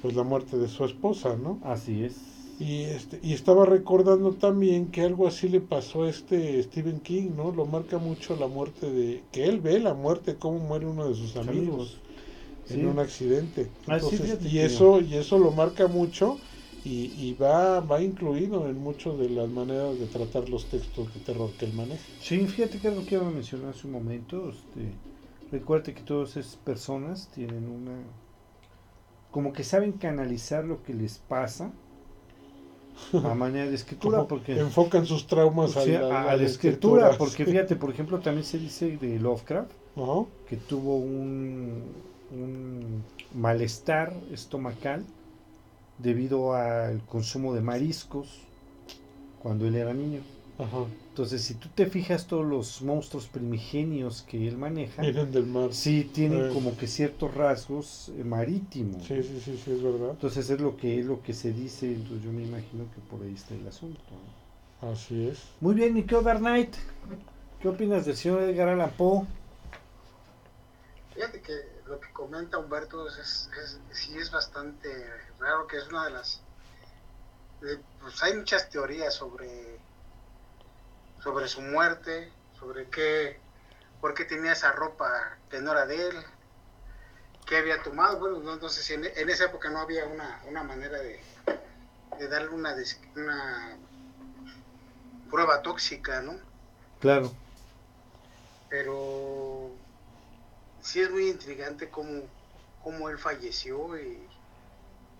[0.00, 1.58] pues la muerte de su esposa, ¿no?
[1.64, 2.37] Así es.
[2.58, 7.30] Y, este, y estaba recordando también que algo así le pasó a este Stephen King,
[7.36, 7.52] ¿no?
[7.52, 9.28] Lo marca mucho la muerte de...
[9.30, 12.02] que él ve la muerte, cómo muere uno de sus amigos
[12.64, 12.80] Sí.
[12.80, 13.74] en un accidente.
[13.86, 16.42] Ah, sí, Entonces, y eso y eso lo marca mucho
[16.82, 21.20] y, y va va incluido en muchas de las maneras de tratar los textos de
[21.20, 22.12] terror que él maneja.
[22.18, 24.50] Sí, fíjate que es lo que iba a mencionar hace un momento.
[24.50, 25.00] Este,
[25.50, 28.14] recuerde que todas esas personas tienen una.
[29.30, 31.80] como que saben canalizar lo que les pasa
[33.12, 34.24] a manera de escritura.
[34.24, 37.12] Porque, enfocan sus traumas o sea, a, a, la escritura.
[37.16, 39.70] Porque fíjate, por ejemplo, también se dice de Lovecraft
[40.48, 41.82] que tuvo un,
[42.30, 43.02] un
[43.34, 45.04] malestar estomacal
[45.98, 48.28] debido al consumo de mariscos
[49.42, 50.20] cuando él era niño.
[50.58, 50.84] Ajá.
[51.18, 55.74] Entonces, si tú te fijas todos los monstruos primigenios que él maneja, Vienen del mar.
[55.74, 56.54] sí tienen Eh.
[56.54, 59.04] como que ciertos rasgos eh, marítimos.
[59.04, 60.10] Sí, sí, sí, sí, es verdad.
[60.10, 63.20] Entonces es lo que es lo que se dice, entonces yo me imagino que por
[63.26, 64.00] ahí está el asunto.
[64.80, 64.92] ¿no?
[64.92, 65.40] Así es.
[65.60, 66.76] Muy bien, mi Knight,
[67.60, 69.26] ¿qué opinas del señor Edgar Allan Poe?
[71.16, 71.52] Fíjate que
[71.88, 74.88] lo que comenta Humberto es, es- es- sí es bastante
[75.40, 76.40] raro, que es una de las...
[77.60, 79.80] de- pues hay muchas teorías sobre,
[81.28, 83.38] sobre su muerte, sobre qué,
[84.00, 86.16] por qué tenía esa ropa que no era de él,
[87.44, 88.18] qué había tomado.
[88.18, 91.20] Bueno, no, no sé si en, en esa época no había una, una manera de,
[92.18, 92.74] de darle una,
[95.30, 96.38] prueba tóxica, ¿no?
[96.98, 97.30] Claro,
[98.70, 99.70] pero
[100.80, 102.22] sí es muy intrigante cómo,
[102.82, 104.26] cómo él falleció y,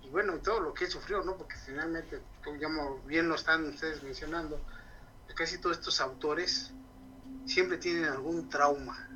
[0.05, 1.36] y bueno, y todo lo que él sufrió, ¿no?
[1.36, 4.59] Porque finalmente, como bien lo están ustedes mencionando,
[5.34, 6.72] casi todos estos autores
[7.46, 9.09] siempre tienen algún trauma.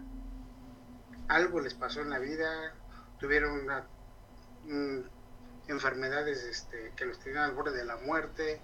[1.29, 2.75] Algo les pasó en la vida,
[3.19, 3.67] tuvieron
[5.69, 8.61] enfermedades este, que los tenían al borde de la muerte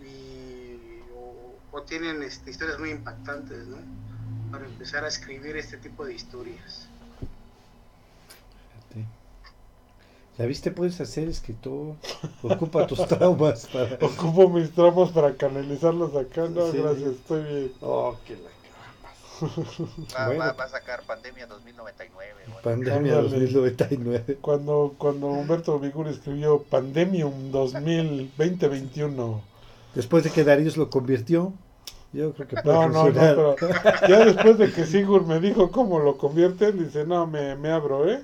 [0.00, 3.66] y, o, tienen este, historias muy impactantes.
[4.50, 6.88] Para empezar a escribir este tipo de historias.
[8.90, 9.06] fíjate.
[10.38, 11.94] La viste puedes hacer escritor,
[12.42, 13.94] ocupa tus traumas para...
[14.06, 16.48] Ocupo mis traumas para canalizarlos acá.
[16.48, 16.78] No, Sí.
[16.78, 17.72] gracias, estoy bien.
[17.80, 18.48] Oh, que la
[20.16, 20.40] Va, Bueno.
[20.40, 22.34] va- va a sacar Pandemia 2099.
[22.46, 22.60] bueno.
[22.62, 23.28] pandemia Ándale.
[23.30, 24.38] 2099.
[24.40, 29.40] Cuando, cuando Humberto Vigur escribió Pandemium 2020-21.
[29.94, 31.52] Después de que Darius lo convirtió,
[32.12, 33.56] yo creo que puede No, no, no, pero
[34.08, 38.08] ya después de que Sigur me dijo cómo lo convierten, dice, no, me, me abro,
[38.08, 38.22] ¿eh?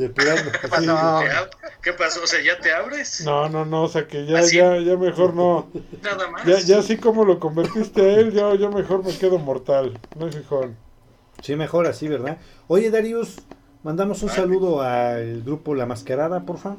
[0.00, 0.50] De plano.
[0.62, 0.82] ¿Qué pasó?
[0.86, 1.20] No.
[1.20, 1.50] ¿Te ab-
[1.82, 2.22] ¿Qué pasó?
[2.22, 3.20] O sea, ¿ya te abres?
[3.22, 4.56] No, no, no, o sea que ya, ¿Así?
[4.56, 5.68] ya, ya mejor no.
[6.02, 6.46] Nada más.
[6.46, 9.98] Ya, ya así como lo convertiste a él, yo, yo mejor me quedo mortal.
[10.18, 10.74] No hay fijón.
[11.42, 12.38] Sí, mejor así, ¿verdad?
[12.66, 13.36] Oye, Darius,
[13.82, 16.76] mandamos un saludo al grupo La Mascarada, porfa.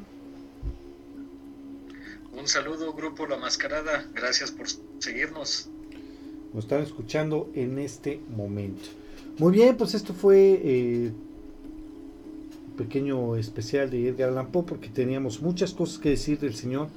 [2.36, 4.04] Un saludo, Grupo La Mascarada.
[4.14, 4.66] Gracias por
[4.98, 5.68] seguirnos.
[6.52, 8.88] Nos están escuchando en este momento.
[9.38, 11.12] Muy bien, pues esto fue eh,
[12.76, 16.88] pequeño especial de Edgar Allan Poe porque teníamos muchas cosas que decir del señor.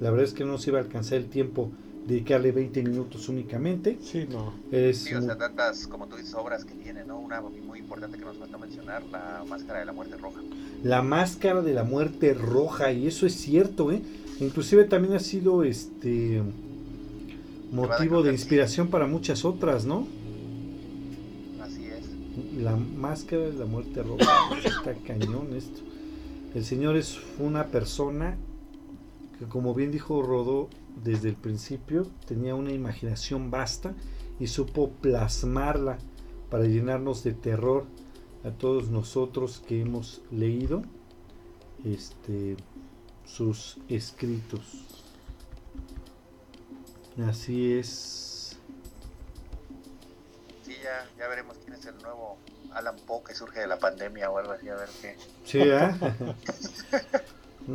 [0.00, 1.70] La verdad es que no se iba a alcanzar el tiempo
[2.06, 3.98] de dedicarle 20 minutos únicamente.
[4.02, 4.52] Sí, no.
[4.72, 7.18] Es Sí, o sea, tantas, como tú dices, obras que tiene, ¿no?
[7.20, 10.40] Una muy importante que nos falta mencionar, La Máscara de la Muerte Roja.
[10.82, 14.02] la máscara de la muerte roja y eso es cierto, ¿eh?
[14.40, 16.42] Inclusive también ha sido este
[17.70, 20.08] motivo de inspiración para muchas otras, ¿no?
[22.62, 24.56] La máscara de la muerte roja.
[24.64, 25.80] Está cañón esto.
[26.54, 28.36] El Señor es una persona
[29.36, 30.68] que, como bien dijo Rodó
[31.02, 33.94] desde el principio, tenía una imaginación vasta
[34.38, 35.98] y supo plasmarla
[36.50, 37.84] para llenarnos de terror
[38.44, 40.82] a todos nosotros que hemos leído
[41.84, 42.56] este,
[43.26, 44.84] sus escritos.
[47.26, 48.56] Así es.
[50.62, 52.38] Sí, ya, ya veremos quién es el nuevo
[52.74, 55.20] Alan Poe que surge de la pandemia o algo así, a ver qué.
[55.44, 55.96] Sí, ¿ah?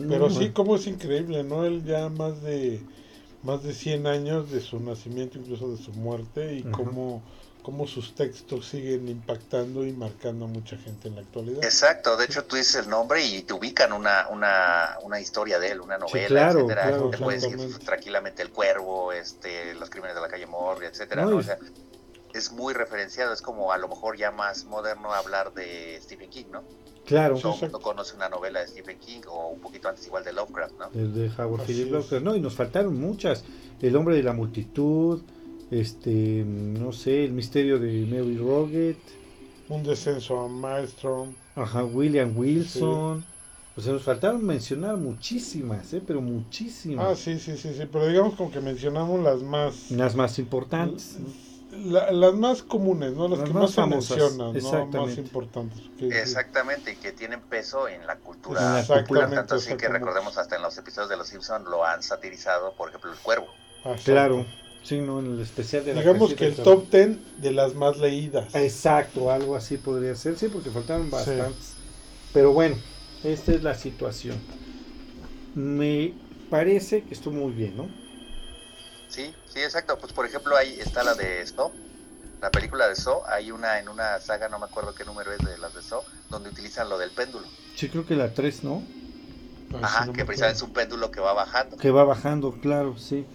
[0.08, 1.66] Pero Mm, sí, como es increíble, ¿no?
[1.66, 2.88] Él ya más de
[3.42, 7.26] más de 100 años de su nacimiento, incluso de su muerte, y cómo,
[7.64, 11.70] cómo sus textos siguen impactando y marcando a mucha gente en la actualidad.
[11.70, 15.72] Exacto, de hecho tú dices el nombre y te ubican una, una, una historia de
[15.72, 16.82] él, una novela, claro, etcétera.
[16.82, 21.26] claro, te puedes decir tranquilamente El Cuervo, este, Los Crímenes de la Calle Morgue, etcétera.
[21.26, 21.38] No, ¿no?
[21.38, 21.58] y- O sea,
[22.38, 26.46] es muy referenciado, es como a lo mejor ya más moderno hablar de Stephen King,
[26.52, 26.64] ¿no?
[27.06, 27.38] Claro.
[27.40, 30.74] Todo mundo conoce una novela de Stephen King o un poquito antes igual de Lovecraft,
[30.78, 31.00] ¿no?
[31.00, 31.80] El de Howard es.
[31.90, 32.24] Lovecraft.
[32.24, 33.46] No, y nos faltaron muchas.
[33.82, 35.22] El hombre de la multitud,
[35.72, 38.98] este, no sé, el misterio de Mary Roget,
[39.70, 41.34] Un descenso a Maelstrom.
[41.56, 43.24] ajá, William Wilson,
[43.76, 46.02] Pues nos faltaron mencionar muchísimas, ¿eh?
[46.06, 47.06] pero muchísimas.
[47.08, 49.92] Ah, sí, sí, sí, sí, pero digamos como que mencionamos las más...
[49.92, 51.18] Las más importantes.
[51.86, 53.28] La, las más comunes, ¿no?
[53.28, 55.06] Las, Las que más más, se famosas, mencionan, ¿no?
[55.06, 55.82] Más importantes.
[55.98, 58.84] que- Exactamente, y que tienen peso en la cultura.
[58.88, 62.74] Popular, tanto así que recordemos hasta en los episodios de Los Simpson lo han satirizado,
[62.74, 63.48] por ejemplo, el cuervo.
[63.84, 64.04] Ah, exacto.
[64.12, 64.46] Claro,
[64.84, 67.98] sí, no, en el especial de la Digamos que el top 10 de las más
[67.98, 68.54] leídas.
[68.56, 71.74] Exacto, algo así podría ser, sí, porque faltaron bastantes.
[72.34, 72.76] Pero bueno,
[73.24, 74.38] esta es la situación.
[75.56, 76.14] Me
[76.50, 77.88] parece que estuvo muy bien, ¿no?
[79.08, 79.98] Sí, sí, exacto.
[80.00, 81.74] Pues por ejemplo ahí está la de Saw,
[82.42, 83.24] la película de Saw.
[83.28, 86.04] Hay una en una saga, no me acuerdo qué número es de las de Saw,
[86.30, 87.54] donde utilizan lo del péndulo.
[87.74, 88.84] Sí, creo que la 3, ¿no?
[89.74, 91.78] Ay, Ajá, no que me precisamente es un péndulo que va bajando.
[91.80, 93.26] Que va bajando, claro, sí.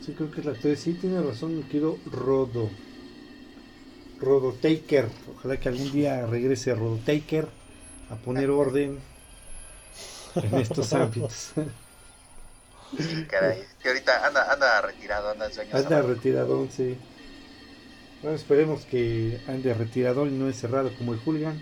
[0.00, 0.80] Sí, creo que es la 3.
[0.80, 2.70] Sí, tiene razón, mi querido Rodo.
[4.18, 5.10] Rodo Taker.
[5.26, 7.48] Ojalá que algún día regrese Rodo Taker
[8.08, 9.00] a poner orden
[10.40, 11.52] en estos ámbitos.
[13.28, 13.64] Caray.
[13.80, 15.74] Que ahorita anda, anda retirado, anda en sueños.
[15.74, 16.16] Anda sabáticos.
[16.16, 16.98] retiradón, sí.
[18.22, 21.60] Bueno, esperemos que ande retiradón y no encerrado como el hooligan.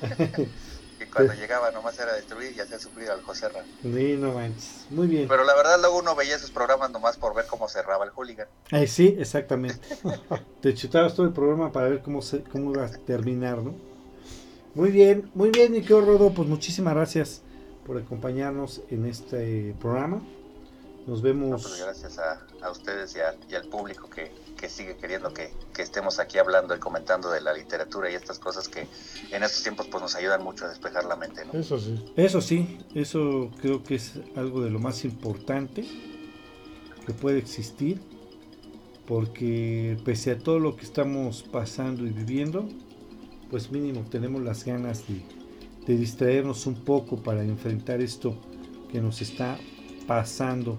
[0.98, 3.62] Que cuando llegaba nomás era destruir y hacer sufrir al Joserra.
[3.82, 4.86] Sí, no manches.
[4.90, 5.28] Muy bien.
[5.28, 8.48] Pero la verdad luego uno veía esos programas nomás por ver cómo cerraba el hooligan.
[8.70, 9.86] Eh, sí, exactamente.
[10.62, 13.74] Te chutabas todo el programa para ver cómo, se, cómo iba a terminar, ¿no?
[14.74, 16.30] Muy bien, muy bien, mi querido Rodo.
[16.32, 17.42] Pues muchísimas gracias
[17.86, 20.20] por acompañarnos en este programa.
[21.06, 21.62] Nos No, vemos.
[21.62, 25.52] pues gracias a, a ustedes y, a- y al público que, que sigue queriendo que,
[25.72, 28.88] que estemos aquí hablando y comentando de la literatura y estas cosas que
[29.30, 31.52] en estos tiempos pues nos ayudan mucho a despejar la mente, ¿no?
[31.58, 32.04] Eso sí.
[32.16, 35.86] Eso sí, eso creo que es algo de lo más importante
[37.06, 38.00] que puede existir,
[39.06, 42.68] porque pese a todo lo que estamos pasando y viviendo,
[43.48, 45.22] pues mínimo tenemos las ganas de,
[45.86, 48.36] de distraernos un poco para enfrentar esto
[48.90, 49.58] que nos está
[50.06, 50.78] pasando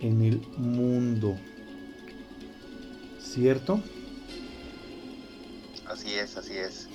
[0.00, 1.36] en el mundo.
[3.20, 3.80] ¿Cierto?
[5.86, 6.88] Así es, así es.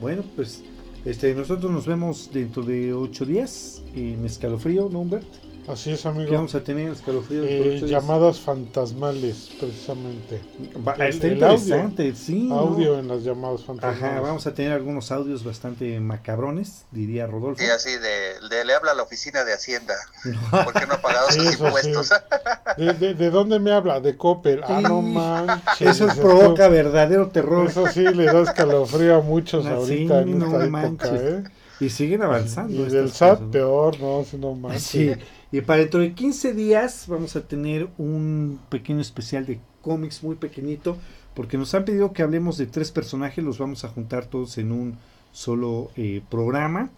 [0.00, 0.62] Bueno, pues
[1.04, 5.49] este, nosotros nos vemos dentro de ocho días en Escalofrío, ¿no, Humbert?
[5.68, 6.32] Así es, ¿Qué amigo.
[6.32, 7.42] vamos a tener en Escalofrío?
[7.42, 10.40] dentro de Eh, llamadas fantasmales, precisamente.
[10.84, 12.42] Va- el- está el interesante, sí.
[12.48, 12.58] ¿no?
[12.58, 14.02] Audio en las llamadas fantasmales.
[14.02, 17.62] Ajá, vamos a tener algunos audios bastante macabrones, diría Rodolfo.
[17.62, 19.94] Y así de, de- le habla a la oficina de Hacienda.
[20.64, 21.62] ¿Por qué no ha pagado sus Eso sí.
[21.64, 22.10] impuestos?
[22.76, 24.00] ¿De, de, de dónde me habla?
[24.00, 24.62] De Coppel.
[24.66, 25.06] Ah, no Sí.
[25.06, 26.00] manches.
[26.00, 27.68] Eso provoca verdadero terror.
[27.68, 31.10] Eso sí le da escalofrío a muchos Ah, sí, ahorita en no esta manches.
[31.12, 31.44] época, ¿eh?
[31.80, 32.74] Y siguen avanzando.
[32.86, 33.50] Y del SAT cosas, ¿no?
[33.52, 34.82] peor, no, si no manches.
[34.82, 35.12] Sí,
[35.52, 40.36] y para dentro de 15 días vamos a tener un pequeño especial de cómics muy
[40.36, 40.96] pequeñito,
[41.34, 44.72] porque nos han pedido que hablemos de tres personajes, los vamos a juntar todos en
[44.72, 44.98] un
[45.32, 46.90] solo eh, programa.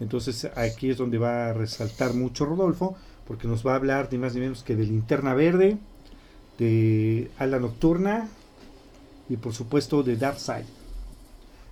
[0.00, 4.18] Entonces aquí es donde va a resaltar mucho Rodolfo, porque nos va a hablar ni
[4.18, 5.78] más ni menos que de Linterna Verde,
[6.58, 8.28] de Ala Nocturna
[9.28, 10.66] y por supuesto de Darkseid.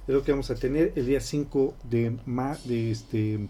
[0.07, 2.17] Es lo que vamos a tener el día 5 de,
[2.91, 3.49] este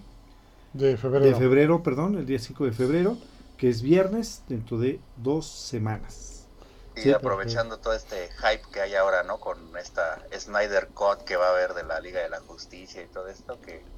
[0.72, 1.24] De febrero.
[1.24, 3.18] de febrero, perdón, el día 5 de febrero,
[3.56, 6.50] que es viernes, dentro de dos semanas.
[6.94, 9.40] Y Sí, aprovechando todo este hype que hay ahora, ¿no?
[9.40, 13.08] Con esta Snyder Cut que va a haber de la Liga de la Justicia y
[13.08, 13.90] todo esto, que,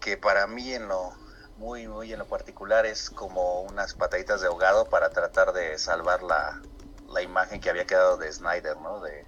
[0.00, 1.12] que para mí en lo
[1.56, 6.22] muy, muy en lo particular es como unas pataditas de ahogado para tratar de salvar
[6.22, 6.60] la,
[7.08, 9.00] la imagen que había quedado de Snyder, ¿no?
[9.00, 9.26] De,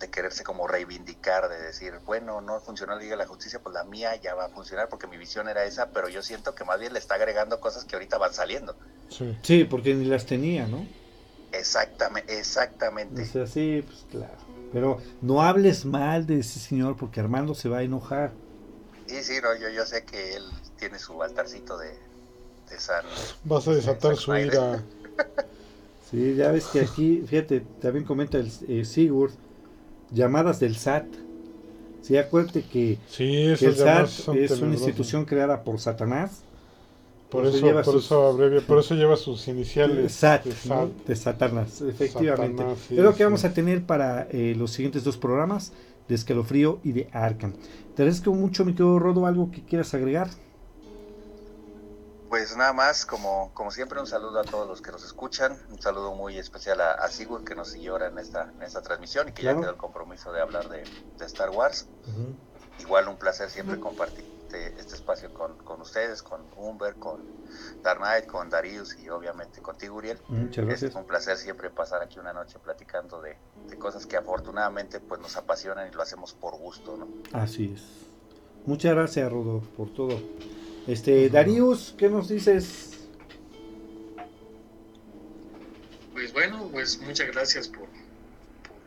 [0.00, 3.74] de quererse como reivindicar, de decir, bueno, no funcionó la Liga de la Justicia, pues
[3.74, 6.64] la mía ya va a funcionar porque mi visión era esa, pero yo siento que
[6.64, 8.74] más bien le está agregando cosas que ahorita van saliendo.
[9.10, 9.36] Sí.
[9.42, 10.86] Sí, porque ni las tenía, ¿no?
[11.52, 13.22] Exactamente, exactamente.
[13.22, 14.38] O sea, sí, pues claro.
[14.72, 18.32] Pero no hables mal de ese señor porque Armando se va a enojar.
[19.06, 20.44] Sí, sí, no, yo, yo sé que él
[20.78, 21.90] tiene su altarcito de,
[22.70, 23.04] de San.
[23.44, 24.82] Vas a desatar su ira.
[26.10, 29.32] Sí, ya ves que aquí, fíjate, también comenta el eh, Sigurd,
[30.10, 31.06] llamadas del SAT.
[32.02, 36.42] Sí, acuérdate que, Sí, que esas el SAT es una institución creada por Satanás.
[37.30, 40.12] Por por eso lleva por sus- eso abrevia, por eso lleva sus iniciales.
[40.12, 40.54] SAT, de ¿no?
[40.54, 40.90] SAT.
[41.06, 42.58] de Satanás, efectivamente.
[42.58, 43.24] Satanás, sí, es lo que sí.
[43.24, 45.72] vamos a tener para eh, los siguientes dos programas
[46.08, 47.52] de Escalofrío y de Arkham.
[47.94, 50.28] Te agradezco mucho, mi querido Rodo, algo que quieras agregar.
[52.30, 55.58] Pues nada más, como, como siempre, un saludo a todos los que nos escuchan.
[55.68, 58.80] Un saludo muy especial a, a Sigurd que nos siguió ahora en esta, en esta
[58.82, 59.58] transmisión y que Claro.
[59.58, 60.84] ya quedó el compromiso de hablar de,
[61.18, 61.88] de Star Wars.
[62.78, 67.20] Igual un placer siempre compartir este, este espacio con, con ustedes, con Humber, con
[67.82, 70.20] Dark Knight, con Darius y obviamente contigo, Uriel.
[70.28, 70.94] Muchas Es gracias.
[70.94, 73.36] un placer siempre pasar aquí una noche platicando de,
[73.68, 77.08] de cosas que afortunadamente pues nos apasionan y lo hacemos por gusto, ¿no?
[77.32, 77.82] Así es.
[78.66, 80.16] Muchas gracias, Rodo, por todo.
[80.86, 83.08] Este, Darius, ¿qué nos dices?
[86.12, 87.88] Pues bueno, pues muchas gracias por,
[88.62, 88.80] por,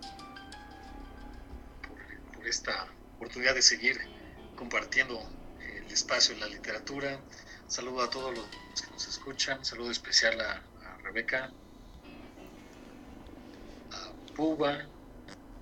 [2.35, 3.97] por esta oportunidad de seguir
[4.55, 5.21] compartiendo
[5.61, 7.19] el espacio en la literatura.
[7.67, 8.47] Saludo a todos los
[8.81, 11.51] que nos escuchan, saludo especial a, a Rebeca,
[13.91, 14.87] a Puba,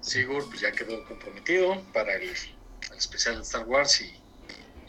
[0.02, 4.12] Sigur, pues ya quedó comprometido para el, el especial de Star Wars y,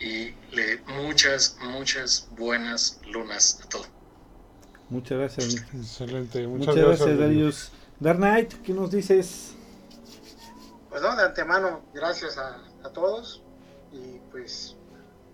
[0.02, 3.88] y le, muchas, muchas buenas lunas a todos.
[4.90, 5.54] Muchas gracias.
[5.74, 7.18] Excelente, Muchas, muchas, gracias, gracias.
[7.18, 7.72] Darius.
[8.00, 9.54] Dark Knight, ¿qué nos dices?
[10.90, 13.42] Pues no, de antemano, gracias a, a todos
[13.92, 14.76] y pues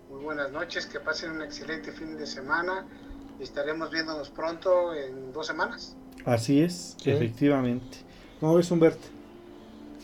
[0.09, 2.85] muy buenas noches, que pasen un excelente fin de semana
[3.39, 5.95] y estaremos viéndonos pronto en dos semanas.
[6.25, 7.11] Así es, Sí.
[7.11, 7.97] efectivamente.
[8.39, 9.07] ¿Cómo ves, Humberto?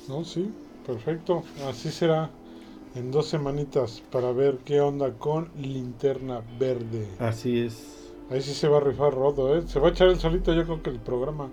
[0.07, 0.51] No, sí,
[0.85, 1.43] perfecto.
[1.69, 2.29] Así será
[2.95, 7.07] en dos semanitas para ver qué onda con Linterna Verde.
[7.19, 8.13] Así es.
[8.31, 9.63] Ahí sí se va a rifar Rodo, ¿eh?
[9.67, 11.49] Se va a echar el solito yo creo que el programa.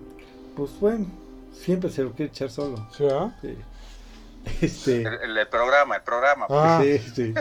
[0.56, 1.06] Pues bueno,
[1.52, 2.86] siempre se lo quiere echar solo.
[2.96, 3.36] ¿Sí, ah?
[3.42, 3.54] Sí.
[4.60, 6.46] Este, El, programa, el programa.
[6.50, 7.32] Ah, sí, sí, sí.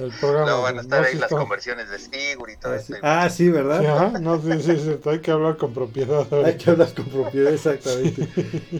[0.00, 0.44] el programa.
[0.46, 2.78] Luego van a estar No, ahí sí las está- conversiones de Sigur y todo Ah,
[2.78, 2.92] sí.
[2.92, 3.06] esto.
[3.06, 3.84] Ah, sí, Sí, ¿verdad?
[3.86, 6.26] ajá, No, sí, sí, sí, hay que hablar con propiedad.
[6.44, 8.28] Hay que hablar con propiedad, exactamente.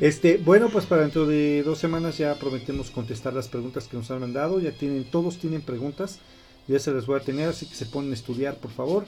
[0.00, 4.10] Este, bueno, pues para dentro de dos semanas ya prometemos contestar las preguntas que nos
[4.10, 4.60] han mandado.
[4.60, 6.18] Ya tienen, todos tienen preguntas.
[6.66, 9.04] Ya se las voy a tener, así que se ponen a estudiar, por favor,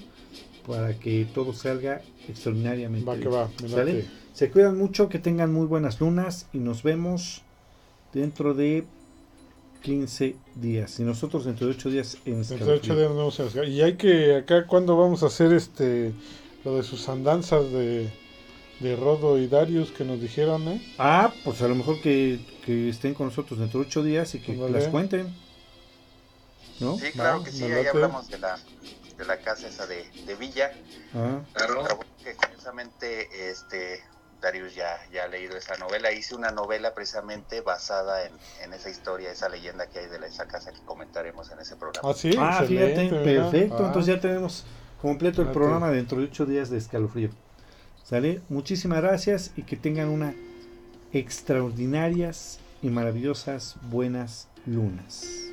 [0.66, 3.06] para que todo salga extraordinariamente.
[3.06, 3.32] Va que bien.
[3.34, 3.92] va, me ¿Sale?
[3.94, 4.10] late.
[4.32, 7.42] Se cuidan mucho, que tengan muy buenas lunas y nos vemos
[8.12, 8.84] dentro de
[9.82, 10.98] 15 días.
[11.00, 12.96] Y nosotros dentro de 8 días en Dentro de ocho Escalofrío.
[12.96, 13.70] días nos vamos a descargar.
[13.70, 16.12] Y hay que, acá, ¿cuándo vamos a hacer este
[16.64, 18.10] lo de sus andanzas de,
[18.80, 20.94] de Rodo y Darius que nos dijeron, eh?
[20.98, 24.40] Ah, pues a lo mejor que, que estén con nosotros dentro de 8 días y
[24.40, 24.72] que Ándale.
[24.72, 25.34] las cuenten.
[26.80, 26.98] ¿No?
[26.98, 28.58] Sí, claro que sí, ahí hablamos de la,
[29.18, 30.70] de la casa esa de, de Villa.
[31.14, 31.84] Ah, Claro.
[32.22, 34.00] Que curiosamente este,
[34.40, 36.12] Darius ya, ya ha leído esa novela.
[36.12, 40.26] Hice una novela precisamente basada en, en esa historia, esa leyenda que hay de la,
[40.26, 42.08] esa casa que comentaremos en ese programa.
[42.10, 43.76] Ah, sí, Ah, fíjate, perfecto.
[43.80, 44.64] Ah, Entonces ya tenemos
[45.00, 45.58] completo el Fíjate.
[45.58, 47.30] programa dentro de 8 días de escalofrío.
[48.04, 48.40] ¿Sale?
[48.48, 50.34] Muchísimas gracias y que tengan una
[51.12, 55.49] extraordinarias y maravillosas buenas lunas.